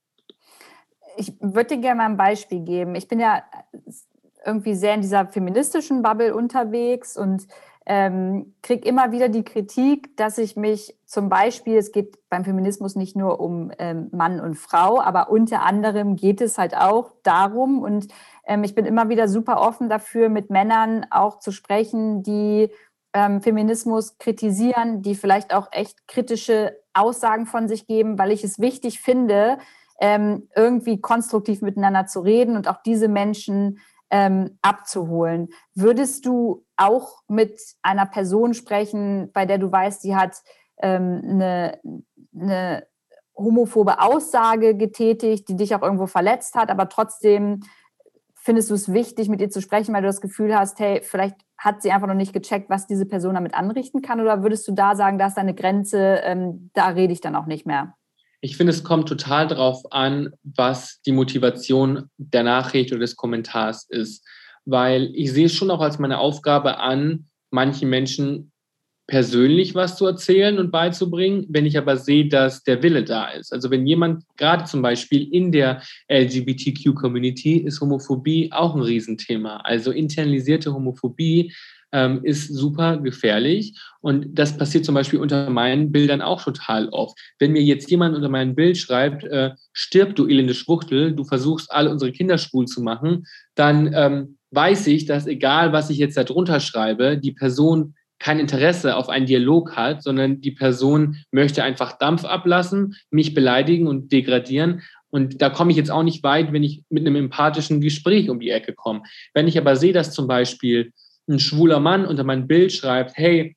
ich 1.18 1.34
würde 1.40 1.76
dir 1.76 1.82
gerne 1.82 1.98
mal 1.98 2.06
ein 2.06 2.18
Beispiel 2.18 2.62
geben. 2.62 2.96
Ich 2.96 3.08
bin 3.08 3.20
ja 3.20 3.44
irgendwie 4.46 4.76
sehr 4.76 4.94
in 4.94 5.02
dieser 5.02 5.28
feministischen 5.28 6.02
Bubble 6.02 6.36
unterwegs 6.36 7.18
und 7.18 7.48
ähm, 7.88 8.56
kriege 8.64 8.88
immer 8.88 9.12
wieder 9.12 9.30
die 9.30 9.44
Kritik, 9.44 10.18
dass 10.18 10.40
ich 10.40 10.56
mich 10.56 10.98
zum 11.06 11.30
Beispiel, 11.30 11.78
es 11.78 11.92
geht 11.92 12.18
beim 12.30 12.44
Feminismus 12.44 12.96
nicht 12.96 13.16
nur 13.16 13.40
um 13.40 13.72
ähm, 13.78 14.10
Mann 14.12 14.40
und 14.40 14.56
Frau, 14.56 15.00
aber 15.00 15.30
unter 15.30 15.62
anderem 15.62 16.16
geht 16.16 16.42
es 16.42 16.58
halt 16.58 16.76
auch 16.76 17.12
darum 17.22 17.84
und 17.84 18.08
ähm, 18.48 18.64
ich 18.64 18.74
bin 18.74 18.86
immer 18.86 19.10
wieder 19.10 19.28
super 19.28 19.62
offen 19.62 19.88
dafür, 19.88 20.30
mit 20.30 20.50
Männern 20.50 21.06
auch 21.12 21.38
zu 21.40 21.52
sprechen, 21.52 22.24
die 22.24 22.72
ähm, 23.14 23.42
Feminismus 23.42 24.18
kritisieren, 24.18 25.04
die 25.04 25.14
vielleicht 25.14 25.54
auch 25.54 25.68
echt 25.72 26.08
kritische 26.08 26.76
Aussagen 26.94 27.46
von 27.46 27.68
sich 27.68 27.86
geben, 27.86 28.18
weil 28.18 28.32
ich 28.32 28.44
es 28.44 28.58
wichtig 28.58 29.00
finde, 29.00 29.60
ähm, 30.00 30.50
irgendwie 30.56 31.00
konstruktiv 31.00 31.62
miteinander 31.62 32.06
zu 32.06 32.20
reden 32.20 32.56
und 32.56 32.68
auch 32.68 32.82
diese 32.84 33.08
Menschen 33.08 33.80
ähm, 34.10 34.58
abzuholen. 34.62 35.50
Würdest 35.74 36.26
du 36.26 36.66
auch 36.78 37.20
mit 37.28 37.60
einer 37.82 38.06
Person 38.06 38.54
sprechen, 38.54 39.32
bei 39.34 39.46
der 39.46 39.58
du 39.58 39.72
weißt, 39.72 40.02
sie 40.02 40.16
hat 40.16 40.38
ähm, 40.78 41.22
eine, 41.24 41.80
eine 42.38 42.86
homophobe 43.38 44.02
Aussage 44.02 44.76
getätigt, 44.76 45.50
die 45.50 45.56
dich 45.56 45.76
auch 45.76 45.82
irgendwo 45.82 46.08
verletzt 46.08 46.56
hat, 46.56 46.70
aber 46.70 46.90
trotzdem 46.90 47.62
findest 48.36 48.70
du 48.70 48.76
es 48.76 48.94
wichtig, 48.94 49.28
mit 49.28 49.42
ihr 49.42 49.50
zu 49.50 49.62
sprechen, 49.62 49.94
weil 49.94 50.02
du 50.02 50.08
das 50.08 50.22
Gefühl 50.22 50.56
hast, 50.56 50.80
hey, 50.80 51.02
vielleicht 51.02 51.36
hat 51.58 51.82
sie 51.82 51.92
einfach 51.92 52.08
noch 52.08 52.14
nicht 52.14 52.32
gecheckt, 52.32 52.70
was 52.70 52.86
diese 52.86 53.08
Person 53.08 53.34
damit 53.34 53.56
anrichten 53.56 54.02
kann? 54.04 54.22
Oder 54.22 54.44
würdest 54.44 54.68
du 54.68 54.74
da 54.74 54.96
sagen, 54.96 55.18
da 55.18 55.28
ist 55.28 55.38
deine 55.38 55.56
Grenze, 55.56 56.22
ähm, 56.24 56.70
da 56.74 56.90
rede 56.90 57.12
ich 57.12 57.22
dann 57.22 57.36
auch 57.36 57.48
nicht 57.48 57.66
mehr? 57.66 57.96
Ich 58.42 58.58
finde, 58.58 58.72
es 58.72 58.84
kommt 58.84 59.08
total 59.08 59.48
darauf 59.48 59.92
an, 59.92 60.34
was 60.44 61.02
die 61.06 61.12
Motivation 61.12 62.10
der 62.18 62.44
Nachricht 62.44 62.92
oder 62.92 63.00
des 63.00 63.16
Kommentars 63.16 63.88
ist. 63.90 64.26
Weil 64.66 65.12
ich 65.14 65.32
sehe 65.32 65.46
es 65.46 65.54
schon 65.54 65.72
auch 65.72 65.82
als 65.82 66.00
meine 66.00 66.20
Aufgabe 66.20 66.80
an, 66.80 67.28
manchen 67.52 67.90
Menschen 67.90 68.52
persönlich 69.08 69.76
was 69.76 69.98
zu 69.98 70.08
erzählen 70.08 70.58
und 70.58 70.72
beizubringen, 70.72 71.46
wenn 71.50 71.66
ich 71.66 71.78
aber 71.78 71.98
sehe, 71.98 72.28
dass 72.28 72.64
der 72.64 72.82
Wille 72.82 73.04
da 73.04 73.28
ist. 73.30 73.54
Also 73.54 73.70
wenn 73.70 73.86
jemand 73.86 74.24
gerade 74.36 74.66
zum 74.66 74.82
Beispiel 74.82 75.32
in 75.32 75.52
der 75.52 75.84
LGBTQ-Community 76.10 77.58
ist 77.58 77.82
Homophobie 77.82 78.52
auch 78.52 78.76
ein 78.76 78.82
Riesenthema. 78.82 79.58
Also 79.58 79.92
internalisierte 79.92 80.74
Homophobie 80.74 81.54
ähm, 81.96 82.20
ist 82.24 82.54
super 82.54 82.98
gefährlich. 82.98 83.80
Und 84.02 84.38
das 84.38 84.58
passiert 84.58 84.84
zum 84.84 84.96
Beispiel 84.96 85.20
unter 85.20 85.50
meinen 85.50 85.94
Bildern 85.94 86.22
auch 86.22 86.44
total 86.44 86.90
oft. 86.90 87.18
Wenn 87.40 87.54
mir 87.54 87.64
jetzt 87.64 87.90
jemand 87.90 88.16
unter 88.16 88.28
meinem 88.28 88.54
Bild 88.54 88.78
schreibt, 88.78 89.24
äh, 89.24 89.52
stirb 89.72 90.14
du 90.16 90.28
elende 90.28 90.54
Schwuchtel, 90.54 91.14
du 91.14 91.24
versuchst 91.24 91.72
alle 91.72 91.90
unsere 91.90 92.12
Kinder 92.12 92.38
schwul 92.38 92.66
zu 92.66 92.82
machen, 92.82 93.26
dann 93.56 93.94
ähm, 93.96 94.38
weiß 94.52 94.88
ich, 94.88 95.06
dass 95.06 95.26
egal, 95.26 95.72
was 95.72 95.90
ich 95.90 95.98
jetzt 95.98 96.18
darunter 96.18 96.60
schreibe, 96.60 97.18
die 97.18 97.32
Person 97.32 97.96
kein 98.20 98.40
Interesse 98.40 98.98
auf 98.98 99.08
einen 99.08 99.26
Dialog 99.26 99.78
hat, 99.78 100.04
sondern 100.04 100.42
die 100.42 100.52
Person 100.52 101.18
möchte 101.32 101.64
einfach 101.64 101.98
Dampf 101.98 102.26
ablassen, 102.26 102.96
mich 103.10 103.34
beleidigen 103.34 103.88
und 103.88 104.12
degradieren. 104.12 104.82
Und 105.10 105.42
da 105.42 105.50
komme 105.50 105.72
ich 105.72 105.78
jetzt 105.78 105.92
auch 105.92 106.04
nicht 106.04 106.24
weit, 106.24 106.52
wenn 106.52 106.64
ich 106.64 106.84
mit 106.90 107.06
einem 107.06 107.16
empathischen 107.16 107.80
Gespräch 107.80 108.30
um 108.30 108.42
die 108.42 108.50
Ecke 108.50 108.74
komme. 108.74 109.04
Wenn 109.34 109.48
ich 109.48 109.58
aber 109.58 109.78
sehe, 109.78 109.94
dass 109.94 110.12
zum 110.12 110.28
Beispiel 110.28 110.92
ein 111.28 111.40
schwuler 111.40 111.80
Mann 111.80 112.06
unter 112.06 112.24
mein 112.24 112.48
Bild 112.48 112.72
schreibt, 112.72 113.18
hey, 113.18 113.56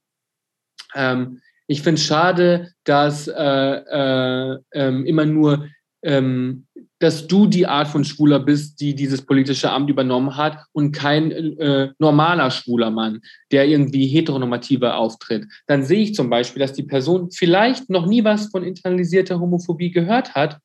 ähm, 0.94 1.40
ich 1.66 1.82
finde 1.82 2.00
es 2.00 2.06
schade, 2.06 2.72
dass 2.84 3.28
äh, 3.28 3.34
äh, 3.34 4.58
ähm, 4.72 5.04
immer 5.04 5.26
nur, 5.26 5.68
ähm, 6.02 6.66
dass 6.98 7.26
du 7.26 7.46
die 7.46 7.66
Art 7.66 7.88
von 7.88 8.04
Schwuler 8.04 8.40
bist, 8.40 8.80
die 8.80 8.94
dieses 8.94 9.24
politische 9.24 9.70
Amt 9.70 9.90
übernommen 9.90 10.36
hat 10.36 10.64
und 10.72 10.92
kein 10.92 11.30
äh, 11.30 11.92
normaler 11.98 12.50
schwuler 12.50 12.90
Mann, 12.90 13.20
der 13.52 13.68
irgendwie 13.68 14.06
heteronormativer 14.06 14.96
auftritt. 14.96 15.46
Dann 15.66 15.84
sehe 15.84 16.00
ich 16.00 16.14
zum 16.14 16.30
Beispiel, 16.30 16.60
dass 16.60 16.72
die 16.72 16.84
Person 16.84 17.30
vielleicht 17.30 17.90
noch 17.90 18.06
nie 18.06 18.24
was 18.24 18.46
von 18.46 18.64
internalisierter 18.64 19.38
Homophobie 19.38 19.90
gehört 19.90 20.34
hat. 20.34 20.58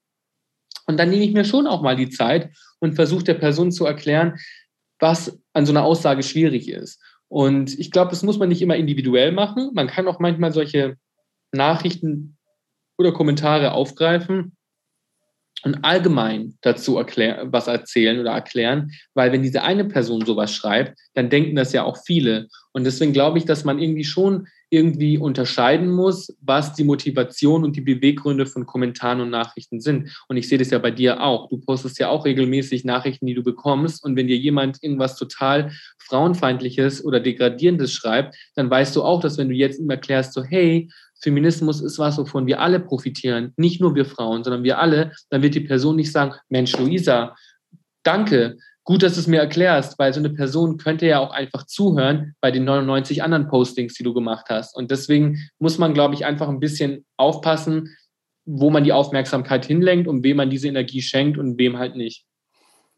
Und 0.86 0.98
dann 0.98 1.10
nehme 1.10 1.26
ich 1.26 1.34
mir 1.34 1.46
schon 1.46 1.68
auch 1.68 1.82
mal 1.82 1.98
die 1.98 2.10
Zeit 2.10 2.50
und 2.80 2.96
versuche 2.96 3.24
der 3.26 3.36
Person 3.36 3.72
zu 3.72 3.86
erklären, 3.86 4.38
was 5.00 5.38
an 5.54 5.66
so 5.66 5.72
einer 5.72 5.84
Aussage 5.84 6.24
schwierig 6.24 6.70
ist. 6.70 7.02
Und 7.28 7.78
ich 7.80 7.92
glaube, 7.92 8.12
das 8.12 8.24
muss 8.24 8.38
man 8.38 8.50
nicht 8.50 8.62
immer 8.62 8.76
individuell 8.76 9.32
machen. 9.32 9.72
Man 9.74 9.88
kann 9.88 10.08
auch 10.08 10.20
manchmal 10.20 10.52
solche 10.52 10.98
Nachrichten 11.52 12.38
oder 12.98 13.12
Kommentare 13.12 13.72
aufgreifen 13.72 14.56
und 15.64 15.84
allgemein 15.84 16.58
dazu 16.62 16.98
erklär, 16.98 17.48
was 17.52 17.68
erzählen 17.68 18.20
oder 18.20 18.32
erklären, 18.32 18.92
weil 19.14 19.32
wenn 19.32 19.44
diese 19.44 19.64
eine 19.64 19.86
Person 19.86 20.26
sowas 20.26 20.54
schreibt, 20.54 21.00
dann 21.14 21.30
denken 21.30 21.56
das 21.56 21.72
ja 21.74 21.84
auch 21.84 21.98
viele. 22.06 22.50
Und 22.74 22.84
deswegen 22.84 23.14
glaube 23.14 23.38
ich, 23.38 23.46
dass 23.46 23.64
man 23.64 23.80
irgendwie 23.80 24.04
schon 24.04 24.48
irgendwie 24.74 25.20
unterscheiden 25.20 25.88
muss, 25.92 26.36
was 26.42 26.74
die 26.74 26.84
Motivation 26.84 27.64
und 27.64 27.76
die 27.76 27.82
Beweggründe 27.82 28.48
von 28.48 28.66
Kommentaren 28.66 29.22
und 29.22 29.30
Nachrichten 29.30 29.80
sind. 29.80 30.10
Und 30.28 30.38
ich 30.38 30.50
sehe 30.50 30.58
das 30.58 30.72
ja 30.72 30.80
bei 30.80 30.90
dir 30.90 31.22
auch. 31.22 31.48
Du 31.48 31.60
postest 31.60 32.00
ja 32.00 32.10
auch 32.10 32.26
regelmäßig 32.26 32.84
Nachrichten, 32.84 33.28
die 33.28 33.36
du 33.36 33.44
bekommst. 33.44 34.04
Und 34.04 34.16
wenn 34.16 34.26
dir 34.26 34.36
jemand 34.36 34.82
irgendwas 34.82 35.16
total 35.16 35.72
frauenfeindliches 36.00 37.06
oder 37.06 37.20
degradierendes 37.20 37.94
schreibt, 37.94 38.36
dann 38.56 38.68
weißt 38.68 38.96
du 38.96 39.04
auch, 39.04 39.22
dass 39.22 39.38
wenn 39.38 39.50
du 39.50 39.56
jetzt 39.56 39.80
ihm 39.80 39.92
erklärst, 39.92 40.34
so, 40.34 40.44
hey, 40.44 40.90
Feminismus 41.22 41.80
ist 41.80 42.00
was, 42.00 42.18
wovon 42.18 42.48
wir 42.48 42.60
alle 42.60 42.80
profitieren, 42.80 43.54
nicht 43.58 43.80
nur 43.80 43.94
wir 43.94 44.06
Frauen, 44.06 44.44
sondern 44.44 44.64
wir 44.64 44.80
alle, 44.80 45.12
dann 45.30 45.44
wird 45.44 45.54
die 45.54 45.60
Person 45.60 45.98
nicht 45.98 46.12
sagen, 46.12 46.34
Mensch, 46.50 46.76
Luisa, 46.78 47.36
danke, 48.02 48.58
gut, 48.84 49.04
dass 49.04 49.14
du 49.14 49.20
es 49.20 49.28
mir 49.28 49.40
erklärst, 49.40 49.98
weil 49.98 50.14
so 50.14 50.20
eine 50.20 50.30
Person 50.30 50.78
könnte 50.78 51.06
ja 51.06 51.20
auch 51.20 51.32
einfach 51.32 51.66
zuhören 51.66 52.36
bei 52.42 52.52
den 52.52 52.66
99 52.66 53.24
anderen 53.24 53.48
Postings, 53.48 53.94
die 53.94 54.04
du 54.04 54.14
gemacht 54.14 54.48
hast. 54.50 54.76
Und 54.76 54.92
deswegen 54.92 55.38
muss 55.60 55.78
man, 55.78 55.94
glaube 55.94 56.16
ich, 56.16 56.26
einfach 56.26 56.50
ein 56.50 56.60
bisschen 56.60 57.06
aufpassen, 57.18 57.96
wo 58.46 58.70
man 58.70 58.84
die 58.84 58.94
Aufmerksamkeit 58.94 59.66
hinlenkt 59.66 60.08
und 60.08 60.24
wem 60.24 60.38
man 60.38 60.50
diese 60.50 60.68
Energie 60.68 61.02
schenkt 61.02 61.38
und 61.38 61.58
wem 61.58 61.78
halt 61.78 61.96
nicht. 61.96 62.26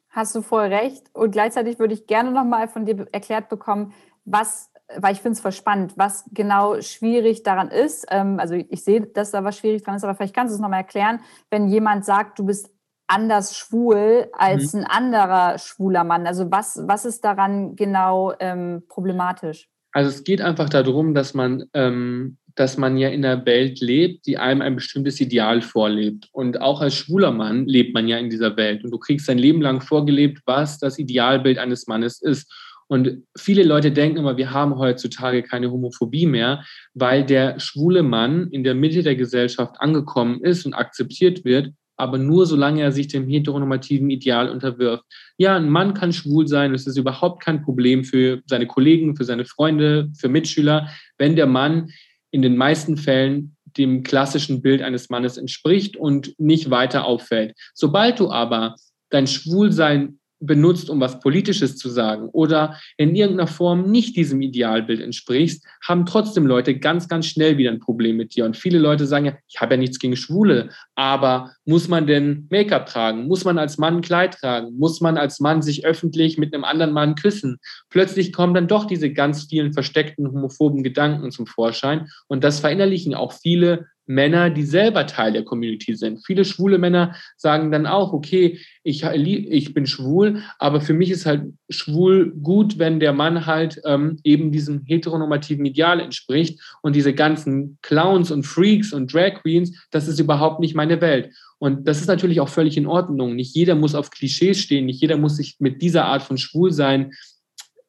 Hast 0.10 0.34
du 0.34 0.42
voll 0.42 0.68
recht. 0.68 1.04
Und 1.14 1.32
gleichzeitig 1.32 1.78
würde 1.78 1.94
ich 1.94 2.08
gerne 2.08 2.32
nochmal 2.32 2.68
von 2.68 2.86
dir 2.86 3.06
erklärt 3.12 3.50
bekommen, 3.50 3.94
was, 4.24 4.72
weil 4.98 5.14
ich 5.14 5.22
finde 5.22 5.34
es 5.34 5.42
voll 5.42 5.52
spannend, 5.52 5.94
was 5.98 6.26
genau 6.32 6.82
schwierig 6.82 7.44
daran 7.44 7.70
ist. 7.70 8.08
Ähm, 8.10 8.40
also 8.40 8.56
ich 8.56 8.84
sehe, 8.84 9.02
dass 9.02 9.32
da 9.32 9.44
was 9.44 9.58
schwierig 9.58 9.84
dran 9.84 9.96
ist, 9.96 10.04
aber 10.04 10.16
vielleicht 10.16 10.34
kannst 10.34 10.52
du 10.52 10.56
es 10.56 10.62
nochmal 10.62 10.80
erklären, 10.80 11.20
wenn 11.52 11.68
jemand 11.68 12.06
sagt, 12.06 12.40
du 12.40 12.46
bist 12.46 12.75
anders 13.08 13.58
schwul 13.58 14.28
als 14.34 14.74
mhm. 14.74 14.82
ein 14.82 14.86
anderer 14.86 15.58
schwuler 15.58 16.04
Mann? 16.04 16.28
Also 16.28 16.52
was, 16.52 16.82
was 16.86 17.06
ist 17.06 17.24
daran 17.24 17.76
genau 17.76 18.34
ähm, 18.40 18.84
problematisch? 18.88 19.68
Also 19.92 20.10
es 20.10 20.24
geht 20.24 20.42
einfach 20.42 20.70
darum, 20.70 21.14
dass 21.14 21.34
man, 21.34 21.66
ähm, 21.74 22.38
dass 22.56 22.78
man 22.78 22.98
ja 22.98 23.10
in 23.10 23.24
einer 23.24 23.46
Welt 23.46 23.80
lebt, 23.80 24.26
die 24.26 24.38
einem 24.38 24.62
ein 24.62 24.76
bestimmtes 24.76 25.22
Ideal 25.22 25.62
vorlebt. 25.62 26.28
Und 26.34 26.60
auch 26.60 26.82
als 26.82 26.96
schwuler 26.96 27.32
Mann 27.32 27.66
lebt 27.66 27.94
man 27.94 28.08
ja 28.08 28.18
in 28.18 28.30
dieser 28.30 28.58
Welt. 28.58 28.84
Und 28.84 28.92
du 28.92 28.98
kriegst 28.98 29.30
dein 29.30 29.38
Leben 29.38 29.62
lang 29.62 29.82
vorgelebt, 29.82 30.42
was 30.46 30.80
das 30.80 31.00
Idealbild 31.00 31.58
eines 31.58 31.88
Mannes 31.88 32.22
ist. 32.22 32.52
Und 32.88 33.24
viele 33.38 33.64
Leute 33.64 33.92
denken 33.92 34.18
immer, 34.18 34.38
wir 34.38 34.52
haben 34.52 34.78
heutzutage 34.78 35.44
keine 35.44 35.72
Homophobie 35.72 36.28
mehr, 36.28 36.64
weil 36.94 37.26
der 37.26 37.60
schwule 37.60 38.04
Mann 38.04 38.50
in 38.52 38.64
der 38.64 38.76
Mitte 38.76 39.02
der 39.02 39.16
Gesellschaft 39.16 39.76
angekommen 39.80 40.42
ist 40.42 40.66
und 40.66 40.74
akzeptiert 40.74 41.46
wird 41.46 41.72
aber 41.98 42.18
nur 42.18 42.46
solange 42.46 42.82
er 42.82 42.92
sich 42.92 43.08
dem 43.08 43.28
heteronormativen 43.28 44.10
Ideal 44.10 44.50
unterwirft. 44.50 45.04
Ja, 45.38 45.56
ein 45.56 45.70
Mann 45.70 45.94
kann 45.94 46.14
schwul 46.14 46.48
sein, 46.48 46.74
das 46.74 46.88
ist 46.88 46.98
überhaupt 46.98 47.44
kein 47.44 47.62
Problem 47.62 48.04
für 48.04 48.42
seine 48.46 48.68
Kollegen, 48.68 49.16
für 49.16 49.24
seine 49.24 49.46
Freunde, 49.46 50.10
für 50.18 50.30
Mitschüler, 50.30 50.90
wenn 51.18 51.36
der 51.36 51.48
Mann 51.48 51.90
in 52.32 52.42
den 52.42 52.58
meisten 52.58 52.98
Fällen 52.98 53.56
dem 53.78 54.04
klassischen 54.04 54.62
Bild 54.62 54.82
eines 54.82 55.10
Mannes 55.10 55.38
entspricht 55.38 55.98
und 55.98 56.34
nicht 56.40 56.70
weiter 56.70 57.06
auffällt. 57.06 57.56
Sobald 57.74 58.20
du 58.20 58.32
aber 58.32 58.76
dein 59.10 59.28
Schwulsein 59.28 60.20
benutzt, 60.40 60.90
um 60.90 61.00
was 61.00 61.20
Politisches 61.20 61.78
zu 61.78 61.90
sagen 61.90 62.30
oder 62.32 62.78
in 62.98 63.16
irgendeiner 63.16 63.48
Form 63.48 63.90
nicht 63.90 64.16
diesem 64.16 64.42
Idealbild 64.42 65.02
entsprichst, 65.02 65.66
haben 65.86 66.06
trotzdem 66.06 66.46
Leute 66.46 66.78
ganz, 66.78 67.08
ganz 67.08 67.28
schnell 67.28 67.58
wieder 67.58 67.72
ein 67.72 67.80
Problem 67.80 68.18
mit 68.18 68.36
dir. 68.36 68.46
Und 68.46 68.58
viele 68.58 68.80
Leute 68.80 69.06
sagen 69.08 69.26
ja, 69.26 69.34
ich 69.48 69.62
habe 69.62 69.76
ja 69.76 69.80
nichts 69.80 70.00
gegen 70.00 70.16
Schwule, 70.16 70.70
aber 70.96 71.52
muss 71.66 71.88
man 71.88 72.08
denn 72.08 72.48
Make-up 72.50 72.86
tragen? 72.86 73.28
Muss 73.28 73.46
man 73.46 73.58
als 73.58 73.78
Mann 73.78 73.98
ein 73.98 74.02
Kleid 74.02 74.36
tragen? 74.36 74.78
Muss 74.78 75.02
man 75.02 75.18
als 75.18 75.40
Mann 75.40 75.62
sich 75.62 75.86
öffentlich 75.86 76.38
mit 76.38 76.54
einem 76.54 76.64
anderen 76.64 76.92
Mann 76.92 77.16
küssen? 77.16 77.58
Plötzlich 77.90 78.34
kommen 78.34 78.54
dann 78.54 78.68
doch 78.68 78.86
diese 78.86 79.12
ganz 79.12 79.46
vielen 79.46 79.74
versteckten 79.74 80.28
homophoben 80.28 80.84
Gedanken 80.84 81.32
zum 81.32 81.48
Vorschein 81.48 82.08
und 82.28 82.44
das 82.44 82.60
verinnerlichen 82.60 83.16
auch 83.16 83.34
viele 83.34 83.88
Männer, 84.08 84.50
die 84.50 84.64
selber 84.64 85.08
Teil 85.08 85.34
der 85.34 85.44
Community 85.44 85.96
sind. 85.96 86.26
Viele 86.26 86.46
schwule 86.46 86.78
Männer 86.78 87.16
sagen 87.38 87.72
dann 87.72 87.86
auch, 87.86 88.14
okay, 88.14 88.60
ich, 88.84 89.04
ich 89.04 89.74
bin 89.74 89.88
schwul, 89.88 90.44
aber 90.60 90.82
für 90.82 90.94
mich 90.94 91.10
ist 91.10 91.26
halt 91.26 91.54
schwul 91.70 92.32
gut, 92.32 92.78
wenn 92.78 93.00
der 93.00 93.14
Mann 93.14 93.46
halt 93.46 93.82
ähm, 93.86 94.20
eben 94.24 94.52
diesem 94.52 94.84
heteronormativen 94.86 95.66
Ideal 95.66 96.00
entspricht 96.00 96.60
und 96.82 96.96
diese 96.96 97.14
ganzen 97.14 97.80
Clowns 97.82 98.32
und 98.32 98.44
Freaks 98.44 98.94
und 98.94 99.12
Drag 99.14 99.42
Queens, 99.42 99.88
das 99.92 100.08
ist 100.08 100.20
überhaupt 100.20 100.60
nicht 100.60 100.76
meine 100.76 101.02
Welt. 101.02 101.32
Und 101.58 101.88
das 101.88 102.02
ist 102.02 102.08
natürlich 102.08 102.42
auch 102.42 102.50
völlig 102.50 102.78
in 102.78 102.86
Ordnung. 102.86 103.36
Nicht 103.36 103.56
jeder 103.56 103.76
muss 103.76 103.96
auf 103.96 104.12
Klischees 104.12 104.60
stehen, 104.60 104.86
nicht 104.86 105.02
jeder 105.02 105.18
muss 105.18 105.38
sich 105.38 105.56
mit 105.60 105.82
dieser 105.82 106.06
Art 106.06 106.22
von 106.22 106.38
Schwulsein 106.38 107.12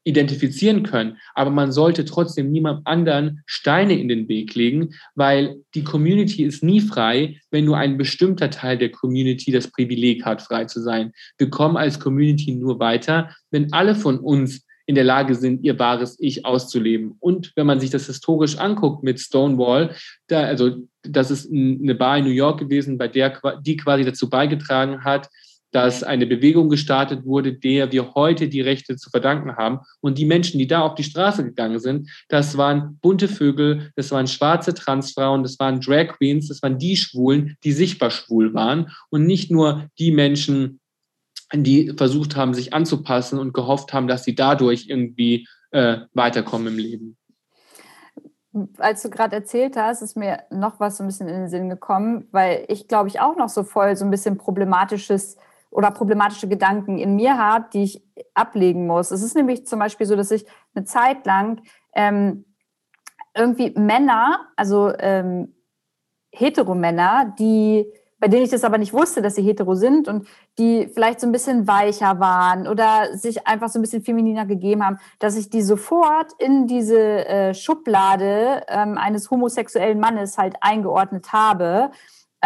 identifizieren 0.07 0.85
können. 0.85 1.19
Aber 1.35 1.51
man 1.51 1.73
sollte 1.73 2.05
trotzdem 2.05 2.53
niemand 2.53 2.87
anderen 2.87 3.43
Steine 3.45 3.99
in 3.99 4.09
den 4.09 4.29
Weg 4.29 4.55
legen, 4.55 4.95
weil 5.17 5.57
die 5.75 5.83
Community 5.83 6.45
ist 6.45 6.63
nie 6.63 6.81
frei, 6.81 7.41
wenn 7.51 7.65
nur 7.65 7.77
ein 7.77 7.99
bestimmter 7.99 8.49
Teil 8.49 8.79
der 8.79 8.91
Community 8.91 9.51
das 9.51 9.69
Privileg 9.69 10.25
hat, 10.25 10.43
frei 10.43 10.67
zu 10.67 10.81
sein. 10.81 11.13
Wir 11.39 11.51
kommen 11.51 11.77
als 11.77 11.99
Community 11.99 12.53
nur 12.53 12.79
weiter, 12.79 13.35
wenn 13.51 13.73
alle 13.73 13.97
von 13.97 14.21
uns 14.21 14.65
in 14.87 14.95
der 14.95 15.03
Lage 15.03 15.35
sind, 15.35 15.65
ihr 15.65 15.77
wahres 15.81 16.17
Ich 16.21 16.47
auszuleben. 16.47 17.17
Und 17.19 17.53
wenn 17.57 17.67
man 17.67 17.81
sich 17.81 17.91
das 17.91 18.07
historisch 18.07 18.57
anguckt 18.59 19.03
mit 19.03 19.19
Stonewall, 19.19 19.97
da, 20.29 20.43
also 20.43 20.77
das 21.03 21.33
ist 21.33 21.51
eine 21.53 21.97
Bar 21.97 22.19
in 22.19 22.25
New 22.27 22.31
York 22.31 22.61
gewesen, 22.61 22.97
bei 22.97 23.09
der 23.09 23.41
die 23.63 23.77
quasi 23.77 24.05
dazu 24.05 24.31
beigetragen 24.31 25.03
hat, 25.03 25.29
dass 25.77 26.03
eine 26.03 26.27
Bewegung 26.27 26.71
gestartet 26.71 27.27
wurde, 27.27 27.53
der 27.53 27.93
wir 27.93 28.15
heute 28.15 28.49
die 28.49 28.63
Rechte 28.63 28.97
zu 28.97 29.11
verdanken 29.11 29.57
haben. 29.57 29.81
Und 30.01 30.17
die 30.17 30.25
Menschen, 30.25 30.59
die 30.59 30.67
da 30.67 30.81
auf 30.81 30.95
die 30.95 31.05
Straße 31.05 31.45
gegangen 31.45 31.81
sind, 31.81 32.09
das 32.31 32.57
waren 32.57 32.99
bunte 33.03 33.29
Vögel, 33.29 33.93
das 33.95 34.11
waren 34.11 34.27
schwarze 34.27 34.73
Transfrauen, 34.73 35.43
das 35.43 35.59
waren 35.59 35.81
Drag 35.81 36.17
Queens, 36.17 36.49
das 36.49 36.63
waren 36.63 36.79
die 36.79 36.97
Schwulen, 36.97 37.59
die 37.63 37.73
sichtbar 37.73 38.11
schwul 38.11 38.55
waren 38.55 38.91
und 39.11 39.27
nicht 39.27 39.51
nur 39.51 39.91
die 39.99 40.13
Menschen, 40.13 40.81
die 41.53 41.93
versucht 41.95 42.37
haben, 42.37 42.55
sich 42.55 42.73
anzupassen 42.73 43.39
und 43.39 43.53
gehofft 43.53 43.93
haben, 43.93 44.09
dass 44.09 44.25
sie 44.25 44.35
dadurch 44.35 44.87
irgendwie 44.89 45.47
äh, 45.73 45.99
weiterkommen 46.15 46.69
im 46.69 46.79
Leben. 46.79 47.19
Als 48.79 49.03
du 49.03 49.11
gerade 49.11 49.37
erzählt 49.37 49.77
hast, 49.77 50.01
ist 50.01 50.17
mir 50.17 50.45
noch 50.51 50.81
was 50.81 50.97
so 50.97 51.05
ein 51.05 51.09
bisschen 51.09 51.29
in 51.29 51.35
den 51.35 51.49
Sinn 51.51 51.69
gekommen, 51.69 52.29
weil 52.33 52.65
ich 52.69 52.89
glaube 52.89 53.11
ich 53.11 53.21
auch 53.21 53.37
noch 53.37 53.51
so 53.51 53.63
voll 53.63 53.95
so 53.95 54.07
ein 54.07 54.11
bisschen 54.11 54.39
problematisches 54.39 55.37
oder 55.71 55.91
problematische 55.91 56.49
Gedanken 56.49 56.99
in 56.99 57.17
mir 57.17 57.39
habe, 57.39 57.67
die 57.73 57.85
ich 57.85 58.03
ablegen 58.35 58.87
muss. 58.87 59.11
Es 59.11 59.23
ist 59.23 59.37
nämlich 59.37 59.67
zum 59.67 59.79
Beispiel 59.79 60.07
so, 60.07 60.17
dass 60.17 60.31
ich 60.31 60.47
eine 60.75 60.85
Zeit 60.85 61.27
lang 61.27 61.63
ähm, 61.95 62.45
irgendwie 63.35 63.73
Männer, 63.79 64.49
also 64.57 64.93
ähm, 64.99 65.55
Heteromänner, 66.31 67.35
die 67.39 67.93
bei 68.19 68.29
denen 68.29 68.45
ich 68.45 68.51
das 68.51 68.65
aber 68.65 68.79
nicht 68.79 68.93
wusste, 68.93 69.21
dass 69.21 69.35
sie 69.35 69.43
hetero 69.43 69.75
sind 69.75 70.09
und 70.09 70.27
die 70.59 70.89
vielleicht 70.93 71.21
so 71.21 71.27
ein 71.27 71.33
bisschen 71.33 71.69
weicher 71.69 72.19
waren 72.19 72.67
oder 72.67 73.17
sich 73.17 73.47
einfach 73.47 73.69
so 73.69 73.79
ein 73.79 73.83
bisschen 73.83 74.03
femininer 74.03 74.47
gegeben 74.47 74.85
haben, 74.85 74.99
dass 75.19 75.37
ich 75.37 75.51
die 75.51 75.63
sofort 75.63 76.33
in 76.39 76.67
diese 76.67 77.27
äh, 77.27 77.55
Schublade 77.55 78.63
ähm, 78.69 78.97
eines 78.97 79.31
homosexuellen 79.31 80.01
Mannes 80.01 80.39
halt 80.39 80.57
eingeordnet 80.61 81.33
habe 81.33 81.91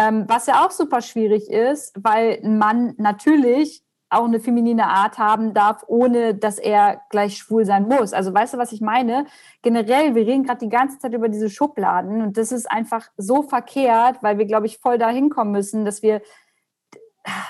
ähm, 0.01 0.25
was 0.27 0.47
ja 0.47 0.65
auch 0.65 0.71
super 0.71 1.01
schwierig 1.01 1.49
ist, 1.49 1.93
weil 2.01 2.39
ein 2.43 2.57
Mann 2.57 2.95
natürlich 2.97 3.83
auch 4.09 4.25
eine 4.25 4.41
feminine 4.41 4.87
Art 4.87 5.17
haben 5.19 5.53
darf, 5.53 5.85
ohne 5.87 6.35
dass 6.35 6.59
er 6.59 7.01
gleich 7.09 7.37
schwul 7.37 7.65
sein 7.65 7.87
muss. 7.87 8.11
Also 8.11 8.33
weißt 8.33 8.55
du, 8.55 8.57
was 8.57 8.73
ich 8.73 8.81
meine? 8.81 9.25
Generell, 9.61 10.15
wir 10.15 10.25
reden 10.25 10.43
gerade 10.43 10.59
die 10.59 10.69
ganze 10.69 10.99
Zeit 10.99 11.13
über 11.13 11.29
diese 11.29 11.49
Schubladen 11.49 12.21
und 12.21 12.35
das 12.35 12.51
ist 12.51 12.69
einfach 12.69 13.09
so 13.15 13.41
verkehrt, 13.43 14.21
weil 14.21 14.37
wir, 14.37 14.45
glaube 14.45 14.65
ich, 14.65 14.79
voll 14.79 14.97
dahin 14.97 15.29
kommen 15.29 15.51
müssen, 15.51 15.85
dass 15.85 16.01
wir, 16.01 16.21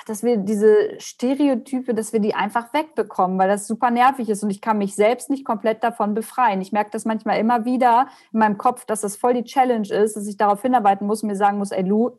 dass 0.05 0.21
wir 0.21 0.37
diese 0.37 0.99
Stereotype, 0.99 1.95
dass 1.95 2.13
wir 2.13 2.19
die 2.19 2.35
einfach 2.35 2.73
wegbekommen, 2.73 3.39
weil 3.39 3.49
das 3.49 3.65
super 3.65 3.89
nervig 3.89 4.29
ist 4.29 4.43
und 4.43 4.51
ich 4.51 4.61
kann 4.61 4.77
mich 4.77 4.93
selbst 4.93 5.31
nicht 5.31 5.45
komplett 5.45 5.83
davon 5.83 6.13
befreien. 6.13 6.61
Ich 6.61 6.71
merke 6.71 6.91
das 6.91 7.05
manchmal 7.05 7.39
immer 7.39 7.65
wieder 7.65 8.07
in 8.33 8.39
meinem 8.39 8.59
Kopf, 8.59 8.85
dass 8.85 9.01
das 9.01 9.15
voll 9.15 9.33
die 9.33 9.45
Challenge 9.45 9.87
ist, 9.91 10.15
dass 10.15 10.27
ich 10.27 10.37
darauf 10.37 10.61
hinarbeiten 10.61 11.07
muss, 11.07 11.23
mir 11.23 11.35
sagen 11.35 11.57
muss, 11.57 11.71
ey 11.71 11.81
Lu, 11.81 12.11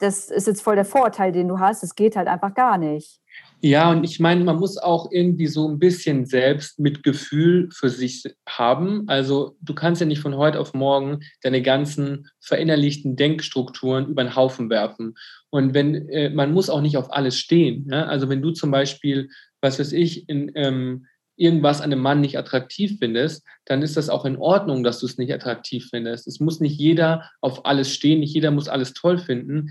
das 0.00 0.30
ist 0.30 0.46
jetzt 0.46 0.62
voll 0.62 0.76
der 0.76 0.84
Vorteil, 0.84 1.30
den 1.30 1.48
du 1.48 1.58
hast. 1.58 1.82
Es 1.82 1.94
geht 1.94 2.16
halt 2.16 2.26
einfach 2.26 2.54
gar 2.54 2.78
nicht. 2.78 3.20
Ja, 3.62 3.90
und 3.90 4.04
ich 4.04 4.18
meine, 4.20 4.42
man 4.42 4.56
muss 4.56 4.78
auch 4.78 5.10
irgendwie 5.12 5.46
so 5.46 5.68
ein 5.68 5.78
bisschen 5.78 6.24
selbst 6.24 6.78
mit 6.78 7.02
Gefühl 7.02 7.68
für 7.72 7.90
sich 7.90 8.24
haben. 8.48 9.04
Also 9.06 9.56
du 9.60 9.74
kannst 9.74 10.00
ja 10.00 10.06
nicht 10.06 10.20
von 10.20 10.36
heute 10.36 10.58
auf 10.58 10.72
morgen 10.72 11.20
deine 11.42 11.60
ganzen 11.60 12.28
verinnerlichten 12.40 13.16
Denkstrukturen 13.16 14.08
über 14.08 14.24
den 14.24 14.34
Haufen 14.34 14.70
werfen. 14.70 15.14
Und 15.50 15.74
wenn 15.74 16.08
äh, 16.08 16.30
man 16.30 16.52
muss 16.52 16.70
auch 16.70 16.80
nicht 16.80 16.96
auf 16.96 17.12
alles 17.12 17.38
stehen. 17.38 17.86
Ja? 17.90 18.06
Also 18.06 18.30
wenn 18.30 18.40
du 18.40 18.50
zum 18.50 18.70
Beispiel, 18.70 19.28
was 19.60 19.78
weiß 19.78 19.92
ich, 19.92 20.26
in 20.28 20.50
ähm, 20.54 21.06
irgendwas 21.36 21.80
an 21.80 21.92
einem 21.92 22.02
Mann 22.02 22.20
nicht 22.20 22.38
attraktiv 22.38 22.98
findest, 22.98 23.44
dann 23.64 23.82
ist 23.82 23.96
das 23.96 24.10
auch 24.10 24.24
in 24.24 24.36
Ordnung, 24.36 24.84
dass 24.84 25.00
du 25.00 25.06
es 25.06 25.16
nicht 25.16 25.32
attraktiv 25.32 25.88
findest. 25.90 26.26
Es 26.26 26.38
muss 26.38 26.60
nicht 26.60 26.78
jeder 26.78 27.30
auf 27.40 27.64
alles 27.64 27.92
stehen, 27.92 28.20
nicht 28.20 28.34
jeder 28.34 28.50
muss 28.50 28.68
alles 28.68 28.92
toll 28.92 29.18
finden 29.18 29.70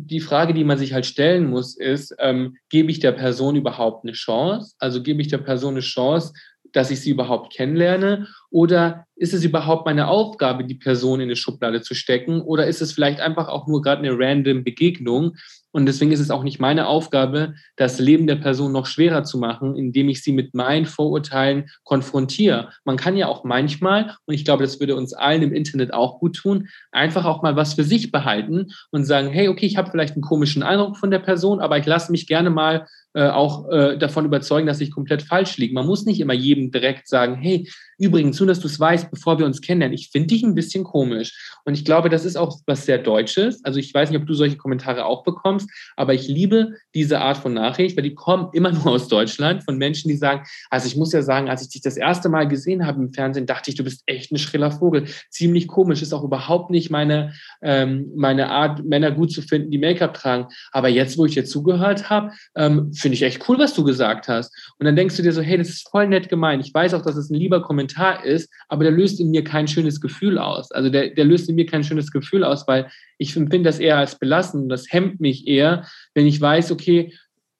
die 0.00 0.20
Frage, 0.20 0.54
die 0.54 0.64
man 0.64 0.78
sich 0.78 0.92
halt 0.92 1.06
stellen 1.06 1.50
muss, 1.50 1.76
ist, 1.76 2.14
ähm, 2.20 2.56
gebe 2.68 2.90
ich 2.90 3.00
der 3.00 3.12
Person 3.12 3.56
überhaupt 3.56 4.04
eine 4.04 4.12
Chance? 4.12 4.74
Also 4.78 5.02
gebe 5.02 5.20
ich 5.20 5.28
der 5.28 5.38
Person 5.38 5.74
eine 5.74 5.80
Chance, 5.80 6.32
dass 6.72 6.90
ich 6.90 7.00
sie 7.00 7.10
überhaupt 7.10 7.52
kennenlerne? 7.52 8.28
Oder 8.50 9.06
ist 9.16 9.34
es 9.34 9.44
überhaupt 9.44 9.86
meine 9.86 10.06
Aufgabe, 10.06 10.64
die 10.64 10.76
Person 10.76 11.20
in 11.20 11.24
eine 11.24 11.36
Schublade 11.36 11.82
zu 11.82 11.94
stecken? 11.94 12.40
Oder 12.40 12.66
ist 12.66 12.80
es 12.80 12.92
vielleicht 12.92 13.20
einfach 13.20 13.48
auch 13.48 13.66
nur 13.66 13.82
gerade 13.82 14.06
eine 14.06 14.16
random 14.16 14.62
Begegnung, 14.62 15.36
und 15.72 15.86
deswegen 15.86 16.12
ist 16.12 16.20
es 16.20 16.30
auch 16.30 16.42
nicht 16.42 16.60
meine 16.60 16.86
Aufgabe, 16.86 17.54
das 17.76 17.98
Leben 17.98 18.26
der 18.26 18.36
Person 18.36 18.72
noch 18.72 18.86
schwerer 18.86 19.24
zu 19.24 19.38
machen, 19.38 19.76
indem 19.76 20.08
ich 20.08 20.22
sie 20.22 20.32
mit 20.32 20.54
meinen 20.54 20.86
Vorurteilen 20.86 21.70
konfrontiere. 21.84 22.70
Man 22.84 22.96
kann 22.96 23.16
ja 23.16 23.28
auch 23.28 23.44
manchmal, 23.44 24.16
und 24.24 24.34
ich 24.34 24.44
glaube, 24.44 24.62
das 24.62 24.80
würde 24.80 24.96
uns 24.96 25.12
allen 25.12 25.42
im 25.42 25.52
Internet 25.52 25.92
auch 25.92 26.20
gut 26.20 26.36
tun, 26.36 26.68
einfach 26.90 27.24
auch 27.24 27.42
mal 27.42 27.56
was 27.56 27.74
für 27.74 27.84
sich 27.84 28.10
behalten 28.10 28.68
und 28.90 29.04
sagen, 29.04 29.28
hey, 29.28 29.48
okay, 29.48 29.66
ich 29.66 29.76
habe 29.76 29.90
vielleicht 29.90 30.14
einen 30.14 30.22
komischen 30.22 30.62
Eindruck 30.62 30.96
von 30.96 31.10
der 31.10 31.18
Person, 31.18 31.60
aber 31.60 31.78
ich 31.78 31.86
lasse 31.86 32.12
mich 32.12 32.26
gerne 32.26 32.50
mal 32.50 32.86
äh, 33.18 33.30
auch 33.30 33.68
äh, 33.68 33.98
davon 33.98 34.24
überzeugen, 34.24 34.68
dass 34.68 34.80
ich 34.80 34.92
komplett 34.92 35.22
falsch 35.22 35.56
liege. 35.56 35.74
Man 35.74 35.86
muss 35.86 36.06
nicht 36.06 36.20
immer 36.20 36.34
jedem 36.34 36.70
direkt 36.70 37.08
sagen, 37.08 37.34
hey, 37.34 37.68
übrigens, 37.98 38.38
nur 38.38 38.46
dass 38.46 38.60
du 38.60 38.68
es 38.68 38.78
weißt, 38.78 39.10
bevor 39.10 39.40
wir 39.40 39.44
uns 39.44 39.60
kennenlernen, 39.60 39.98
ich 39.98 40.10
finde 40.10 40.28
dich 40.28 40.44
ein 40.44 40.54
bisschen 40.54 40.84
komisch. 40.84 41.58
Und 41.64 41.74
ich 41.74 41.84
glaube, 41.84 42.10
das 42.10 42.24
ist 42.24 42.36
auch 42.36 42.60
was 42.66 42.86
sehr 42.86 42.98
Deutsches. 42.98 43.64
Also 43.64 43.80
ich 43.80 43.92
weiß 43.92 44.10
nicht, 44.10 44.20
ob 44.20 44.26
du 44.28 44.34
solche 44.34 44.56
Kommentare 44.56 45.04
auch 45.04 45.24
bekommst, 45.24 45.68
aber 45.96 46.14
ich 46.14 46.28
liebe 46.28 46.74
diese 46.94 47.20
Art 47.20 47.38
von 47.38 47.54
Nachricht, 47.54 47.96
weil 47.96 48.04
die 48.04 48.14
kommen 48.14 48.50
immer 48.52 48.70
nur 48.84 48.86
aus 48.86 49.08
Deutschland 49.08 49.64
von 49.64 49.78
Menschen, 49.78 50.08
die 50.08 50.16
sagen, 50.16 50.46
also 50.70 50.86
ich 50.86 50.94
muss 50.94 51.12
ja 51.12 51.22
sagen, 51.22 51.50
als 51.50 51.62
ich 51.62 51.70
dich 51.70 51.82
das 51.82 51.96
erste 51.96 52.28
Mal 52.28 52.46
gesehen 52.46 52.86
habe 52.86 53.02
im 53.02 53.12
Fernsehen, 53.12 53.46
dachte 53.46 53.70
ich, 53.70 53.76
du 53.76 53.82
bist 53.82 54.04
echt 54.06 54.30
ein 54.30 54.38
schriller 54.38 54.70
Vogel. 54.70 55.06
Ziemlich 55.30 55.66
komisch, 55.66 56.02
ist 56.02 56.12
auch 56.12 56.22
überhaupt 56.22 56.70
nicht 56.70 56.90
meine, 56.90 57.32
ähm, 57.62 58.12
meine 58.14 58.48
Art, 58.48 58.84
Männer 58.84 59.10
gut 59.10 59.32
zu 59.32 59.42
finden, 59.42 59.72
die 59.72 59.78
Make-up 59.78 60.14
tragen. 60.14 60.46
Aber 60.70 60.86
jetzt, 60.86 61.18
wo 61.18 61.26
ich 61.26 61.34
dir 61.34 61.44
zugehört 61.44 62.10
habe, 62.10 62.30
ähm, 62.54 62.92
finde 62.92 63.07
ich 63.14 63.22
echt 63.22 63.48
cool, 63.48 63.58
was 63.58 63.74
du 63.74 63.84
gesagt 63.84 64.28
hast. 64.28 64.52
Und 64.78 64.86
dann 64.86 64.96
denkst 64.96 65.16
du 65.16 65.22
dir 65.22 65.32
so, 65.32 65.42
hey, 65.42 65.58
das 65.58 65.68
ist 65.68 65.88
voll 65.88 66.06
nett 66.08 66.28
gemeint. 66.28 66.64
Ich 66.66 66.72
weiß 66.72 66.94
auch, 66.94 67.02
dass 67.02 67.16
es 67.16 67.30
ein 67.30 67.34
lieber 67.34 67.62
Kommentar 67.62 68.24
ist, 68.24 68.50
aber 68.68 68.84
der 68.84 68.92
löst 68.92 69.20
in 69.20 69.30
mir 69.30 69.44
kein 69.44 69.68
schönes 69.68 70.00
Gefühl 70.00 70.38
aus. 70.38 70.70
Also 70.72 70.90
der, 70.90 71.10
der 71.10 71.24
löst 71.24 71.48
in 71.48 71.54
mir 71.54 71.66
kein 71.66 71.84
schönes 71.84 72.10
Gefühl 72.10 72.44
aus, 72.44 72.66
weil 72.66 72.90
ich 73.18 73.36
empfinde 73.36 73.68
das 73.68 73.78
eher 73.78 73.96
als 73.96 74.18
belastend. 74.18 74.70
Das 74.70 74.90
hemmt 74.90 75.20
mich 75.20 75.46
eher, 75.46 75.86
wenn 76.14 76.26
ich 76.26 76.40
weiß, 76.40 76.72
okay, 76.72 77.12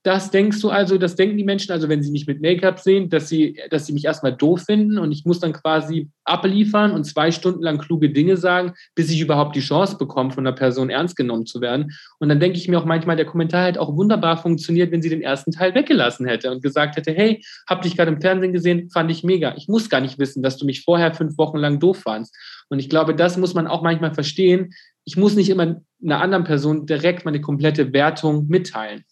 das 0.08 0.30
denkst 0.30 0.62
du 0.62 0.70
also, 0.70 0.96
das 0.96 1.16
denken 1.16 1.36
die 1.36 1.44
Menschen, 1.44 1.70
also 1.70 1.90
wenn 1.90 2.02
sie 2.02 2.10
mich 2.10 2.26
mit 2.26 2.40
Make-up 2.40 2.78
sehen, 2.78 3.10
dass 3.10 3.28
sie, 3.28 3.60
dass 3.68 3.84
sie 3.84 3.92
mich 3.92 4.06
erstmal 4.06 4.34
doof 4.34 4.62
finden 4.62 4.96
und 4.96 5.12
ich 5.12 5.26
muss 5.26 5.38
dann 5.38 5.52
quasi 5.52 6.08
abliefern 6.24 6.92
und 6.92 7.04
zwei 7.04 7.30
Stunden 7.30 7.60
lang 7.60 7.76
kluge 7.76 8.08
Dinge 8.08 8.38
sagen, 8.38 8.72
bis 8.94 9.10
ich 9.10 9.20
überhaupt 9.20 9.54
die 9.54 9.60
Chance 9.60 9.98
bekomme, 9.98 10.30
von 10.30 10.46
einer 10.46 10.56
Person 10.56 10.88
ernst 10.88 11.14
genommen 11.14 11.44
zu 11.44 11.60
werden. 11.60 11.92
Und 12.20 12.30
dann 12.30 12.40
denke 12.40 12.56
ich 12.56 12.68
mir 12.68 12.78
auch 12.78 12.86
manchmal, 12.86 13.16
der 13.16 13.26
Kommentar 13.26 13.66
hätte 13.66 13.82
auch 13.82 13.94
wunderbar 13.96 14.38
funktioniert, 14.38 14.92
wenn 14.92 15.02
sie 15.02 15.10
den 15.10 15.20
ersten 15.20 15.52
Teil 15.52 15.74
weggelassen 15.74 16.26
hätte 16.26 16.50
und 16.50 16.62
gesagt 16.62 16.96
hätte, 16.96 17.12
hey, 17.12 17.44
hab 17.68 17.82
dich 17.82 17.94
gerade 17.94 18.10
im 18.10 18.22
Fernsehen 18.22 18.54
gesehen, 18.54 18.88
fand 18.88 19.10
ich 19.10 19.24
mega. 19.24 19.54
Ich 19.58 19.68
muss 19.68 19.90
gar 19.90 20.00
nicht 20.00 20.18
wissen, 20.18 20.42
dass 20.42 20.56
du 20.56 20.64
mich 20.64 20.84
vorher 20.84 21.12
fünf 21.12 21.36
Wochen 21.36 21.58
lang 21.58 21.80
doof 21.80 21.98
fandst. 21.98 22.34
Und 22.70 22.78
ich 22.78 22.88
glaube, 22.88 23.14
das 23.14 23.36
muss 23.36 23.52
man 23.52 23.66
auch 23.66 23.82
manchmal 23.82 24.14
verstehen. 24.14 24.72
Ich 25.04 25.18
muss 25.18 25.36
nicht 25.36 25.50
immer 25.50 25.82
einer 26.02 26.22
anderen 26.22 26.44
Person 26.44 26.86
direkt 26.86 27.26
meine 27.26 27.42
komplette 27.42 27.92
Wertung 27.92 28.46
mitteilen. 28.48 29.04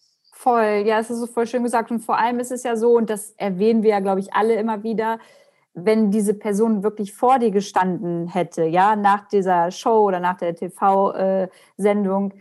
Voll, 0.46 0.84
ja, 0.86 1.00
es 1.00 1.10
ist 1.10 1.18
so 1.18 1.26
voll 1.26 1.48
schön 1.48 1.64
gesagt. 1.64 1.90
Und 1.90 1.98
vor 1.98 2.18
allem 2.18 2.38
ist 2.38 2.52
es 2.52 2.62
ja 2.62 2.76
so, 2.76 2.92
und 2.96 3.10
das 3.10 3.32
erwähnen 3.36 3.82
wir 3.82 3.90
ja, 3.90 3.98
glaube 3.98 4.20
ich, 4.20 4.32
alle 4.32 4.54
immer 4.54 4.84
wieder, 4.84 5.18
wenn 5.74 6.12
diese 6.12 6.34
Person 6.34 6.84
wirklich 6.84 7.14
vor 7.14 7.40
dir 7.40 7.50
gestanden 7.50 8.28
hätte, 8.28 8.62
ja, 8.62 8.94
nach 8.94 9.26
dieser 9.26 9.72
Show 9.72 10.02
oder 10.06 10.20
nach 10.20 10.36
der 10.36 10.54
TV-Sendung, 10.54 12.30
äh, 12.30 12.34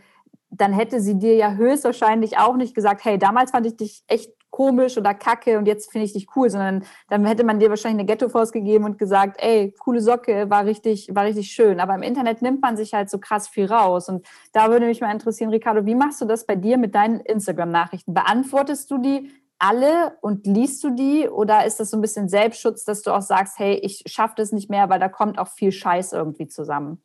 dann 0.50 0.72
hätte 0.72 1.00
sie 1.00 1.18
dir 1.18 1.34
ja 1.34 1.54
höchstwahrscheinlich 1.54 2.38
auch 2.38 2.54
nicht 2.54 2.76
gesagt, 2.76 3.04
hey, 3.04 3.18
damals 3.18 3.50
fand 3.50 3.66
ich 3.66 3.76
dich 3.76 4.04
echt 4.06 4.30
komisch 4.56 4.96
oder 4.96 5.12
kacke 5.12 5.58
und 5.58 5.66
jetzt 5.66 5.92
finde 5.92 6.06
ich 6.06 6.14
dich 6.14 6.28
cool, 6.34 6.48
sondern 6.48 6.82
dann 7.10 7.26
hätte 7.26 7.44
man 7.44 7.58
dir 7.58 7.68
wahrscheinlich 7.68 8.00
eine 8.00 8.06
Ghetto-Faust 8.06 8.54
gegeben 8.54 8.84
und 8.86 8.96
gesagt, 8.96 9.36
ey, 9.38 9.74
coole 9.78 10.00
Socke, 10.00 10.48
war 10.48 10.64
richtig, 10.64 11.10
war 11.12 11.24
richtig 11.24 11.52
schön. 11.52 11.78
Aber 11.78 11.94
im 11.94 12.00
Internet 12.00 12.40
nimmt 12.40 12.62
man 12.62 12.74
sich 12.74 12.94
halt 12.94 13.10
so 13.10 13.18
krass 13.18 13.48
viel 13.48 13.66
raus. 13.66 14.08
Und 14.08 14.26
da 14.54 14.70
würde 14.70 14.86
mich 14.86 15.02
mal 15.02 15.12
interessieren, 15.12 15.50
Ricardo, 15.50 15.84
wie 15.84 15.94
machst 15.94 16.22
du 16.22 16.24
das 16.24 16.46
bei 16.46 16.56
dir 16.56 16.78
mit 16.78 16.94
deinen 16.94 17.20
Instagram-Nachrichten? 17.20 18.14
Beantwortest 18.14 18.90
du 18.90 18.96
die 18.96 19.30
alle 19.58 20.16
und 20.22 20.46
liest 20.46 20.82
du 20.82 20.94
die 20.94 21.28
oder 21.28 21.66
ist 21.66 21.78
das 21.78 21.90
so 21.90 21.98
ein 21.98 22.02
bisschen 22.02 22.30
Selbstschutz, 22.30 22.84
dass 22.84 23.02
du 23.02 23.10
auch 23.10 23.20
sagst, 23.20 23.58
hey, 23.58 23.74
ich 23.74 24.04
schaffe 24.06 24.34
das 24.38 24.52
nicht 24.52 24.70
mehr, 24.70 24.88
weil 24.88 25.00
da 25.00 25.10
kommt 25.10 25.38
auch 25.38 25.48
viel 25.48 25.70
Scheiß 25.70 26.14
irgendwie 26.14 26.48
zusammen? 26.48 27.02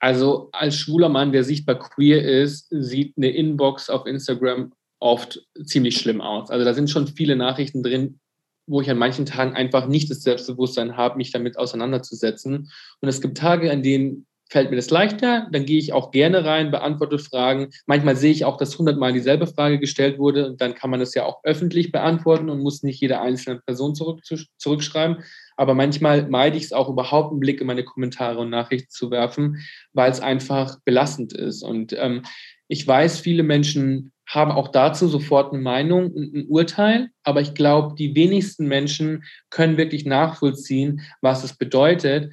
Also 0.00 0.50
als 0.52 0.74
schwuler 0.74 1.08
Mann, 1.08 1.32
der 1.32 1.44
sichtbar 1.44 1.78
queer 1.78 2.22
ist, 2.22 2.66
sieht 2.70 3.16
eine 3.16 3.30
Inbox 3.30 3.88
auf 3.88 4.04
Instagram 4.04 4.72
oft 5.02 5.44
ziemlich 5.64 5.98
schlimm 5.98 6.20
aus. 6.20 6.50
Also 6.50 6.64
da 6.64 6.74
sind 6.74 6.88
schon 6.88 7.08
viele 7.08 7.36
Nachrichten 7.36 7.82
drin, 7.82 8.20
wo 8.66 8.80
ich 8.80 8.88
an 8.88 8.98
manchen 8.98 9.26
Tagen 9.26 9.54
einfach 9.54 9.88
nicht 9.88 10.10
das 10.10 10.22
Selbstbewusstsein 10.22 10.96
habe, 10.96 11.16
mich 11.16 11.32
damit 11.32 11.58
auseinanderzusetzen. 11.58 12.70
Und 13.00 13.08
es 13.08 13.20
gibt 13.20 13.36
Tage, 13.36 13.70
an 13.70 13.82
denen 13.82 14.26
fällt 14.48 14.70
mir 14.70 14.76
das 14.76 14.90
leichter, 14.90 15.48
dann 15.50 15.64
gehe 15.64 15.78
ich 15.78 15.94
auch 15.94 16.10
gerne 16.10 16.44
rein, 16.44 16.70
beantworte 16.70 17.18
Fragen. 17.18 17.70
Manchmal 17.86 18.16
sehe 18.16 18.30
ich 18.30 18.44
auch, 18.44 18.58
dass 18.58 18.78
hundertmal 18.78 19.14
dieselbe 19.14 19.46
Frage 19.46 19.80
gestellt 19.80 20.18
wurde 20.18 20.46
und 20.46 20.60
dann 20.60 20.74
kann 20.74 20.90
man 20.90 21.00
das 21.00 21.14
ja 21.14 21.24
auch 21.24 21.42
öffentlich 21.42 21.90
beantworten 21.90 22.50
und 22.50 22.60
muss 22.60 22.82
nicht 22.82 23.00
jede 23.00 23.20
einzelne 23.20 23.60
Person 23.60 23.94
zurück, 23.94 24.20
zurückschreiben. 24.58 25.24
Aber 25.56 25.74
manchmal 25.74 26.28
meide 26.28 26.58
ich 26.58 26.64
es 26.64 26.72
auch 26.74 26.90
überhaupt 26.90 27.30
einen 27.30 27.40
Blick 27.40 27.62
in 27.62 27.66
meine 27.66 27.82
Kommentare 27.82 28.38
und 28.40 28.50
Nachrichten 28.50 28.90
zu 28.90 29.10
werfen, 29.10 29.58
weil 29.94 30.10
es 30.10 30.20
einfach 30.20 30.78
belastend 30.84 31.32
ist. 31.32 31.62
Und 31.62 31.94
ähm, 31.98 32.22
ich 32.68 32.86
weiß, 32.86 33.20
viele 33.20 33.42
Menschen 33.42 34.11
haben 34.32 34.50
auch 34.50 34.68
dazu 34.68 35.08
sofort 35.08 35.52
eine 35.52 35.60
Meinung 35.60 36.10
und 36.10 36.34
ein 36.34 36.46
Urteil, 36.48 37.10
aber 37.22 37.42
ich 37.42 37.52
glaube, 37.52 37.94
die 37.96 38.14
wenigsten 38.14 38.66
Menschen 38.66 39.24
können 39.50 39.76
wirklich 39.76 40.06
nachvollziehen, 40.06 41.02
was 41.20 41.44
es 41.44 41.56
bedeutet, 41.56 42.32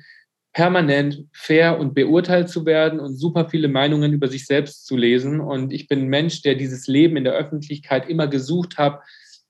permanent 0.54 1.26
fair 1.34 1.78
und 1.78 1.94
beurteilt 1.94 2.50
zu 2.50 2.66
werden 2.66 3.00
und 3.00 3.18
super 3.18 3.50
viele 3.50 3.68
Meinungen 3.68 4.14
über 4.14 4.30
sich 4.30 4.46
selbst 4.46 4.86
zu 4.86 4.96
lesen. 4.96 5.42
Und 5.42 5.74
ich 5.74 5.88
bin 5.88 6.00
ein 6.00 6.08
Mensch, 6.08 6.42
der 6.42 6.56
dieses 6.56 6.88
Leben 6.88 7.18
in 7.18 7.26
der 7.26 7.34
Öffentlichkeit 7.34 8.10
immer 8.10 8.28
gesucht 8.28 8.78
hat, 8.78 9.02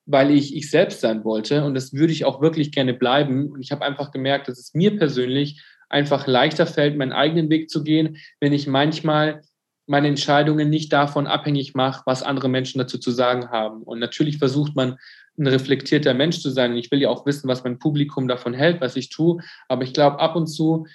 weil 0.06 0.32
ich 0.32 0.56
ich 0.56 0.72
selbst 0.72 1.02
sein 1.02 1.24
wollte. 1.24 1.64
Und 1.64 1.76
das 1.76 1.94
würde 1.94 2.12
ich 2.12 2.26
auch 2.26 2.42
wirklich 2.42 2.72
gerne 2.72 2.96
bleiben. 2.96 3.52
Und 3.52 3.62
ich 3.62 3.72
habe 3.72 3.86
einfach 3.86 4.12
gemerkt, 4.12 4.48
dass 4.48 4.58
es 4.60 4.74
mir 4.74 4.98
persönlich 4.98 5.64
einfach 5.88 6.28
leichter 6.28 6.66
fällt, 6.66 6.98
meinen 6.98 7.14
eigenen 7.14 7.50
Weg 7.50 7.70
zu 7.70 7.84
gehen, 7.84 8.18
wenn 8.40 8.54
ich 8.54 8.68
manchmal 8.68 9.42
meine 9.90 10.08
Entscheidungen 10.08 10.70
nicht 10.70 10.94
davon 10.94 11.28
abhängig 11.28 11.74
mache, 11.74 12.04
was 12.06 12.24
andere 12.24 12.48
Menschen 12.48 12.78
dazu 12.78 12.98
zu 12.98 13.12
sagen 13.12 13.50
haben. 13.50 13.82
Und 13.84 14.00
natürlich 14.00 14.38
versucht 14.38 14.76
man, 14.76 14.98
ein 15.40 15.48
reflektierter 15.48 16.14
Mensch 16.14 16.40
zu 16.42 16.50
sein. 16.50 16.72
Und 16.72 16.78
ich 16.78 16.92
will 16.92 17.02
ja 17.02 17.10
auch 17.10 17.26
wissen, 17.26 17.48
was 17.48 17.64
mein 17.64 17.80
Publikum 17.80 18.28
davon 18.28 18.54
hält, 18.54 18.82
was 18.82 18.96
ich 18.96 19.10
tue. 19.10 19.42
Aber 19.68 19.84
ich 19.84 19.94
glaube, 19.94 20.20
ab 20.20 20.36
und 20.36 20.48
zu 20.48 20.86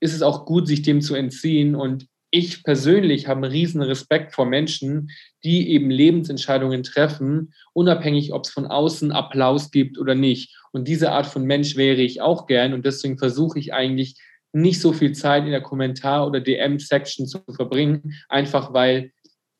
ist 0.00 0.14
es 0.14 0.22
auch 0.22 0.44
gut, 0.44 0.66
sich 0.66 0.82
dem 0.82 1.00
zu 1.00 1.14
entziehen. 1.14 1.74
Und 1.76 2.06
ich 2.30 2.64
persönlich 2.64 3.28
habe 3.28 3.44
einen 3.44 3.52
riesen 3.52 3.80
Respekt 3.80 4.34
vor 4.34 4.46
Menschen, 4.46 5.10
die 5.44 5.70
eben 5.70 5.90
Lebensentscheidungen 5.90 6.82
treffen, 6.82 7.54
unabhängig, 7.72 8.32
ob 8.32 8.44
es 8.44 8.50
von 8.50 8.66
außen 8.66 9.12
Applaus 9.12 9.70
gibt 9.70 9.98
oder 9.98 10.16
nicht. 10.16 10.56
Und 10.72 10.88
diese 10.88 11.12
Art 11.12 11.26
von 11.26 11.44
Mensch 11.44 11.76
wäre 11.76 12.02
ich 12.02 12.20
auch 12.20 12.46
gern. 12.46 12.74
Und 12.74 12.84
deswegen 12.84 13.18
versuche 13.18 13.58
ich 13.58 13.72
eigentlich, 13.72 14.16
nicht 14.54 14.80
so 14.80 14.92
viel 14.92 15.12
Zeit 15.12 15.44
in 15.44 15.50
der 15.50 15.62
Kommentar- 15.62 16.26
oder 16.26 16.40
DM-Section 16.40 17.26
zu 17.26 17.40
verbringen, 17.54 18.14
einfach 18.28 18.72
weil, 18.72 19.10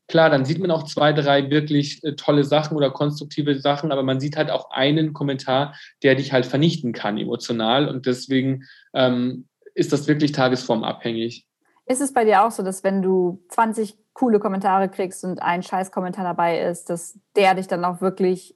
klar, 0.09 0.31
dann 0.31 0.45
sieht 0.45 0.61
man 0.61 0.71
auch 0.71 0.85
zwei, 0.85 1.13
drei 1.13 1.51
wirklich 1.51 2.03
äh, 2.05 2.15
tolle 2.15 2.45
Sachen 2.45 2.77
oder 2.77 2.91
konstruktive 2.91 3.59
Sachen, 3.59 3.93
aber 3.93 4.03
man 4.03 4.21
sieht 4.21 4.37
halt 4.37 4.51
auch 4.51 4.71
einen 4.71 5.13
Kommentar, 5.13 5.75
der 6.03 6.15
dich 6.15 6.33
halt 6.33 6.47
vernichten 6.47 6.93
kann 6.93 7.19
emotional 7.19 7.89
und 7.89 8.07
deswegen 8.07 8.65
ähm, 8.95 9.49
ist 9.75 9.93
das 9.93 10.07
wirklich 10.07 10.33
tagesformabhängig. 10.33 11.47
Ist 11.87 12.01
es 12.01 12.13
bei 12.13 12.25
dir 12.25 12.45
auch 12.45 12.51
so, 12.51 12.63
dass 12.63 12.85
wenn 12.85 13.03
du 13.03 13.43
20 13.51 13.97
coole 14.15 14.39
Kommentare 14.39 14.89
kriegst 14.89 15.25
und 15.25 15.43
ein 15.43 15.63
Scheiß-Kommentar 15.63 16.25
dabei 16.25 16.61
ist, 16.61 16.89
dass 16.89 17.19
der 17.37 17.55
dich 17.55 17.67
dann 17.67 17.85
auch 17.85 18.01
wirklich 18.01 18.55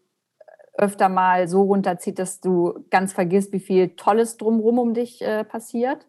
öfter 0.75 1.09
mal 1.09 1.49
so 1.49 1.63
runterzieht, 1.63 2.21
dass 2.21 2.41
du 2.41 2.87
ganz 2.91 3.13
vergisst, 3.13 3.53
wie 3.53 3.61
viel 3.61 3.91
Tolles 3.97 4.37
drumherum 4.37 4.79
um 4.79 4.95
dich 4.95 5.21
äh, 5.21 5.43
passiert? 5.45 6.07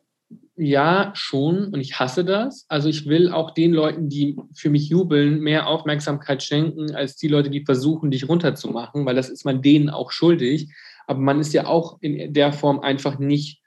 Ja, 0.61 1.13
schon. 1.15 1.69
Und 1.73 1.79
ich 1.79 2.01
hasse 2.01 2.25
das. 2.25 2.65
Also 2.67 2.89
ich 2.89 3.05
will 3.05 3.31
auch 3.31 3.51
den 3.51 3.71
Leuten, 3.71 4.09
die 4.09 4.35
für 4.53 4.69
mich 4.69 4.89
jubeln, 4.89 5.39
mehr 5.39 5.67
Aufmerksamkeit 5.67 6.43
schenken, 6.43 6.93
als 6.93 7.15
die 7.15 7.29
Leute, 7.29 7.49
die 7.49 7.63
versuchen, 7.63 8.11
dich 8.11 8.27
runterzumachen, 8.27 9.05
weil 9.05 9.15
das 9.15 9.29
ist 9.29 9.45
man 9.45 9.61
denen 9.61 9.89
auch 9.89 10.11
schuldig. 10.11 10.69
Aber 11.07 11.21
man 11.21 11.39
ist 11.39 11.53
ja 11.53 11.65
auch 11.65 11.99
in 12.01 12.33
der 12.33 12.51
Form 12.51 12.81
einfach 12.81 13.19
nicht 13.19 13.61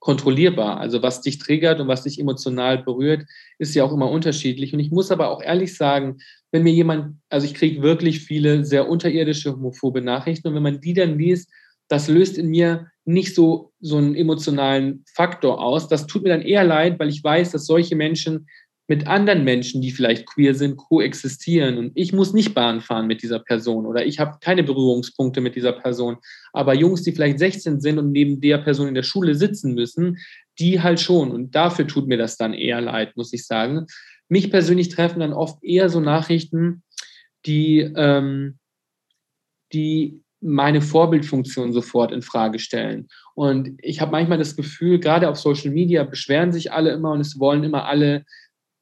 kontrollierbar. 0.00 0.80
Also 0.80 1.00
was 1.00 1.20
dich 1.20 1.38
triggert 1.38 1.78
und 1.78 1.86
was 1.86 2.02
dich 2.02 2.18
emotional 2.18 2.82
berührt, 2.82 3.24
ist 3.58 3.76
ja 3.76 3.84
auch 3.84 3.92
immer 3.92 4.10
unterschiedlich. 4.10 4.74
Und 4.74 4.80
ich 4.80 4.90
muss 4.90 5.12
aber 5.12 5.30
auch 5.30 5.40
ehrlich 5.40 5.76
sagen, 5.76 6.18
wenn 6.50 6.64
mir 6.64 6.72
jemand, 6.72 7.18
also 7.28 7.46
ich 7.46 7.54
kriege 7.54 7.82
wirklich 7.82 8.18
viele 8.18 8.64
sehr 8.64 8.88
unterirdische 8.88 9.52
homophobe 9.52 10.00
Nachrichten 10.00 10.48
und 10.48 10.56
wenn 10.56 10.62
man 10.64 10.80
die 10.80 10.94
dann 10.94 11.20
liest, 11.20 11.52
das 11.86 12.08
löst 12.08 12.36
in 12.36 12.48
mir 12.48 12.88
nicht 13.04 13.34
so, 13.34 13.72
so 13.80 13.96
einen 13.96 14.14
emotionalen 14.14 15.04
Faktor 15.14 15.60
aus. 15.60 15.88
Das 15.88 16.06
tut 16.06 16.22
mir 16.22 16.30
dann 16.30 16.42
eher 16.42 16.64
leid, 16.64 16.98
weil 16.98 17.08
ich 17.08 17.22
weiß, 17.22 17.50
dass 17.50 17.66
solche 17.66 17.96
Menschen 17.96 18.46
mit 18.88 19.06
anderen 19.06 19.44
Menschen, 19.44 19.80
die 19.80 19.90
vielleicht 19.90 20.26
queer 20.26 20.54
sind, 20.54 20.76
koexistieren. 20.76 21.78
Und 21.78 21.92
ich 21.94 22.12
muss 22.12 22.32
nicht 22.32 22.54
Bahn 22.54 22.80
fahren 22.80 23.06
mit 23.06 23.22
dieser 23.22 23.38
Person 23.38 23.86
oder 23.86 24.04
ich 24.04 24.18
habe 24.18 24.38
keine 24.40 24.62
Berührungspunkte 24.62 25.40
mit 25.40 25.54
dieser 25.54 25.72
Person. 25.72 26.18
Aber 26.52 26.74
Jungs, 26.74 27.02
die 27.02 27.12
vielleicht 27.12 27.38
16 27.38 27.80
sind 27.80 27.98
und 27.98 28.12
neben 28.12 28.40
der 28.40 28.58
Person 28.58 28.88
in 28.88 28.94
der 28.94 29.02
Schule 29.02 29.34
sitzen 29.34 29.74
müssen, 29.74 30.18
die 30.58 30.80
halt 30.80 31.00
schon. 31.00 31.30
Und 31.30 31.54
dafür 31.54 31.86
tut 31.86 32.06
mir 32.06 32.18
das 32.18 32.36
dann 32.36 32.54
eher 32.54 32.80
leid, 32.80 33.16
muss 33.16 33.32
ich 33.32 33.46
sagen. 33.46 33.86
Mich 34.28 34.50
persönlich 34.50 34.88
treffen 34.88 35.20
dann 35.20 35.32
oft 35.32 35.62
eher 35.62 35.88
so 35.88 36.00
Nachrichten, 36.00 36.82
die, 37.46 37.80
ähm, 37.96 38.58
die 39.72 40.21
meine 40.42 40.80
Vorbildfunktion 40.80 41.72
sofort 41.72 42.12
in 42.12 42.22
Frage 42.22 42.58
stellen. 42.58 43.08
Und 43.34 43.70
ich 43.78 44.00
habe 44.00 44.12
manchmal 44.12 44.38
das 44.38 44.56
Gefühl, 44.56 44.98
gerade 44.98 45.28
auf 45.28 45.38
Social 45.38 45.70
Media 45.70 46.04
beschweren 46.04 46.52
sich 46.52 46.72
alle 46.72 46.90
immer 46.90 47.12
und 47.12 47.20
es 47.20 47.38
wollen 47.38 47.64
immer 47.64 47.86
alle 47.86 48.24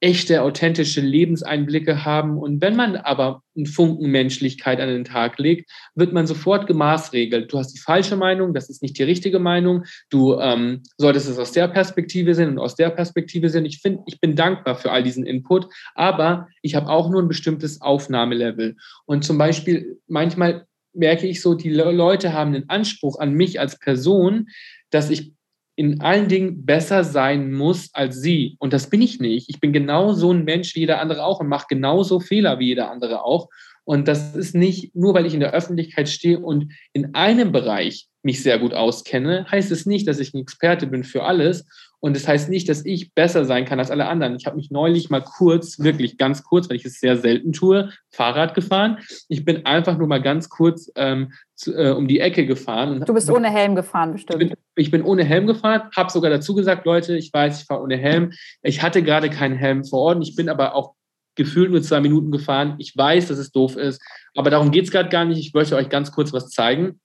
echte, 0.01 0.41
authentische 0.41 0.99
Lebenseinblicke 0.99 2.03
haben. 2.03 2.37
Und 2.37 2.59
wenn 2.59 2.75
man 2.75 2.95
aber 2.95 3.43
einen 3.55 3.67
Funken 3.67 4.09
Menschlichkeit 4.09 4.79
an 4.79 4.89
den 4.89 5.03
Tag 5.03 5.37
legt, 5.37 5.69
wird 5.93 6.11
man 6.11 6.25
sofort 6.25 6.65
gemaßregelt. 6.65 7.53
Du 7.53 7.59
hast 7.59 7.71
die 7.73 7.79
falsche 7.79 8.15
Meinung, 8.15 8.55
das 8.55 8.69
ist 8.69 8.81
nicht 8.81 8.97
die 8.97 9.03
richtige 9.03 9.37
Meinung. 9.37 9.83
Du 10.09 10.39
ähm, 10.39 10.81
solltest 10.97 11.29
es 11.29 11.37
aus 11.37 11.51
der 11.51 11.67
Perspektive 11.67 12.33
sehen 12.33 12.49
und 12.49 12.59
aus 12.59 12.75
der 12.75 12.89
Perspektive 12.89 13.49
sehen. 13.49 13.65
Ich 13.65 13.79
finde, 13.79 14.01
ich 14.07 14.19
bin 14.19 14.35
dankbar 14.35 14.75
für 14.75 14.91
all 14.91 15.03
diesen 15.03 15.23
Input, 15.23 15.67
aber 15.93 16.47
ich 16.63 16.73
habe 16.73 16.89
auch 16.89 17.09
nur 17.11 17.21
ein 17.21 17.27
bestimmtes 17.27 17.79
Aufnahmelevel. 17.81 18.77
Und 19.05 19.23
zum 19.23 19.37
Beispiel 19.37 19.99
manchmal 20.07 20.65
merke 20.93 21.27
ich 21.27 21.41
so, 21.41 21.53
die 21.53 21.69
Leute 21.69 22.33
haben 22.33 22.53
den 22.53 22.69
Anspruch 22.69 23.19
an 23.19 23.33
mich 23.33 23.59
als 23.59 23.79
Person, 23.79 24.47
dass 24.89 25.09
ich 25.09 25.33
in 25.75 26.01
allen 26.01 26.27
Dingen 26.27 26.65
besser 26.65 27.03
sein 27.03 27.51
muss 27.51 27.89
als 27.93 28.21
sie. 28.21 28.55
Und 28.59 28.73
das 28.73 28.89
bin 28.89 29.01
ich 29.01 29.19
nicht. 29.19 29.49
Ich 29.49 29.59
bin 29.59 29.73
genau 29.73 30.13
so 30.13 30.31
ein 30.31 30.43
Mensch 30.43 30.75
wie 30.75 30.81
jeder 30.81 30.99
andere 30.99 31.23
auch 31.23 31.39
und 31.39 31.47
mache 31.47 31.67
genauso 31.69 32.19
Fehler 32.19 32.59
wie 32.59 32.67
jeder 32.67 32.91
andere 32.91 33.23
auch. 33.23 33.49
Und 33.83 34.07
das 34.07 34.35
ist 34.35 34.53
nicht 34.53 34.95
nur, 34.95 35.13
weil 35.13 35.25
ich 35.25 35.33
in 35.33 35.39
der 35.39 35.53
Öffentlichkeit 35.53 36.07
stehe 36.07 36.39
und 36.39 36.71
in 36.93 37.15
einem 37.15 37.51
Bereich 37.51 38.07
mich 38.21 38.43
sehr 38.43 38.59
gut 38.59 38.73
auskenne, 38.73 39.45
heißt 39.49 39.71
es 39.71 39.85
nicht, 39.85 40.07
dass 40.07 40.19
ich 40.19 40.33
ein 40.33 40.41
Experte 40.41 40.87
bin 40.87 41.03
für 41.03 41.23
alles. 41.23 41.65
Und 42.01 42.15
das 42.15 42.27
heißt 42.27 42.49
nicht, 42.49 42.67
dass 42.67 42.83
ich 42.83 43.13
besser 43.13 43.45
sein 43.45 43.65
kann 43.65 43.79
als 43.79 43.91
alle 43.91 44.07
anderen. 44.07 44.35
Ich 44.35 44.47
habe 44.47 44.55
mich 44.55 44.71
neulich 44.71 45.11
mal 45.11 45.21
kurz, 45.21 45.79
wirklich 45.79 46.17
ganz 46.17 46.43
kurz, 46.43 46.67
weil 46.67 46.77
ich 46.77 46.85
es 46.85 46.99
sehr 46.99 47.15
selten 47.15 47.53
tue, 47.53 47.91
Fahrrad 48.09 48.55
gefahren. 48.55 48.97
Ich 49.29 49.45
bin 49.45 49.67
einfach 49.67 49.97
nur 49.97 50.07
mal 50.07 50.21
ganz 50.21 50.49
kurz 50.49 50.91
ähm, 50.95 51.31
zu, 51.55 51.75
äh, 51.75 51.91
um 51.91 52.07
die 52.07 52.19
Ecke 52.19 52.47
gefahren. 52.47 53.03
Du 53.05 53.13
bist 53.13 53.29
ohne 53.29 53.51
Helm 53.51 53.75
gefahren, 53.75 54.13
bestimmt. 54.13 54.41
Ich 54.41 54.49
bin, 54.49 54.57
ich 54.75 54.91
bin 54.91 55.03
ohne 55.03 55.23
Helm 55.23 55.45
gefahren, 55.45 55.83
habe 55.95 56.11
sogar 56.11 56.31
dazu 56.31 56.55
gesagt, 56.55 56.85
Leute, 56.85 57.15
ich 57.15 57.31
weiß, 57.31 57.61
ich 57.61 57.67
fahre 57.67 57.83
ohne 57.83 57.97
Helm. 57.97 58.31
Ich 58.63 58.81
hatte 58.81 59.03
gerade 59.03 59.29
keinen 59.29 59.55
Helm 59.55 59.85
vor 59.85 59.99
Ort. 59.99 60.23
Ich 60.23 60.35
bin 60.35 60.49
aber 60.49 60.73
auch 60.73 60.95
gefühlt 61.35 61.69
nur 61.69 61.83
zwei 61.83 62.01
Minuten 62.01 62.31
gefahren. 62.31 62.75
Ich 62.79 62.97
weiß, 62.97 63.27
dass 63.27 63.37
es 63.37 63.51
doof 63.51 63.77
ist, 63.77 64.01
aber 64.35 64.49
darum 64.49 64.71
geht 64.71 64.85
es 64.85 64.91
gerade 64.91 65.09
gar 65.09 65.25
nicht. 65.25 65.37
Ich 65.37 65.53
möchte 65.53 65.75
euch 65.75 65.89
ganz 65.89 66.11
kurz 66.11 66.33
was 66.33 66.49
zeigen. 66.49 66.99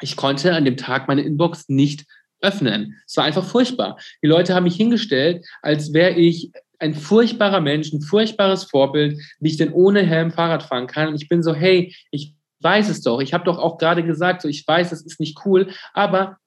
Ich 0.00 0.16
konnte 0.16 0.54
an 0.54 0.64
dem 0.64 0.78
Tag 0.78 1.06
meine 1.06 1.22
Inbox 1.22 1.68
nicht 1.68 2.06
öffnen. 2.40 2.94
Es 3.06 3.16
war 3.16 3.24
einfach 3.24 3.44
furchtbar. 3.44 3.98
Die 4.22 4.26
Leute 4.26 4.54
haben 4.54 4.64
mich 4.64 4.76
hingestellt, 4.76 5.44
als 5.62 5.92
wäre 5.92 6.14
ich 6.14 6.52
ein 6.78 6.94
furchtbarer 6.94 7.60
Mensch, 7.60 7.92
ein 7.92 8.02
furchtbares 8.02 8.64
Vorbild, 8.64 9.20
wie 9.40 9.48
ich 9.48 9.56
denn 9.56 9.72
ohne 9.72 10.02
Helm 10.02 10.30
Fahrrad 10.30 10.62
fahren 10.62 10.86
kann. 10.86 11.08
Und 11.08 11.22
ich 11.22 11.28
bin 11.28 11.42
so, 11.42 11.54
hey, 11.54 11.94
ich 12.10 12.34
weiß 12.60 12.88
es 12.88 13.02
doch. 13.02 13.20
Ich 13.20 13.32
habe 13.32 13.44
doch 13.44 13.58
auch 13.58 13.78
gerade 13.78 14.04
gesagt, 14.04 14.42
so 14.42 14.48
ich 14.48 14.66
weiß, 14.66 14.90
das 14.90 15.02
ist 15.02 15.20
nicht 15.20 15.38
cool, 15.44 15.70
aber 15.94 16.38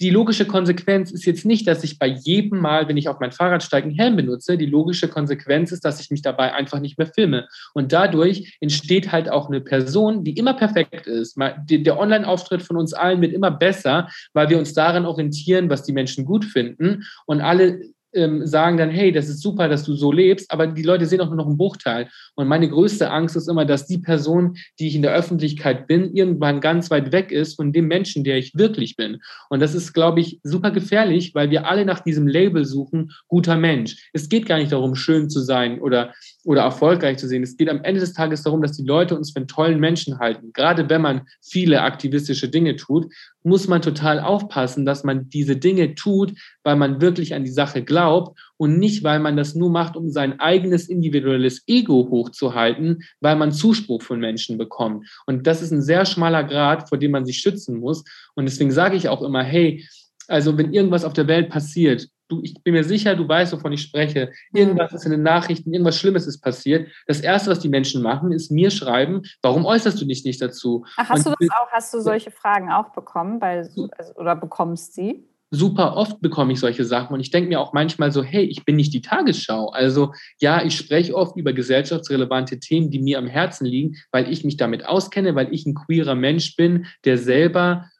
die 0.00 0.10
logische 0.10 0.46
Konsequenz 0.46 1.10
ist 1.10 1.26
jetzt 1.26 1.44
nicht, 1.44 1.66
dass 1.66 1.84
ich 1.84 1.98
bei 1.98 2.06
jedem 2.06 2.58
Mal, 2.58 2.88
wenn 2.88 2.96
ich 2.96 3.08
auf 3.08 3.20
mein 3.20 3.32
Fahrrad 3.32 3.62
steige, 3.62 3.86
einen 3.86 3.98
Helm 3.98 4.16
benutze. 4.16 4.56
Die 4.56 4.66
logische 4.66 5.08
Konsequenz 5.08 5.72
ist, 5.72 5.84
dass 5.84 6.00
ich 6.00 6.10
mich 6.10 6.22
dabei 6.22 6.54
einfach 6.54 6.80
nicht 6.80 6.96
mehr 6.96 7.06
filme. 7.06 7.46
Und 7.74 7.92
dadurch 7.92 8.56
entsteht 8.60 9.12
halt 9.12 9.28
auch 9.28 9.48
eine 9.48 9.60
Person, 9.60 10.24
die 10.24 10.38
immer 10.38 10.54
perfekt 10.54 11.06
ist. 11.06 11.36
Der 11.68 11.98
Online-Auftritt 11.98 12.62
von 12.62 12.78
uns 12.78 12.94
allen 12.94 13.20
wird 13.20 13.34
immer 13.34 13.50
besser, 13.50 14.08
weil 14.32 14.48
wir 14.48 14.58
uns 14.58 14.72
daran 14.72 15.04
orientieren, 15.04 15.68
was 15.68 15.82
die 15.82 15.92
Menschen 15.92 16.24
gut 16.24 16.46
finden. 16.46 17.04
Und 17.26 17.42
alle 17.42 17.80
ähm, 18.14 18.46
sagen 18.46 18.76
dann, 18.76 18.90
hey, 18.90 19.12
das 19.12 19.28
ist 19.28 19.40
super, 19.40 19.68
dass 19.68 19.84
du 19.84 19.94
so 19.94 20.12
lebst, 20.12 20.50
aber 20.50 20.66
die 20.66 20.82
Leute 20.82 21.06
sehen 21.06 21.20
auch 21.20 21.28
nur 21.28 21.36
noch 21.36 21.46
einen 21.46 21.56
Bruchteil. 21.56 22.08
Und 22.34 22.48
meine 22.48 22.68
größte 22.68 23.10
Angst 23.10 23.36
ist 23.36 23.48
immer, 23.48 23.64
dass 23.64 23.86
die 23.86 23.98
Person, 23.98 24.56
die 24.78 24.88
ich 24.88 24.94
in 24.94 25.02
der 25.02 25.14
Öffentlichkeit 25.14 25.86
bin, 25.86 26.14
irgendwann 26.14 26.60
ganz 26.60 26.90
weit 26.90 27.12
weg 27.12 27.32
ist 27.32 27.56
von 27.56 27.72
dem 27.72 27.86
Menschen, 27.86 28.24
der 28.24 28.38
ich 28.38 28.54
wirklich 28.54 28.96
bin. 28.96 29.20
Und 29.48 29.60
das 29.60 29.74
ist, 29.74 29.92
glaube 29.92 30.20
ich, 30.20 30.40
super 30.42 30.70
gefährlich, 30.70 31.34
weil 31.34 31.50
wir 31.50 31.68
alle 31.68 31.84
nach 31.84 32.00
diesem 32.00 32.26
Label 32.26 32.64
suchen, 32.64 33.12
guter 33.28 33.56
Mensch. 33.56 34.10
Es 34.12 34.28
geht 34.28 34.46
gar 34.46 34.58
nicht 34.58 34.72
darum, 34.72 34.94
schön 34.94 35.30
zu 35.30 35.40
sein 35.40 35.80
oder, 35.80 36.12
oder 36.50 36.62
erfolgreich 36.62 37.16
zu 37.16 37.28
sehen. 37.28 37.44
Es 37.44 37.56
geht 37.56 37.68
am 37.68 37.84
Ende 37.84 38.00
des 38.00 38.12
Tages 38.12 38.42
darum, 38.42 38.60
dass 38.60 38.72
die 38.72 38.82
Leute 38.82 39.16
uns 39.16 39.30
für 39.30 39.36
einen 39.36 39.46
tollen 39.46 39.78
Menschen 39.78 40.18
halten. 40.18 40.52
Gerade 40.52 40.90
wenn 40.90 41.00
man 41.00 41.20
viele 41.40 41.82
aktivistische 41.82 42.48
Dinge 42.48 42.74
tut, 42.74 43.06
muss 43.44 43.68
man 43.68 43.82
total 43.82 44.18
aufpassen, 44.18 44.84
dass 44.84 45.04
man 45.04 45.28
diese 45.28 45.56
Dinge 45.56 45.94
tut, 45.94 46.32
weil 46.64 46.74
man 46.74 47.00
wirklich 47.00 47.34
an 47.34 47.44
die 47.44 47.52
Sache 47.52 47.84
glaubt 47.84 48.36
und 48.56 48.80
nicht, 48.80 49.04
weil 49.04 49.20
man 49.20 49.36
das 49.36 49.54
nur 49.54 49.70
macht, 49.70 49.94
um 49.94 50.10
sein 50.10 50.40
eigenes 50.40 50.88
individuelles 50.88 51.62
Ego 51.68 52.08
hochzuhalten, 52.10 53.04
weil 53.20 53.36
man 53.36 53.52
Zuspruch 53.52 54.02
von 54.02 54.18
Menschen 54.18 54.58
bekommt. 54.58 55.06
Und 55.26 55.46
das 55.46 55.62
ist 55.62 55.70
ein 55.70 55.82
sehr 55.82 56.04
schmaler 56.04 56.42
Grad, 56.42 56.88
vor 56.88 56.98
dem 56.98 57.12
man 57.12 57.26
sich 57.26 57.38
schützen 57.38 57.78
muss. 57.78 58.02
Und 58.34 58.46
deswegen 58.46 58.72
sage 58.72 58.96
ich 58.96 59.08
auch 59.08 59.22
immer, 59.22 59.44
hey, 59.44 59.86
also 60.26 60.58
wenn 60.58 60.74
irgendwas 60.74 61.04
auf 61.04 61.12
der 61.12 61.28
Welt 61.28 61.48
passiert, 61.48 62.08
du, 62.30 62.40
ich 62.42 62.54
bin 62.62 62.74
mir 62.74 62.84
sicher, 62.84 63.14
du 63.14 63.28
weißt, 63.28 63.52
wovon 63.52 63.72
ich 63.72 63.82
spreche. 63.82 64.32
Irgendwas 64.52 64.92
ist 64.92 65.04
in 65.04 65.12
den 65.12 65.22
Nachrichten, 65.22 65.72
irgendwas 65.72 65.98
Schlimmes 65.98 66.26
ist 66.26 66.40
passiert. 66.40 66.88
Das 67.06 67.20
Erste, 67.20 67.50
was 67.50 67.60
die 67.60 67.68
Menschen 67.68 68.02
machen, 68.02 68.32
ist 68.32 68.50
mir 68.50 68.70
schreiben, 68.70 69.22
warum 69.42 69.64
äußerst 69.64 70.00
du 70.00 70.04
dich 70.04 70.24
nicht 70.24 70.40
dazu? 70.40 70.84
Ach, 70.96 71.08
hast 71.08 71.26
Und, 71.26 71.36
du 71.40 71.46
das 71.46 71.56
auch, 71.56 71.70
hast 71.70 71.94
du 71.94 72.00
solche 72.00 72.30
Fragen 72.30 72.70
auch 72.70 72.90
bekommen 72.90 73.38
bei, 73.38 73.58
also, 73.58 74.14
oder 74.16 74.36
bekommst 74.36 74.94
sie? 74.94 75.24
super 75.50 75.96
oft 75.96 76.20
bekomme 76.20 76.52
ich 76.52 76.60
solche 76.60 76.84
Sachen 76.84 77.12
und 77.12 77.20
ich 77.20 77.30
denke 77.30 77.48
mir 77.48 77.60
auch 77.60 77.72
manchmal 77.72 78.12
so, 78.12 78.22
hey, 78.22 78.44
ich 78.44 78.64
bin 78.64 78.76
nicht 78.76 78.94
die 78.94 79.02
Tagesschau. 79.02 79.70
Also 79.70 80.12
ja, 80.38 80.62
ich 80.62 80.76
spreche 80.76 81.14
oft 81.14 81.36
über 81.36 81.52
gesellschaftsrelevante 81.52 82.60
Themen, 82.60 82.90
die 82.90 83.00
mir 83.00 83.18
am 83.18 83.26
Herzen 83.26 83.66
liegen, 83.66 83.96
weil 84.12 84.32
ich 84.32 84.44
mich 84.44 84.56
damit 84.56 84.86
auskenne, 84.86 85.34
weil 85.34 85.52
ich 85.52 85.66
ein 85.66 85.74
queerer 85.74 86.14
Mensch 86.14 86.54
bin, 86.56 86.86
der 87.04 87.18
selber 87.18 87.90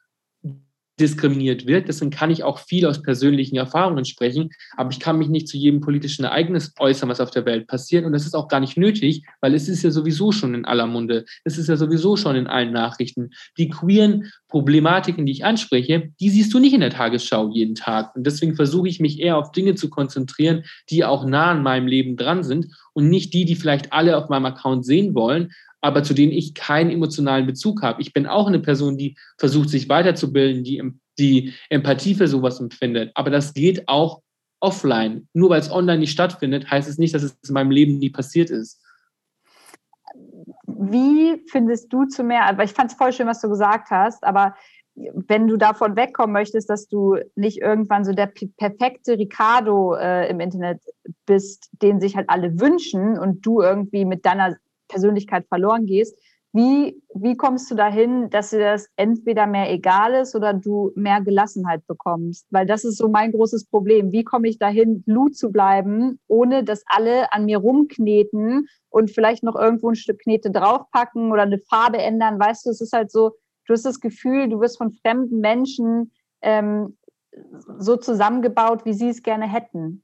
diskriminiert 1.01 1.65
wird. 1.65 1.87
Deswegen 1.87 2.11
kann 2.11 2.31
ich 2.31 2.43
auch 2.43 2.59
viel 2.59 2.85
aus 2.85 3.01
persönlichen 3.01 3.57
Erfahrungen 3.57 4.05
sprechen, 4.05 4.51
aber 4.77 4.91
ich 4.91 4.99
kann 4.99 5.17
mich 5.17 5.29
nicht 5.29 5.47
zu 5.47 5.57
jedem 5.57 5.81
politischen 5.81 6.23
Ereignis 6.23 6.73
äußern, 6.79 7.09
was 7.09 7.19
auf 7.19 7.31
der 7.31 7.45
Welt 7.45 7.67
passiert. 7.67 8.05
Und 8.05 8.13
das 8.13 8.25
ist 8.25 8.35
auch 8.35 8.47
gar 8.47 8.59
nicht 8.59 8.77
nötig, 8.77 9.25
weil 9.41 9.53
es 9.53 9.67
ist 9.67 9.83
ja 9.83 9.91
sowieso 9.91 10.31
schon 10.31 10.53
in 10.53 10.65
aller 10.65 10.87
Munde. 10.87 11.25
Es 11.43 11.57
ist 11.57 11.67
ja 11.67 11.75
sowieso 11.75 12.15
schon 12.15 12.35
in 12.35 12.47
allen 12.47 12.71
Nachrichten. 12.71 13.31
Die 13.57 13.69
queeren 13.69 14.31
Problematiken, 14.51 15.25
die 15.25 15.31
ich 15.31 15.45
anspreche, 15.45 16.11
die 16.19 16.29
siehst 16.29 16.53
du 16.53 16.59
nicht 16.59 16.73
in 16.73 16.81
der 16.81 16.89
Tagesschau 16.89 17.49
jeden 17.49 17.73
Tag. 17.73 18.15
Und 18.15 18.27
deswegen 18.27 18.55
versuche 18.55 18.89
ich 18.89 18.99
mich 18.99 19.19
eher 19.19 19.37
auf 19.37 19.51
Dinge 19.51 19.75
zu 19.75 19.89
konzentrieren, 19.89 20.63
die 20.89 21.05
auch 21.05 21.25
nah 21.25 21.51
an 21.51 21.63
meinem 21.63 21.87
Leben 21.87 22.17
dran 22.17 22.43
sind 22.43 22.67
und 22.93 23.09
nicht 23.09 23.33
die, 23.33 23.45
die 23.45 23.55
vielleicht 23.55 23.93
alle 23.93 24.17
auf 24.17 24.29
meinem 24.29 24.45
Account 24.45 24.85
sehen 24.85 25.15
wollen, 25.15 25.51
aber 25.79 26.03
zu 26.03 26.13
denen 26.13 26.33
ich 26.33 26.53
keinen 26.53 26.91
emotionalen 26.91 27.47
Bezug 27.47 27.81
habe. 27.81 28.01
Ich 28.01 28.13
bin 28.13 28.27
auch 28.27 28.47
eine 28.47 28.59
Person, 28.59 28.97
die 28.97 29.15
versucht, 29.37 29.69
sich 29.69 29.87
weiterzubilden, 29.87 30.63
die, 30.63 30.83
die 31.17 31.53
Empathie 31.69 32.13
für 32.13 32.27
sowas 32.27 32.59
empfindet. 32.59 33.11
Aber 33.15 33.29
das 33.29 33.53
geht 33.53 33.87
auch 33.87 34.21
offline. 34.59 35.27
Nur 35.33 35.49
weil 35.49 35.61
es 35.61 35.71
online 35.71 35.99
nicht 35.99 36.11
stattfindet, 36.11 36.69
heißt 36.69 36.89
es 36.89 36.97
nicht, 36.97 37.15
dass 37.15 37.23
es 37.23 37.37
in 37.47 37.53
meinem 37.53 37.71
Leben 37.71 37.97
nie 37.97 38.09
passiert 38.09 38.49
ist. 38.49 38.80
Wie 40.83 41.43
findest 41.47 41.93
du 41.93 42.05
zu 42.05 42.23
mehr, 42.23 42.51
weil 42.55 42.65
ich 42.65 42.73
fand 42.73 42.91
es 42.91 42.97
voll 42.97 43.13
schön, 43.13 43.27
was 43.27 43.39
du 43.39 43.49
gesagt 43.49 43.91
hast, 43.91 44.23
aber 44.23 44.55
wenn 44.95 45.47
du 45.47 45.57
davon 45.57 45.95
wegkommen 45.95 46.33
möchtest, 46.33 46.69
dass 46.69 46.87
du 46.87 47.17
nicht 47.35 47.59
irgendwann 47.61 48.03
so 48.03 48.13
der 48.13 48.31
perfekte 48.57 49.17
Ricardo 49.17 49.95
äh, 49.95 50.27
im 50.29 50.39
Internet 50.39 50.81
bist, 51.25 51.69
den 51.81 52.01
sich 52.01 52.15
halt 52.15 52.29
alle 52.29 52.59
wünschen 52.59 53.17
und 53.17 53.45
du 53.45 53.61
irgendwie 53.61 54.05
mit 54.05 54.25
deiner 54.25 54.57
Persönlichkeit 54.87 55.45
verloren 55.47 55.85
gehst. 55.85 56.17
Wie, 56.53 57.01
wie 57.13 57.37
kommst 57.37 57.71
du 57.71 57.75
dahin, 57.75 58.29
dass 58.29 58.49
dir 58.49 58.59
das 58.59 58.89
entweder 58.97 59.47
mehr 59.47 59.71
egal 59.71 60.13
ist 60.15 60.35
oder 60.35 60.53
du 60.53 60.91
mehr 60.95 61.21
Gelassenheit 61.21 61.87
bekommst? 61.87 62.45
Weil 62.49 62.65
das 62.65 62.83
ist 62.83 62.97
so 62.97 63.07
mein 63.07 63.31
großes 63.31 63.67
Problem. 63.67 64.11
Wie 64.11 64.25
komme 64.25 64.49
ich 64.49 64.59
dahin, 64.59 65.01
Lu 65.05 65.29
zu 65.29 65.51
bleiben, 65.51 66.19
ohne 66.27 66.65
dass 66.65 66.83
alle 66.87 67.31
an 67.31 67.45
mir 67.45 67.59
rumkneten 67.59 68.67
und 68.89 69.11
vielleicht 69.11 69.43
noch 69.43 69.55
irgendwo 69.55 69.89
ein 69.89 69.95
Stück 69.95 70.19
Knete 70.19 70.51
draufpacken 70.51 71.31
oder 71.31 71.43
eine 71.43 71.59
Farbe 71.59 71.99
ändern? 71.99 72.37
Weißt 72.37 72.65
du, 72.65 72.71
es 72.71 72.81
ist 72.81 72.91
halt 72.91 73.11
so, 73.11 73.31
du 73.65 73.73
hast 73.73 73.85
das 73.85 74.01
Gefühl, 74.01 74.49
du 74.49 74.59
wirst 74.59 74.77
von 74.77 74.91
fremden 74.91 75.39
Menschen 75.39 76.11
ähm, 76.41 76.97
so 77.77 77.95
zusammengebaut, 77.95 78.83
wie 78.83 78.93
sie 78.93 79.07
es 79.07 79.23
gerne 79.23 79.49
hätten. 79.49 80.03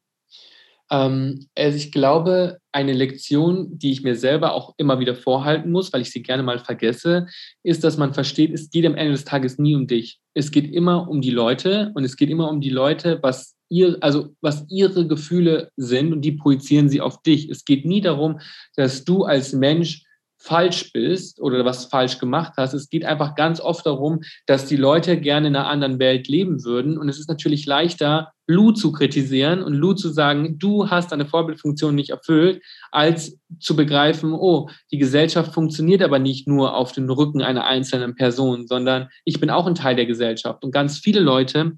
Ähm, 0.91 1.47
also 1.55 1.77
ich 1.77 1.91
glaube, 1.91 2.59
eine 2.71 2.93
Lektion, 2.93 3.77
die 3.77 3.91
ich 3.91 4.03
mir 4.03 4.15
selber 4.15 4.53
auch 4.53 4.73
immer 4.77 4.99
wieder 4.99 5.15
vorhalten 5.15 5.71
muss, 5.71 5.91
weil 5.91 6.01
ich 6.01 6.11
sie 6.11 6.23
gerne 6.23 6.43
mal 6.43 6.59
vergesse, 6.59 7.27
ist, 7.63 7.83
dass 7.83 7.97
man 7.97 8.13
versteht, 8.13 8.53
es 8.53 8.69
geht 8.69 8.85
am 8.85 8.95
Ende 8.95 9.11
des 9.11 9.25
Tages 9.25 9.57
nie 9.57 9.75
um 9.75 9.88
dich. 9.88 10.19
Es 10.33 10.51
geht 10.51 10.71
immer 10.71 11.09
um 11.09 11.21
die 11.21 11.31
Leute 11.31 11.91
und 11.95 12.03
es 12.03 12.15
geht 12.15 12.29
immer 12.29 12.49
um 12.49 12.61
die 12.61 12.69
Leute, 12.69 13.19
was 13.21 13.55
ihr, 13.69 13.97
also 14.01 14.29
was 14.41 14.65
ihre 14.69 15.07
Gefühle 15.07 15.71
sind 15.75 16.13
und 16.13 16.21
die 16.21 16.33
projizieren 16.33 16.89
sie 16.89 17.01
auf 17.01 17.21
dich. 17.21 17.49
Es 17.49 17.65
geht 17.65 17.85
nie 17.85 18.01
darum, 18.01 18.39
dass 18.75 19.03
du 19.03 19.23
als 19.23 19.53
Mensch 19.53 20.03
falsch 20.47 20.93
bist 20.93 21.41
oder 21.41 21.65
was 21.65 21.85
falsch 21.85 22.19
gemacht 22.19 22.53
hast. 22.55 22.73
Es 22.73 22.89
geht 22.89 23.03
einfach 23.03 23.35
ganz 23.35 23.59
oft 23.59 23.85
darum, 23.85 24.21
dass 24.45 24.65
die 24.65 24.77
Leute 24.77 25.19
gerne 25.19 25.49
in 25.49 25.55
einer 25.55 25.67
anderen 25.67 25.99
Welt 25.99 26.29
leben 26.29 26.63
würden. 26.63 26.97
Und 26.97 27.09
es 27.09 27.19
ist 27.19 27.27
natürlich 27.27 27.65
leichter, 27.65 28.31
Lou 28.47 28.71
zu 28.71 28.93
kritisieren 28.93 29.61
und 29.61 29.73
Lou 29.73 29.93
zu 29.93 30.07
sagen, 30.07 30.57
du 30.57 30.89
hast 30.89 31.11
deine 31.11 31.25
Vorbildfunktion 31.25 31.93
nicht 31.95 32.11
erfüllt, 32.11 32.63
als 32.91 33.37
zu 33.59 33.75
begreifen, 33.75 34.31
oh, 34.31 34.69
die 34.89 34.97
Gesellschaft 34.97 35.53
funktioniert 35.53 36.01
aber 36.01 36.17
nicht 36.17 36.47
nur 36.47 36.73
auf 36.73 36.93
dem 36.93 37.09
Rücken 37.09 37.41
einer 37.41 37.65
einzelnen 37.65 38.15
Person, 38.15 38.65
sondern 38.65 39.09
ich 39.25 39.41
bin 39.41 39.49
auch 39.49 39.67
ein 39.67 39.75
Teil 39.75 39.97
der 39.97 40.05
Gesellschaft. 40.05 40.63
Und 40.63 40.71
ganz 40.71 40.97
viele 40.97 41.19
Leute 41.19 41.73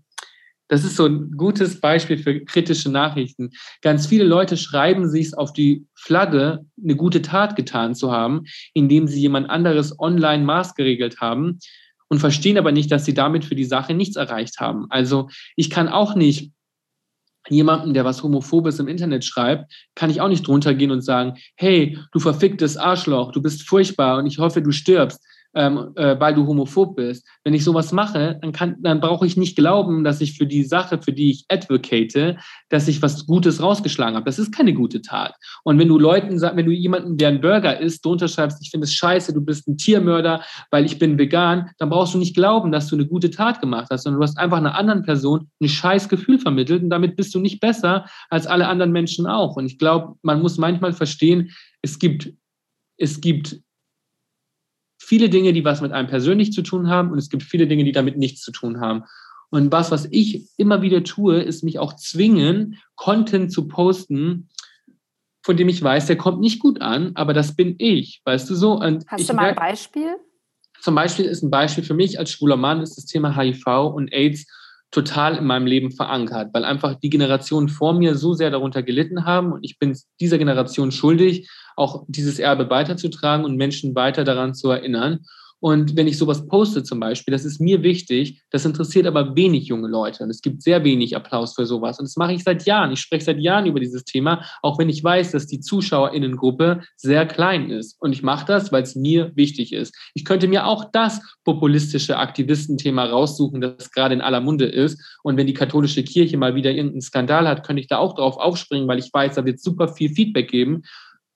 das 0.69 0.85
ist 0.85 0.95
so 0.95 1.07
ein 1.07 1.31
gutes 1.31 1.81
Beispiel 1.81 2.17
für 2.17 2.45
kritische 2.45 2.89
Nachrichten. 2.89 3.49
Ganz 3.81 4.05
viele 4.05 4.23
Leute 4.23 4.55
schreiben 4.55 5.09
sich 5.09 5.37
auf 5.37 5.51
die 5.51 5.85
Flagge, 5.95 6.65
eine 6.81 6.95
gute 6.95 7.21
Tat 7.21 7.55
getan 7.55 7.95
zu 7.95 8.11
haben, 8.11 8.45
indem 8.73 9.07
sie 9.07 9.19
jemand 9.19 9.49
anderes 9.49 9.99
online 9.99 10.43
maßgeregelt 10.45 11.19
haben 11.19 11.59
und 12.07 12.19
verstehen 12.19 12.57
aber 12.57 12.71
nicht, 12.71 12.91
dass 12.91 13.03
sie 13.03 13.13
damit 13.13 13.45
für 13.45 13.55
die 13.55 13.65
Sache 13.65 13.93
nichts 13.93 14.15
erreicht 14.15 14.59
haben. 14.59 14.85
Also 14.89 15.29
ich 15.55 15.69
kann 15.71 15.89
auch 15.89 16.15
nicht 16.15 16.51
jemanden, 17.49 17.95
der 17.95 18.05
was 18.05 18.21
Homophobes 18.21 18.77
im 18.77 18.87
Internet 18.87 19.25
schreibt, 19.25 19.73
kann 19.95 20.11
ich 20.11 20.21
auch 20.21 20.27
nicht 20.27 20.45
drunter 20.45 20.75
gehen 20.75 20.91
und 20.91 21.01
sagen, 21.01 21.39
hey, 21.55 21.97
du 22.11 22.19
verficktes 22.19 22.77
Arschloch, 22.77 23.31
du 23.31 23.41
bist 23.41 23.67
furchtbar 23.67 24.19
und 24.19 24.27
ich 24.27 24.37
hoffe, 24.37 24.61
du 24.61 24.71
stirbst 24.71 25.23
ähm, 25.55 25.91
äh, 25.95 26.19
weil 26.19 26.35
du 26.35 26.45
homophob 26.45 26.95
bist. 26.95 27.27
Wenn 27.43 27.53
ich 27.53 27.63
sowas 27.63 27.91
mache, 27.91 28.37
dann, 28.41 28.51
kann, 28.51 28.75
dann 28.81 28.99
brauche 28.99 29.25
ich 29.25 29.37
nicht 29.37 29.55
glauben, 29.55 30.03
dass 30.03 30.21
ich 30.21 30.37
für 30.37 30.45
die 30.45 30.63
Sache, 30.63 31.01
für 31.01 31.13
die 31.13 31.31
ich 31.31 31.45
advocate, 31.49 32.37
dass 32.69 32.87
ich 32.87 33.01
was 33.01 33.25
Gutes 33.25 33.61
rausgeschlagen 33.61 34.15
habe. 34.15 34.25
Das 34.25 34.39
ist 34.39 34.53
keine 34.53 34.73
gute 34.73 35.01
Tat. 35.01 35.33
Und 35.63 35.79
wenn 35.79 35.87
du 35.87 35.97
Leuten 35.97 36.37
sagst, 36.37 36.55
wenn 36.55 36.65
du 36.65 36.71
jemanden, 36.71 37.17
der 37.17 37.29
einen 37.29 37.41
Burger 37.41 37.79
isst, 37.79 38.05
drunter 38.05 38.27
schreibst, 38.27 38.61
ich 38.61 38.69
finde 38.69 38.85
es 38.85 38.93
scheiße, 38.93 39.33
du 39.33 39.41
bist 39.41 39.67
ein 39.67 39.77
Tiermörder, 39.77 40.43
weil 40.71 40.85
ich 40.85 40.99
bin 40.99 41.17
vegan, 41.17 41.71
dann 41.79 41.89
brauchst 41.89 42.13
du 42.13 42.19
nicht 42.19 42.35
glauben, 42.35 42.71
dass 42.71 42.87
du 42.87 42.95
eine 42.95 43.07
gute 43.07 43.31
Tat 43.31 43.59
gemacht 43.59 43.87
hast, 43.89 44.03
sondern 44.03 44.19
du 44.19 44.23
hast 44.23 44.37
einfach 44.37 44.57
einer 44.57 44.75
anderen 44.75 45.03
Person 45.03 45.49
ein 45.61 45.69
scheiß 45.69 46.09
Gefühl 46.09 46.39
vermittelt 46.39 46.83
und 46.83 46.89
damit 46.89 47.15
bist 47.15 47.33
du 47.33 47.39
nicht 47.39 47.59
besser 47.59 48.05
als 48.29 48.45
alle 48.45 48.67
anderen 48.67 48.91
Menschen 48.91 49.25
auch. 49.25 49.55
Und 49.55 49.65
ich 49.65 49.77
glaube, 49.77 50.15
man 50.21 50.41
muss 50.41 50.57
manchmal 50.57 50.93
verstehen, 50.93 51.51
es 51.81 51.97
gibt, 51.97 52.33
es 52.97 53.21
gibt 53.21 53.61
viele 55.09 55.29
Dinge, 55.29 55.53
die 55.53 55.65
was 55.65 55.81
mit 55.81 55.91
einem 55.91 56.07
persönlich 56.07 56.53
zu 56.53 56.61
tun 56.61 56.87
haben 56.87 57.09
und 57.09 57.17
es 57.17 57.31
gibt 57.31 57.41
viele 57.41 57.65
Dinge, 57.65 57.83
die 57.83 57.91
damit 57.91 58.15
nichts 58.15 58.41
zu 58.41 58.51
tun 58.51 58.79
haben. 58.79 59.05
Und 59.49 59.71
was, 59.71 59.89
was 59.89 60.07
ich 60.11 60.47
immer 60.57 60.83
wieder 60.83 61.03
tue, 61.03 61.41
ist 61.41 61.63
mich 61.63 61.79
auch 61.79 61.95
zwingen, 61.95 62.77
Content 62.95 63.51
zu 63.51 63.67
posten, 63.67 64.49
von 65.41 65.57
dem 65.57 65.67
ich 65.67 65.81
weiß, 65.81 66.05
der 66.05 66.15
kommt 66.15 66.41
nicht 66.41 66.59
gut 66.59 66.79
an, 66.81 67.13
aber 67.15 67.33
das 67.33 67.55
bin 67.55 67.73
ich, 67.79 68.21
weißt 68.23 68.47
du 68.51 68.53
so? 68.53 68.73
Und 68.73 69.03
Hast 69.07 69.27
du 69.27 69.33
mal 69.33 69.49
ein 69.49 69.55
Beispiel? 69.55 70.15
Zum 70.79 70.93
Beispiel 70.93 71.25
ist 71.25 71.41
ein 71.41 71.49
Beispiel 71.49 71.83
für 71.83 71.95
mich 71.95 72.19
als 72.19 72.29
schwuler 72.31 72.55
Mann 72.55 72.81
ist 72.81 72.95
das 72.95 73.05
Thema 73.05 73.35
HIV 73.35 73.65
und 73.91 74.13
AIDS 74.13 74.45
total 74.91 75.35
in 75.37 75.45
meinem 75.45 75.67
Leben 75.67 75.91
verankert, 75.91 76.49
weil 76.53 76.65
einfach 76.65 76.95
die 76.95 77.09
Generationen 77.09 77.69
vor 77.69 77.93
mir 77.93 78.15
so 78.15 78.33
sehr 78.33 78.49
darunter 78.49 78.81
gelitten 78.81 79.25
haben 79.25 79.51
und 79.51 79.63
ich 79.63 79.77
bin 79.77 79.97
dieser 80.19 80.37
Generation 80.37 80.91
schuldig, 80.91 81.49
auch 81.75 82.05
dieses 82.07 82.39
Erbe 82.39 82.69
weiterzutragen 82.69 83.45
und 83.45 83.55
Menschen 83.55 83.95
weiter 83.95 84.23
daran 84.23 84.53
zu 84.53 84.69
erinnern. 84.69 85.19
Und 85.61 85.97
wenn 85.97 86.07
ich 86.07 86.17
sowas 86.17 86.47
poste 86.47 86.83
zum 86.83 86.99
Beispiel, 86.99 87.33
das 87.33 87.43
ist 87.43 87.59
mir 87.59 87.83
wichtig, 87.83 88.41
das 88.49 88.65
interessiert 88.65 89.05
aber 89.05 89.35
wenig 89.35 89.67
junge 89.67 89.89
Leute. 89.89 90.23
Und 90.23 90.29
es 90.29 90.41
gibt 90.41 90.61
sehr 90.61 90.83
wenig 90.83 91.15
Applaus 91.15 91.55
für 91.55 91.65
sowas. 91.65 91.99
Und 91.99 92.05
das 92.05 92.15
mache 92.15 92.33
ich 92.33 92.43
seit 92.43 92.65
Jahren. 92.65 92.91
Ich 92.91 93.01
spreche 93.01 93.25
seit 93.25 93.39
Jahren 93.39 93.65
über 93.65 93.79
dieses 93.79 94.05
Thema, 94.05 94.45
auch 94.61 94.79
wenn 94.79 94.89
ich 94.89 95.03
weiß, 95.03 95.31
dass 95.31 95.47
die 95.47 95.59
Zuschauerinnengruppe 95.59 96.81
sehr 96.95 97.25
klein 97.25 97.69
ist. 97.69 97.97
Und 97.99 98.13
ich 98.13 98.23
mache 98.23 98.45
das, 98.45 98.71
weil 98.71 98.83
es 98.83 98.95
mir 98.95 99.31
wichtig 99.35 99.73
ist. 99.73 99.93
Ich 100.13 100.23
könnte 100.23 100.47
mir 100.47 100.65
auch 100.65 100.85
das 100.91 101.21
populistische 101.43 102.17
Aktivistenthema 102.17 103.05
raussuchen, 103.05 103.59
das 103.59 103.91
gerade 103.91 104.13
in 104.13 104.21
aller 104.21 104.39
Munde 104.39 104.65
ist. 104.65 105.01
Und 105.23 105.35
wenn 105.35 105.47
die 105.47 105.53
katholische 105.53 106.03
Kirche 106.03 106.37
mal 106.37 106.55
wieder 106.55 106.71
irgendeinen 106.71 107.01
Skandal 107.01 107.47
hat, 107.47 107.65
könnte 107.65 107.81
ich 107.81 107.87
da 107.87 107.97
auch 107.97 108.15
drauf 108.15 108.37
aufspringen, 108.37 108.87
weil 108.87 108.99
ich 108.99 109.09
weiß, 109.11 109.35
da 109.35 109.43
wird 109.43 109.59
super 109.59 109.89
viel 109.89 110.09
Feedback 110.09 110.49
geben. 110.49 110.83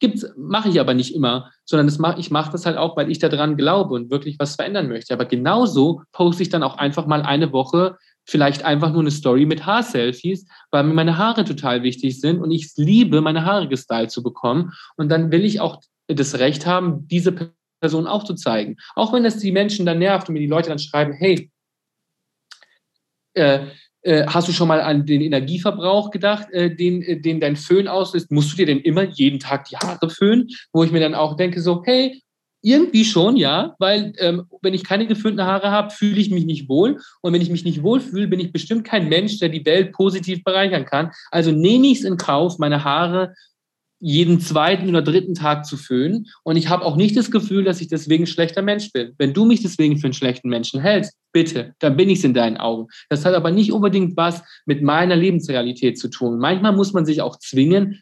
Gibt's, 0.03 0.25
mache 0.35 0.67
ich 0.67 0.81
aber 0.81 0.93
nicht 0.93 1.15
immer, 1.15 1.49
sondern 1.63 1.87
das 1.87 1.97
mach, 1.97 2.17
ich 2.17 2.29
mache 2.29 2.51
das 2.51 2.65
halt 2.65 2.75
auch, 2.75 2.97
weil 2.97 3.09
ich 3.09 3.19
daran 3.19 3.55
glaube 3.55 3.93
und 3.93 4.11
wirklich 4.11 4.37
was 4.37 4.57
verändern 4.57 4.89
möchte. 4.89 5.13
Aber 5.13 5.23
genauso 5.23 6.01
poste 6.11 6.43
ich 6.43 6.49
dann 6.49 6.61
auch 6.61 6.75
einfach 6.75 7.05
mal 7.05 7.21
eine 7.21 7.53
Woche 7.53 7.95
vielleicht 8.25 8.65
einfach 8.65 8.91
nur 8.91 8.99
eine 8.99 9.11
Story 9.11 9.45
mit 9.45 9.65
Haarselfies, 9.65 10.45
weil 10.71 10.83
mir 10.83 10.93
meine 10.93 11.17
Haare 11.17 11.45
total 11.45 11.83
wichtig 11.83 12.19
sind 12.19 12.41
und 12.41 12.51
ich 12.51 12.73
liebe, 12.75 13.21
meine 13.21 13.45
Haare 13.45 13.69
gestylt 13.69 14.11
zu 14.11 14.21
bekommen. 14.23 14.73
Und 14.97 15.07
dann 15.07 15.31
will 15.31 15.45
ich 15.45 15.61
auch 15.61 15.81
das 16.07 16.37
Recht 16.37 16.65
haben, 16.65 17.07
diese 17.07 17.33
Person 17.79 18.05
auch 18.05 18.25
zu 18.25 18.35
zeigen. 18.35 18.75
Auch 18.95 19.13
wenn 19.13 19.23
das 19.23 19.37
die 19.37 19.53
Menschen 19.53 19.85
dann 19.85 19.99
nervt 19.99 20.27
und 20.27 20.33
mir 20.33 20.41
die 20.41 20.47
Leute 20.47 20.67
dann 20.67 20.79
schreiben, 20.79 21.13
hey, 21.13 21.49
äh, 23.35 23.67
hast 24.27 24.47
du 24.47 24.51
schon 24.51 24.67
mal 24.67 24.81
an 24.81 25.05
den 25.05 25.21
Energieverbrauch 25.21 26.11
gedacht, 26.11 26.49
äh, 26.51 26.75
den, 26.75 27.01
äh, 27.01 27.19
den 27.19 27.39
dein 27.39 27.55
Föhn 27.55 27.87
auslöst? 27.87 28.31
Musst 28.31 28.51
du 28.51 28.57
dir 28.57 28.65
denn 28.65 28.79
immer 28.79 29.03
jeden 29.03 29.39
Tag 29.39 29.65
die 29.65 29.77
Haare 29.77 30.09
föhnen? 30.09 30.49
Wo 30.71 30.83
ich 30.83 30.91
mir 30.91 30.99
dann 30.99 31.15
auch 31.15 31.35
denke, 31.37 31.61
so, 31.61 31.83
hey, 31.85 32.21
irgendwie 32.61 33.03
schon, 33.03 33.35
ja, 33.35 33.75
weil 33.77 34.13
ähm, 34.19 34.45
wenn 34.61 34.73
ich 34.73 34.85
keine 34.85 35.05
geföhnten 35.05 35.45
Haare 35.45 35.69
habe, 35.69 35.91
fühle 35.91 36.19
ich 36.19 36.31
mich 36.31 36.45
nicht 36.45 36.69
wohl. 36.69 36.97
Und 37.21 37.33
wenn 37.33 37.41
ich 37.41 37.49
mich 37.49 37.65
nicht 37.65 37.83
wohl 37.83 37.99
fühle, 37.99 38.27
bin 38.27 38.39
ich 38.39 38.53
bestimmt 38.53 38.85
kein 38.85 39.09
Mensch, 39.09 39.37
der 39.39 39.49
die 39.49 39.65
Welt 39.65 39.91
positiv 39.91 40.43
bereichern 40.45 40.85
kann. 40.85 41.11
Also 41.29 41.51
nehme 41.51 41.87
ich 41.87 41.99
es 41.99 42.05
in 42.05 42.15
Kauf, 42.15 42.59
meine 42.59 42.85
Haare 42.85 43.33
jeden 44.05 44.41
zweiten 44.41 44.89
oder 44.89 45.01
dritten 45.01 45.33
Tag 45.33 45.65
zu 45.65 45.77
föhnen. 45.77 46.27
Und 46.43 46.57
ich 46.57 46.67
habe 46.67 46.83
auch 46.83 46.97
nicht 46.97 47.15
das 47.15 47.31
Gefühl, 47.31 47.63
dass 47.63 47.79
ich 47.79 47.87
deswegen 47.87 48.25
ein 48.25 48.27
schlechter 48.27 48.61
Mensch 48.61 48.91
bin. 48.91 49.13
Wenn 49.17 49.33
du 49.33 49.45
mich 49.45 49.61
deswegen 49.61 49.97
für 49.97 50.07
einen 50.07 50.13
schlechten 50.13 50.49
Menschen 50.49 50.81
hältst, 50.81 51.13
bitte, 51.31 51.73
dann 51.79 51.95
bin 51.95 52.09
ich 52.09 52.17
es 52.17 52.25
in 52.25 52.33
deinen 52.33 52.57
Augen. 52.57 52.87
Das 53.07 53.23
hat 53.23 53.33
aber 53.33 53.49
nicht 53.49 53.71
unbedingt 53.71 54.17
was 54.17 54.43
mit 54.65 54.83
meiner 54.83 55.15
Lebensrealität 55.15 55.97
zu 55.97 56.09
tun. 56.09 56.37
Manchmal 56.37 56.73
muss 56.73 56.91
man 56.91 57.05
sich 57.05 57.21
auch 57.21 57.39
zwingen, 57.39 58.01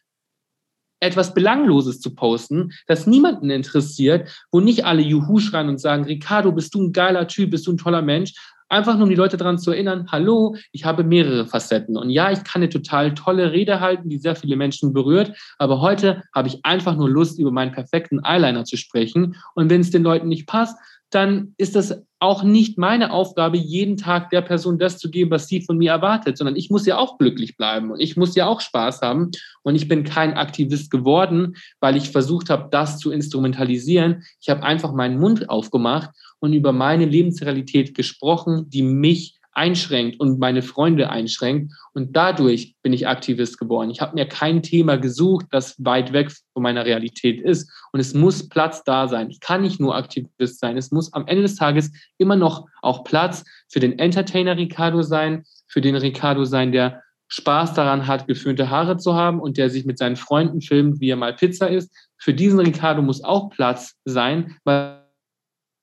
etwas 1.01 1.35
Belangloses 1.35 1.99
zu 1.99 2.15
posten, 2.15 2.71
das 2.87 3.05
niemanden 3.05 3.51
interessiert, 3.51 4.29
wo 4.51 4.59
nicht 4.59 4.85
alle 4.85 5.01
Juhu 5.01 5.39
schreien 5.39 5.69
und 5.69 5.79
sagen, 5.79 6.05
Ricardo, 6.05 6.51
bist 6.51 6.73
du 6.73 6.81
ein 6.81 6.93
geiler 6.93 7.27
Typ, 7.27 7.51
bist 7.51 7.67
du 7.67 7.73
ein 7.73 7.77
toller 7.77 8.01
Mensch, 8.01 8.33
Einfach 8.71 8.95
nur 8.95 9.03
um 9.03 9.09
die 9.09 9.17
Leute 9.17 9.35
daran 9.35 9.59
zu 9.59 9.71
erinnern, 9.71 10.07
hallo, 10.13 10.55
ich 10.71 10.85
habe 10.85 11.03
mehrere 11.03 11.45
Facetten. 11.45 11.97
Und 11.97 12.09
ja, 12.09 12.31
ich 12.31 12.45
kann 12.45 12.61
eine 12.61 12.69
total 12.69 13.13
tolle 13.13 13.51
Rede 13.51 13.81
halten, 13.81 14.07
die 14.07 14.17
sehr 14.17 14.33
viele 14.33 14.55
Menschen 14.55 14.93
berührt. 14.93 15.37
Aber 15.57 15.81
heute 15.81 16.23
habe 16.33 16.47
ich 16.47 16.63
einfach 16.63 16.95
nur 16.95 17.09
Lust, 17.09 17.37
über 17.37 17.51
meinen 17.51 17.73
perfekten 17.73 18.23
Eyeliner 18.23 18.63
zu 18.63 18.77
sprechen. 18.77 19.35
Und 19.55 19.69
wenn 19.69 19.81
es 19.81 19.91
den 19.91 20.03
Leuten 20.03 20.29
nicht 20.29 20.47
passt, 20.47 20.77
dann 21.11 21.53
ist 21.57 21.75
das 21.75 22.01
auch 22.19 22.43
nicht 22.43 22.77
meine 22.77 23.11
Aufgabe, 23.11 23.57
jeden 23.57 23.97
Tag 23.97 24.29
der 24.29 24.41
Person 24.41 24.77
das 24.77 24.97
zu 24.99 25.09
geben, 25.09 25.31
was 25.31 25.47
sie 25.47 25.61
von 25.61 25.77
mir 25.77 25.91
erwartet, 25.91 26.37
sondern 26.37 26.55
ich 26.55 26.69
muss 26.69 26.85
ja 26.85 26.97
auch 26.97 27.17
glücklich 27.17 27.57
bleiben 27.57 27.91
und 27.91 27.99
ich 27.99 28.15
muss 28.15 28.35
ja 28.35 28.45
auch 28.47 28.61
Spaß 28.61 29.01
haben. 29.01 29.31
Und 29.63 29.75
ich 29.75 29.87
bin 29.87 30.03
kein 30.03 30.35
Aktivist 30.35 30.91
geworden, 30.91 31.55
weil 31.79 31.97
ich 31.97 32.11
versucht 32.11 32.49
habe, 32.49 32.69
das 32.71 32.99
zu 32.99 33.11
instrumentalisieren. 33.11 34.23
Ich 34.39 34.49
habe 34.49 34.63
einfach 34.63 34.93
meinen 34.93 35.19
Mund 35.19 35.49
aufgemacht 35.49 36.11
und 36.39 36.53
über 36.53 36.71
meine 36.71 37.05
Lebensrealität 37.05 37.95
gesprochen, 37.95 38.69
die 38.69 38.83
mich 38.83 39.40
einschränkt 39.53 40.19
und 40.19 40.39
meine 40.39 40.61
Freunde 40.61 41.09
einschränkt. 41.09 41.73
Und 41.93 42.15
dadurch 42.15 42.75
bin 42.81 42.93
ich 42.93 43.07
Aktivist 43.07 43.57
geworden. 43.57 43.89
Ich 43.89 44.01
habe 44.01 44.15
mir 44.15 44.25
kein 44.25 44.63
Thema 44.63 44.97
gesucht, 44.97 45.47
das 45.51 45.75
weit 45.83 46.13
weg 46.13 46.31
von 46.53 46.63
meiner 46.63 46.85
Realität 46.85 47.41
ist. 47.41 47.69
Und 47.91 47.99
es 47.99 48.13
muss 48.13 48.47
Platz 48.47 48.83
da 48.83 49.07
sein. 49.07 49.29
Ich 49.29 49.39
kann 49.39 49.61
nicht 49.61 49.79
nur 49.79 49.95
Aktivist 49.95 50.59
sein. 50.59 50.77
Es 50.77 50.91
muss 50.91 51.13
am 51.13 51.27
Ende 51.27 51.43
des 51.43 51.55
Tages 51.55 51.91
immer 52.17 52.35
noch 52.35 52.67
auch 52.81 53.03
Platz 53.03 53.43
für 53.69 53.79
den 53.79 53.99
Entertainer 53.99 54.57
Ricardo 54.57 55.01
sein, 55.01 55.43
für 55.67 55.81
den 55.81 55.95
Ricardo 55.95 56.45
sein, 56.45 56.71
der 56.71 57.01
Spaß 57.27 57.73
daran 57.73 58.07
hat, 58.07 58.27
geföhnte 58.27 58.69
Haare 58.69 58.97
zu 58.97 59.15
haben 59.15 59.39
und 59.39 59.57
der 59.57 59.69
sich 59.69 59.85
mit 59.85 59.97
seinen 59.97 60.17
Freunden 60.17 60.61
filmt, 60.61 60.99
wie 60.99 61.09
er 61.09 61.15
mal 61.15 61.33
Pizza 61.33 61.69
isst. 61.69 61.95
Für 62.17 62.33
diesen 62.33 62.59
Ricardo 62.59 63.01
muss 63.01 63.23
auch 63.23 63.49
Platz 63.49 63.95
sein, 64.03 64.57
weil 64.65 65.01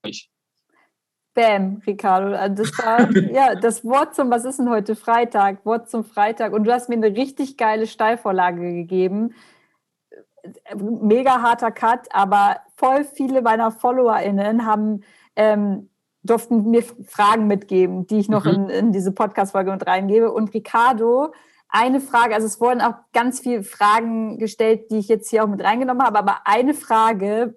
ich 0.07 0.31
Bam, 1.39 1.81
Ricardo. 1.87 2.35
Also 2.35 2.65
das 2.65 2.79
war 2.79 3.11
ja 3.33 3.55
das 3.55 3.85
Wort 3.85 4.17
zum, 4.17 4.29
was 4.29 4.45
ist 4.45 4.59
denn 4.59 4.69
heute 4.69 4.97
Freitag? 4.97 5.65
Wort 5.65 5.89
zum 5.89 6.05
Freitag. 6.05 6.53
Und 6.53 6.65
du 6.65 6.73
hast 6.73 6.89
mir 6.89 6.97
eine 6.97 7.15
richtig 7.15 7.57
geile 7.57 7.87
Steilvorlage 7.87 8.73
gegeben. 8.73 9.35
Mega 10.75 11.41
harter 11.41 11.71
Cut, 11.71 12.09
aber 12.11 12.57
voll 12.77 13.05
viele 13.05 13.41
meiner 13.41 13.71
FollowerInnen 13.71 14.67
haben 14.67 15.05
ähm, 15.37 15.91
durften 16.25 16.73
mir 16.73 16.83
Fragen 17.07 17.47
mitgeben, 17.47 18.09
die 18.09 18.19
ich 18.19 18.29
noch 18.29 18.45
mhm. 18.45 18.51
in, 18.51 18.69
in 18.69 18.93
diese 18.93 19.13
Podcast-Folge 19.13 19.71
mit 19.71 19.87
reingebe. 19.87 20.33
Und 20.33 20.53
Ricardo, 20.53 21.33
eine 21.69 22.01
Frage, 22.01 22.35
also 22.35 22.49
es 22.49 22.61
wurden 22.61 22.81
auch 22.81 22.95
ganz 23.13 23.39
viele 23.39 23.63
Fragen 23.63 24.39
gestellt, 24.39 24.91
die 24.91 24.99
ich 24.99 25.07
jetzt 25.07 25.31
hier 25.31 25.45
auch 25.45 25.49
mit 25.49 25.63
reingenommen 25.63 26.05
habe, 26.05 26.19
aber 26.19 26.41
eine 26.47 26.75
Frage 26.75 27.57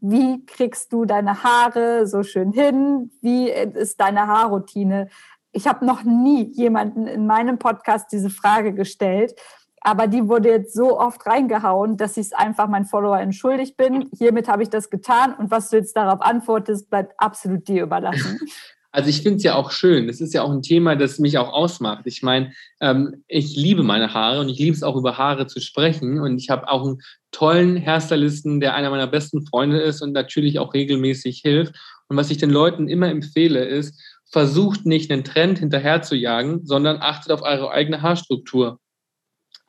wie 0.00 0.44
kriegst 0.46 0.92
du 0.92 1.04
deine 1.04 1.42
Haare 1.42 2.06
so 2.06 2.22
schön 2.22 2.52
hin? 2.52 3.10
Wie 3.20 3.50
ist 3.50 4.00
deine 4.00 4.26
Haarroutine? 4.26 5.08
Ich 5.52 5.66
habe 5.66 5.84
noch 5.84 6.04
nie 6.04 6.52
jemanden 6.52 7.06
in 7.06 7.26
meinem 7.26 7.58
Podcast 7.58 8.12
diese 8.12 8.30
Frage 8.30 8.74
gestellt, 8.74 9.34
aber 9.80 10.06
die 10.06 10.28
wurde 10.28 10.50
jetzt 10.50 10.74
so 10.74 10.98
oft 10.98 11.26
reingehauen, 11.26 11.96
dass 11.96 12.16
ich 12.16 12.26
es 12.26 12.32
einfach 12.32 12.68
meinen 12.68 12.84
Follower 12.84 13.18
entschuldigt 13.18 13.76
bin. 13.76 14.08
Hiermit 14.16 14.48
habe 14.48 14.62
ich 14.62 14.70
das 14.70 14.90
getan 14.90 15.34
und 15.34 15.50
was 15.50 15.70
du 15.70 15.76
jetzt 15.76 15.96
darauf 15.96 16.20
antwortest, 16.20 16.90
bleibt 16.90 17.14
absolut 17.18 17.66
dir 17.66 17.84
überlassen. 17.84 18.38
Also 18.90 19.10
ich 19.10 19.22
finde 19.22 19.36
es 19.36 19.42
ja 19.42 19.54
auch 19.54 19.70
schön. 19.70 20.06
Das 20.06 20.20
ist 20.20 20.32
ja 20.32 20.42
auch 20.42 20.50
ein 20.50 20.62
Thema, 20.62 20.96
das 20.96 21.18
mich 21.18 21.36
auch 21.36 21.52
ausmacht. 21.52 22.06
Ich 22.06 22.22
meine, 22.22 22.52
ähm, 22.80 23.22
ich 23.28 23.54
liebe 23.54 23.82
meine 23.82 24.14
Haare 24.14 24.40
und 24.40 24.48
ich 24.48 24.58
liebe 24.58 24.74
es 24.74 24.82
auch 24.82 24.96
über 24.96 25.18
Haare 25.18 25.46
zu 25.46 25.60
sprechen. 25.60 26.20
Und 26.20 26.38
ich 26.38 26.48
habe 26.48 26.68
auch 26.68 26.86
einen 26.86 27.02
tollen 27.30 27.84
Hairstylisten, 27.84 28.60
der 28.60 28.74
einer 28.74 28.90
meiner 28.90 29.06
besten 29.06 29.46
Freunde 29.46 29.80
ist 29.80 30.02
und 30.02 30.12
natürlich 30.12 30.58
auch 30.58 30.74
regelmäßig 30.74 31.40
hilft. 31.40 31.74
Und 32.08 32.16
was 32.16 32.30
ich 32.30 32.38
den 32.38 32.50
Leuten 32.50 32.88
immer 32.88 33.08
empfehle, 33.08 33.64
ist, 33.64 34.00
versucht 34.30 34.86
nicht 34.86 35.10
einen 35.10 35.24
Trend 35.24 35.58
hinterher 35.58 36.02
zu 36.02 36.14
jagen, 36.16 36.66
sondern 36.66 36.98
achtet 37.00 37.32
auf 37.32 37.42
eure 37.42 37.70
eigene 37.70 38.02
Haarstruktur. 38.02 38.78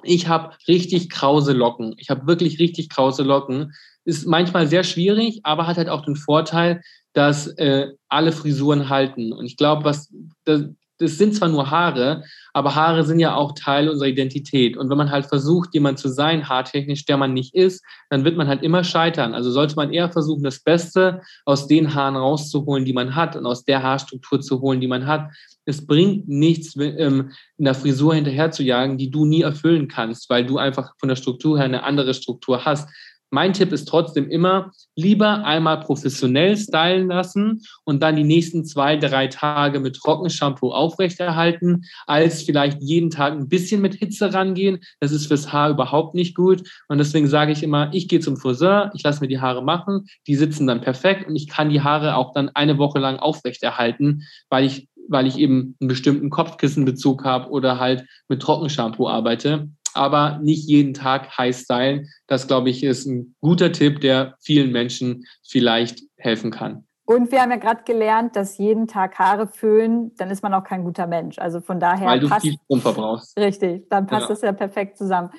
Ich 0.03 0.27
habe 0.27 0.55
richtig 0.67 1.09
krause 1.09 1.53
Locken. 1.53 1.95
Ich 1.97 2.09
habe 2.09 2.27
wirklich 2.27 2.59
richtig 2.59 2.89
krause 2.89 3.23
Locken. 3.23 3.73
Ist 4.05 4.25
manchmal 4.25 4.67
sehr 4.67 4.83
schwierig, 4.83 5.41
aber 5.43 5.67
hat 5.67 5.77
halt 5.77 5.89
auch 5.89 6.05
den 6.05 6.15
Vorteil, 6.15 6.81
dass 7.13 7.47
äh, 7.57 7.87
alle 8.07 8.31
Frisuren 8.31 8.89
halten. 8.89 9.33
Und 9.33 9.45
ich 9.45 9.57
glaube, 9.57 9.83
was 9.83 10.13
das, 10.45 10.63
das 10.99 11.17
sind 11.17 11.33
zwar 11.33 11.47
nur 11.47 11.71
Haare, 11.71 12.23
aber 12.53 12.75
Haare 12.75 13.03
sind 13.05 13.19
ja 13.19 13.35
auch 13.35 13.53
Teil 13.53 13.89
unserer 13.89 14.09
Identität. 14.09 14.77
Und 14.77 14.89
wenn 14.89 14.97
man 14.97 15.11
halt 15.11 15.25
versucht, 15.25 15.73
jemand 15.73 15.97
zu 15.97 16.09
sein, 16.09 16.47
haartechnisch, 16.47 17.05
der 17.05 17.17
man 17.17 17.33
nicht 17.33 17.55
ist, 17.55 17.83
dann 18.09 18.25
wird 18.25 18.37
man 18.37 18.47
halt 18.47 18.63
immer 18.63 18.83
scheitern. 18.83 19.33
Also 19.33 19.49
sollte 19.49 19.75
man 19.75 19.93
eher 19.93 20.11
versuchen, 20.11 20.43
das 20.43 20.59
Beste 20.59 21.21
aus 21.45 21.67
den 21.67 21.93
Haaren 21.95 22.17
rauszuholen, 22.17 22.85
die 22.85 22.93
man 22.93 23.15
hat 23.15 23.35
und 23.35 23.45
aus 23.45 23.63
der 23.63 23.81
Haarstruktur 23.81 24.41
zu 24.41 24.59
holen, 24.61 24.81
die 24.81 24.87
man 24.87 25.07
hat. 25.07 25.31
Es 25.65 25.85
bringt 25.85 26.27
nichts, 26.27 26.75
ähm, 26.77 27.31
in 27.57 27.65
der 27.65 27.75
Frisur 27.75 28.13
hinterher 28.13 28.51
zu 28.51 28.63
jagen, 28.63 28.97
die 28.97 29.09
du 29.09 29.25
nie 29.25 29.41
erfüllen 29.41 29.87
kannst, 29.87 30.29
weil 30.29 30.45
du 30.45 30.57
einfach 30.57 30.93
von 30.99 31.09
der 31.09 31.15
Struktur 31.15 31.57
her 31.57 31.65
eine 31.65 31.83
andere 31.83 32.13
Struktur 32.13 32.65
hast. 32.65 32.89
Mein 33.31 33.53
Tipp 33.53 33.71
ist 33.71 33.87
trotzdem 33.87 34.29
immer, 34.29 34.71
lieber 34.95 35.45
einmal 35.45 35.79
professionell 35.81 36.57
stylen 36.57 37.07
lassen 37.07 37.61
und 37.83 38.01
dann 38.01 38.15
die 38.15 38.23
nächsten 38.23 38.65
zwei, 38.65 38.97
drei 38.97 39.27
Tage 39.27 39.79
mit 39.79 39.95
Trockenshampoo 39.95 40.71
aufrechterhalten, 40.71 41.85
als 42.07 42.43
vielleicht 42.43 42.81
jeden 42.81 43.11
Tag 43.11 43.33
ein 43.33 43.47
bisschen 43.47 43.81
mit 43.81 43.95
Hitze 43.95 44.33
rangehen. 44.33 44.79
Das 44.99 45.11
ist 45.11 45.27
fürs 45.27 45.53
Haar 45.53 45.69
überhaupt 45.69 46.15
nicht 46.15 46.35
gut. 46.35 46.67
Und 46.87 46.97
deswegen 46.97 47.27
sage 47.27 47.51
ich 47.51 47.61
immer, 47.61 47.91
ich 47.93 48.07
gehe 48.07 48.19
zum 48.19 48.37
Friseur, 48.37 48.91
ich 48.95 49.03
lasse 49.03 49.21
mir 49.21 49.27
die 49.27 49.39
Haare 49.39 49.63
machen, 49.63 50.07
die 50.25 50.35
sitzen 50.35 50.65
dann 50.65 50.81
perfekt 50.81 51.27
und 51.27 51.35
ich 51.35 51.47
kann 51.47 51.69
die 51.69 51.81
Haare 51.81 52.15
auch 52.15 52.33
dann 52.33 52.49
eine 52.49 52.77
Woche 52.77 52.99
lang 52.99 53.17
aufrechterhalten, 53.17 54.23
weil 54.49 54.65
ich 54.65 54.87
weil 55.11 55.25
ich 55.25 55.39
eben 55.39 55.75
einen 55.79 55.87
bestimmten 55.87 56.29
Kopfkissenbezug 56.29 57.25
habe 57.25 57.49
oder 57.49 57.79
halt 57.79 58.05
mit 58.27 58.43
Trockenshampoo 58.43 59.09
arbeite 59.09 59.69
aber 59.93 60.39
nicht 60.41 60.67
jeden 60.67 60.93
Tag 60.93 61.37
heiß 61.37 61.61
stylen. 61.61 62.07
Das, 62.27 62.47
glaube 62.47 62.69
ich, 62.69 62.83
ist 62.83 63.05
ein 63.05 63.35
guter 63.41 63.71
Tipp, 63.71 64.01
der 64.01 64.35
vielen 64.41 64.71
Menschen 64.71 65.25
vielleicht 65.47 66.01
helfen 66.17 66.51
kann. 66.51 66.85
Und 67.05 67.31
wir 67.31 67.41
haben 67.41 67.49
ja 67.49 67.57
gerade 67.57 67.83
gelernt, 67.85 68.35
dass 68.35 68.59
jeden 68.59 68.87
Tag 68.87 69.17
Haare 69.17 69.47
föhnen, 69.47 70.13
dann 70.17 70.29
ist 70.29 70.43
man 70.43 70.53
auch 70.53 70.63
kein 70.63 70.83
guter 70.83 71.07
Mensch. 71.07 71.39
Also 71.39 71.59
von 71.59 71.79
daher. 71.79 72.07
Weil 72.07 72.19
du 72.19 72.29
passt, 72.29 72.43
viel 72.43 72.55
Strom 72.65 72.81
verbrauchst. 72.81 73.35
Richtig, 73.35 73.89
dann 73.89 74.05
passt 74.05 74.23
ja. 74.23 74.27
das 74.27 74.41
ja 74.41 74.51
perfekt 74.51 74.95
zusammen. 74.95 75.31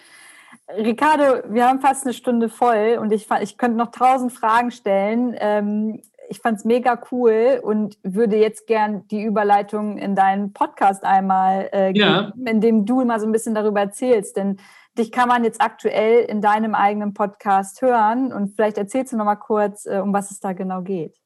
Ricardo, 0.76 1.42
wir 1.48 1.68
haben 1.68 1.80
fast 1.80 2.04
eine 2.04 2.12
Stunde 2.12 2.48
voll 2.48 2.98
und 3.00 3.12
ich, 3.12 3.28
ich 3.40 3.56
könnte 3.56 3.76
noch 3.76 3.92
tausend 3.92 4.32
Fragen 4.32 4.72
stellen. 4.72 5.36
Ähm, 5.38 6.02
ich 6.30 6.38
fand 6.38 6.58
es 6.58 6.64
mega 6.64 6.98
cool 7.10 7.60
und 7.62 7.98
würde 8.04 8.36
jetzt 8.36 8.68
gern 8.68 9.06
die 9.08 9.22
Überleitung 9.22 9.98
in 9.98 10.14
deinen 10.14 10.52
Podcast 10.52 11.02
einmal 11.04 11.68
äh, 11.72 11.92
ja. 11.92 12.30
geben, 12.30 12.46
in 12.46 12.60
dem 12.60 12.86
du 12.86 13.00
immer 13.00 13.18
so 13.18 13.26
ein 13.26 13.32
bisschen 13.32 13.54
darüber 13.54 13.80
erzählst. 13.80 14.36
Denn 14.36 14.58
dich 14.96 15.10
kann 15.10 15.28
man 15.28 15.42
jetzt 15.42 15.60
aktuell 15.60 16.24
in 16.24 16.40
deinem 16.40 16.76
eigenen 16.76 17.14
Podcast 17.14 17.82
hören 17.82 18.32
und 18.32 18.54
vielleicht 18.54 18.78
erzählst 18.78 19.12
du 19.12 19.16
noch 19.16 19.24
mal 19.24 19.34
kurz, 19.34 19.86
äh, 19.86 19.98
um 19.98 20.12
was 20.12 20.30
es 20.30 20.38
da 20.38 20.52
genau 20.52 20.82
geht. 20.82 21.16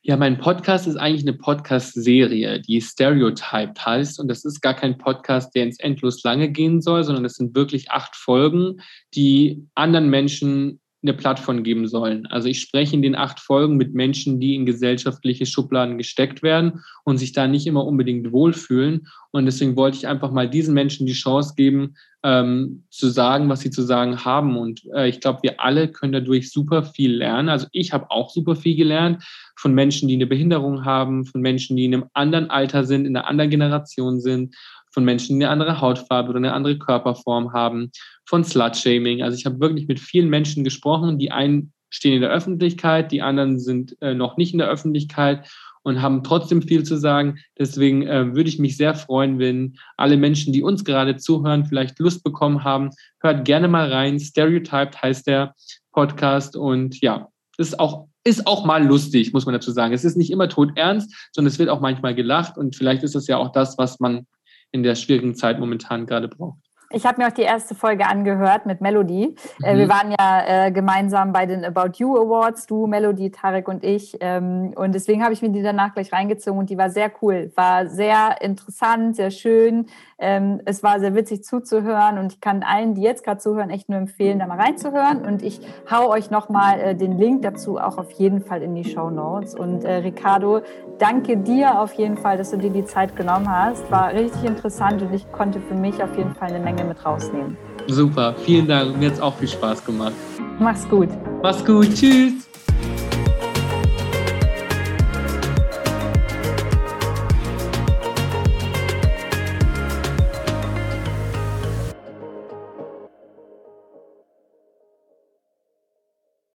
Ja, 0.00 0.16
mein 0.16 0.38
Podcast 0.38 0.86
ist 0.86 0.96
eigentlich 0.96 1.26
eine 1.26 1.36
Podcast-Serie, 1.36 2.60
die 2.62 2.80
Stereotyped 2.80 3.84
heißt. 3.84 4.18
Und 4.18 4.28
das 4.28 4.46
ist 4.46 4.62
gar 4.62 4.74
kein 4.74 4.96
Podcast, 4.96 5.54
der 5.54 5.64
ins 5.64 5.78
Endlos 5.78 6.22
lange 6.22 6.48
gehen 6.48 6.80
soll, 6.80 7.04
sondern 7.04 7.26
es 7.26 7.34
sind 7.34 7.54
wirklich 7.54 7.90
acht 7.90 8.16
Folgen, 8.16 8.80
die 9.14 9.66
anderen 9.74 10.08
Menschen 10.08 10.80
eine 11.02 11.14
Plattform 11.14 11.62
geben 11.62 11.86
sollen. 11.86 12.26
Also 12.26 12.48
ich 12.48 12.60
spreche 12.60 12.96
in 12.96 13.02
den 13.02 13.14
acht 13.14 13.38
Folgen 13.38 13.76
mit 13.76 13.94
Menschen, 13.94 14.40
die 14.40 14.56
in 14.56 14.66
gesellschaftliche 14.66 15.46
Schubladen 15.46 15.96
gesteckt 15.96 16.42
werden 16.42 16.80
und 17.04 17.18
sich 17.18 17.32
da 17.32 17.46
nicht 17.46 17.68
immer 17.68 17.86
unbedingt 17.86 18.32
wohlfühlen. 18.32 19.06
Und 19.30 19.46
deswegen 19.46 19.76
wollte 19.76 19.98
ich 19.98 20.08
einfach 20.08 20.32
mal 20.32 20.50
diesen 20.50 20.74
Menschen 20.74 21.06
die 21.06 21.12
Chance 21.12 21.54
geben, 21.56 21.94
ähm, 22.24 22.82
zu 22.90 23.08
sagen, 23.10 23.48
was 23.48 23.60
sie 23.60 23.70
zu 23.70 23.82
sagen 23.82 24.24
haben. 24.24 24.56
Und 24.56 24.82
äh, 24.92 25.08
ich 25.08 25.20
glaube, 25.20 25.40
wir 25.42 25.60
alle 25.60 25.88
können 25.88 26.12
dadurch 26.12 26.50
super 26.50 26.82
viel 26.82 27.14
lernen. 27.14 27.48
Also 27.48 27.68
ich 27.70 27.92
habe 27.92 28.10
auch 28.10 28.30
super 28.30 28.56
viel 28.56 28.74
gelernt 28.74 29.22
von 29.56 29.74
Menschen, 29.74 30.08
die 30.08 30.14
eine 30.14 30.26
Behinderung 30.26 30.84
haben, 30.84 31.26
von 31.26 31.40
Menschen, 31.40 31.76
die 31.76 31.84
in 31.84 31.94
einem 31.94 32.06
anderen 32.14 32.50
Alter 32.50 32.82
sind, 32.84 33.06
in 33.06 33.16
einer 33.16 33.28
anderen 33.28 33.50
Generation 33.50 34.20
sind 34.20 34.56
von 34.98 35.04
Menschen, 35.04 35.38
die 35.38 35.46
eine 35.46 35.52
andere 35.52 35.80
Hautfarbe 35.80 36.30
oder 36.30 36.38
eine 36.38 36.52
andere 36.52 36.76
Körperform 36.76 37.52
haben, 37.52 37.92
von 38.24 38.42
Slut-Shaming. 38.42 39.22
Also 39.22 39.38
ich 39.38 39.46
habe 39.46 39.60
wirklich 39.60 39.86
mit 39.86 40.00
vielen 40.00 40.28
Menschen 40.28 40.64
gesprochen, 40.64 41.20
die 41.20 41.30
einen 41.30 41.72
stehen 41.88 42.14
in 42.14 42.20
der 42.20 42.32
Öffentlichkeit, 42.32 43.12
die 43.12 43.22
anderen 43.22 43.60
sind 43.60 43.96
äh, 44.02 44.12
noch 44.12 44.36
nicht 44.36 44.54
in 44.54 44.58
der 44.58 44.66
Öffentlichkeit 44.66 45.48
und 45.84 46.02
haben 46.02 46.24
trotzdem 46.24 46.62
viel 46.62 46.82
zu 46.82 46.96
sagen. 46.96 47.38
Deswegen 47.56 48.08
äh, 48.08 48.34
würde 48.34 48.48
ich 48.48 48.58
mich 48.58 48.76
sehr 48.76 48.96
freuen, 48.96 49.38
wenn 49.38 49.76
alle 49.96 50.16
Menschen, 50.16 50.52
die 50.52 50.64
uns 50.64 50.84
gerade 50.84 51.16
zuhören, 51.16 51.64
vielleicht 51.64 52.00
Lust 52.00 52.24
bekommen 52.24 52.64
haben. 52.64 52.90
Hört 53.20 53.44
gerne 53.44 53.68
mal 53.68 53.92
rein. 53.92 54.18
Stereotyped 54.18 55.00
heißt 55.00 55.28
der 55.28 55.54
Podcast 55.92 56.56
und 56.56 57.00
ja, 57.00 57.28
ist 57.56 57.78
auch 57.78 58.08
ist 58.24 58.48
auch 58.48 58.64
mal 58.64 58.84
lustig, 58.84 59.32
muss 59.32 59.46
man 59.46 59.54
dazu 59.54 59.70
sagen. 59.70 59.94
Es 59.94 60.04
ist 60.04 60.16
nicht 60.16 60.32
immer 60.32 60.48
tot 60.48 60.72
ernst, 60.74 61.14
sondern 61.32 61.52
es 61.52 61.58
wird 61.60 61.70
auch 61.70 61.80
manchmal 61.80 62.16
gelacht 62.16 62.58
und 62.58 62.74
vielleicht 62.74 63.04
ist 63.04 63.14
das 63.14 63.28
ja 63.28 63.38
auch 63.38 63.52
das, 63.52 63.78
was 63.78 64.00
man 64.00 64.26
in 64.72 64.82
der 64.82 64.94
schwierigen 64.94 65.34
Zeit 65.34 65.58
momentan 65.58 66.06
gerade 66.06 66.28
braucht. 66.28 66.58
Ich 66.90 67.04
habe 67.04 67.20
mir 67.20 67.28
auch 67.28 67.32
die 67.32 67.42
erste 67.42 67.74
Folge 67.74 68.06
angehört 68.06 68.64
mit 68.64 68.80
Melody. 68.80 69.36
Äh, 69.62 69.74
mhm. 69.74 69.78
wir 69.78 69.88
waren 69.90 70.14
ja 70.18 70.66
äh, 70.66 70.72
gemeinsam 70.72 71.34
bei 71.34 71.44
den 71.44 71.64
About 71.64 71.98
You 71.98 72.16
Awards, 72.16 72.66
du, 72.66 72.86
Melody, 72.86 73.30
Tarek 73.30 73.68
und 73.68 73.84
ich. 73.84 74.16
Ähm, 74.20 74.72
und 74.74 74.94
deswegen 74.94 75.22
habe 75.22 75.34
ich 75.34 75.42
mir 75.42 75.50
die 75.50 75.62
danach 75.62 75.92
gleich 75.92 76.12
reingezogen 76.12 76.58
und 76.58 76.70
die 76.70 76.78
war 76.78 76.88
sehr 76.88 77.12
cool. 77.20 77.52
War 77.56 77.88
sehr 77.88 78.40
interessant, 78.40 79.16
sehr 79.16 79.30
schön. 79.30 79.86
Ähm, 80.20 80.60
es 80.64 80.82
war 80.82 80.98
sehr 80.98 81.14
witzig 81.14 81.44
zuzuhören 81.44 82.18
und 82.18 82.32
ich 82.32 82.40
kann 82.40 82.64
allen, 82.64 82.94
die 82.94 83.02
jetzt 83.02 83.24
gerade 83.24 83.38
zuhören, 83.38 83.70
echt 83.70 83.88
nur 83.88 83.98
empfehlen, 83.98 84.40
da 84.40 84.46
mal 84.46 84.58
reinzuhören. 84.58 85.24
Und 85.24 85.42
ich 85.42 85.60
hau 85.90 86.10
euch 86.10 86.30
nochmal 86.30 86.80
äh, 86.80 86.94
den 86.96 87.18
Link 87.18 87.42
dazu 87.42 87.78
auch 87.78 87.98
auf 87.98 88.10
jeden 88.12 88.40
Fall 88.40 88.62
in 88.62 88.74
die 88.74 88.84
Show 88.84 89.10
Notes. 89.10 89.54
Und 89.54 89.84
äh, 89.84 89.96
Ricardo, 89.96 90.62
danke 90.98 91.36
dir 91.36 91.80
auf 91.80 91.92
jeden 91.94 92.16
Fall, 92.16 92.36
dass 92.36 92.50
du 92.50 92.56
dir 92.56 92.70
die 92.70 92.84
Zeit 92.84 93.14
genommen 93.14 93.48
hast. 93.48 93.88
War 93.90 94.12
richtig 94.12 94.44
interessant 94.44 95.02
und 95.02 95.14
ich 95.14 95.30
konnte 95.30 95.60
für 95.60 95.74
mich 95.74 96.02
auf 96.02 96.16
jeden 96.16 96.34
Fall 96.34 96.48
eine 96.48 96.58
Menge 96.58 96.84
mit 96.84 97.04
rausnehmen. 97.04 97.56
Super, 97.86 98.34
vielen 98.38 98.66
Dank. 98.66 98.98
Mir 98.98 99.06
hat 99.06 99.14
es 99.14 99.20
auch 99.20 99.34
viel 99.34 99.48
Spaß 99.48 99.84
gemacht. 99.84 100.14
Mach's 100.58 100.88
gut. 100.88 101.08
Mach's 101.42 101.64
gut. 101.64 101.94
Tschüss. 101.94 102.47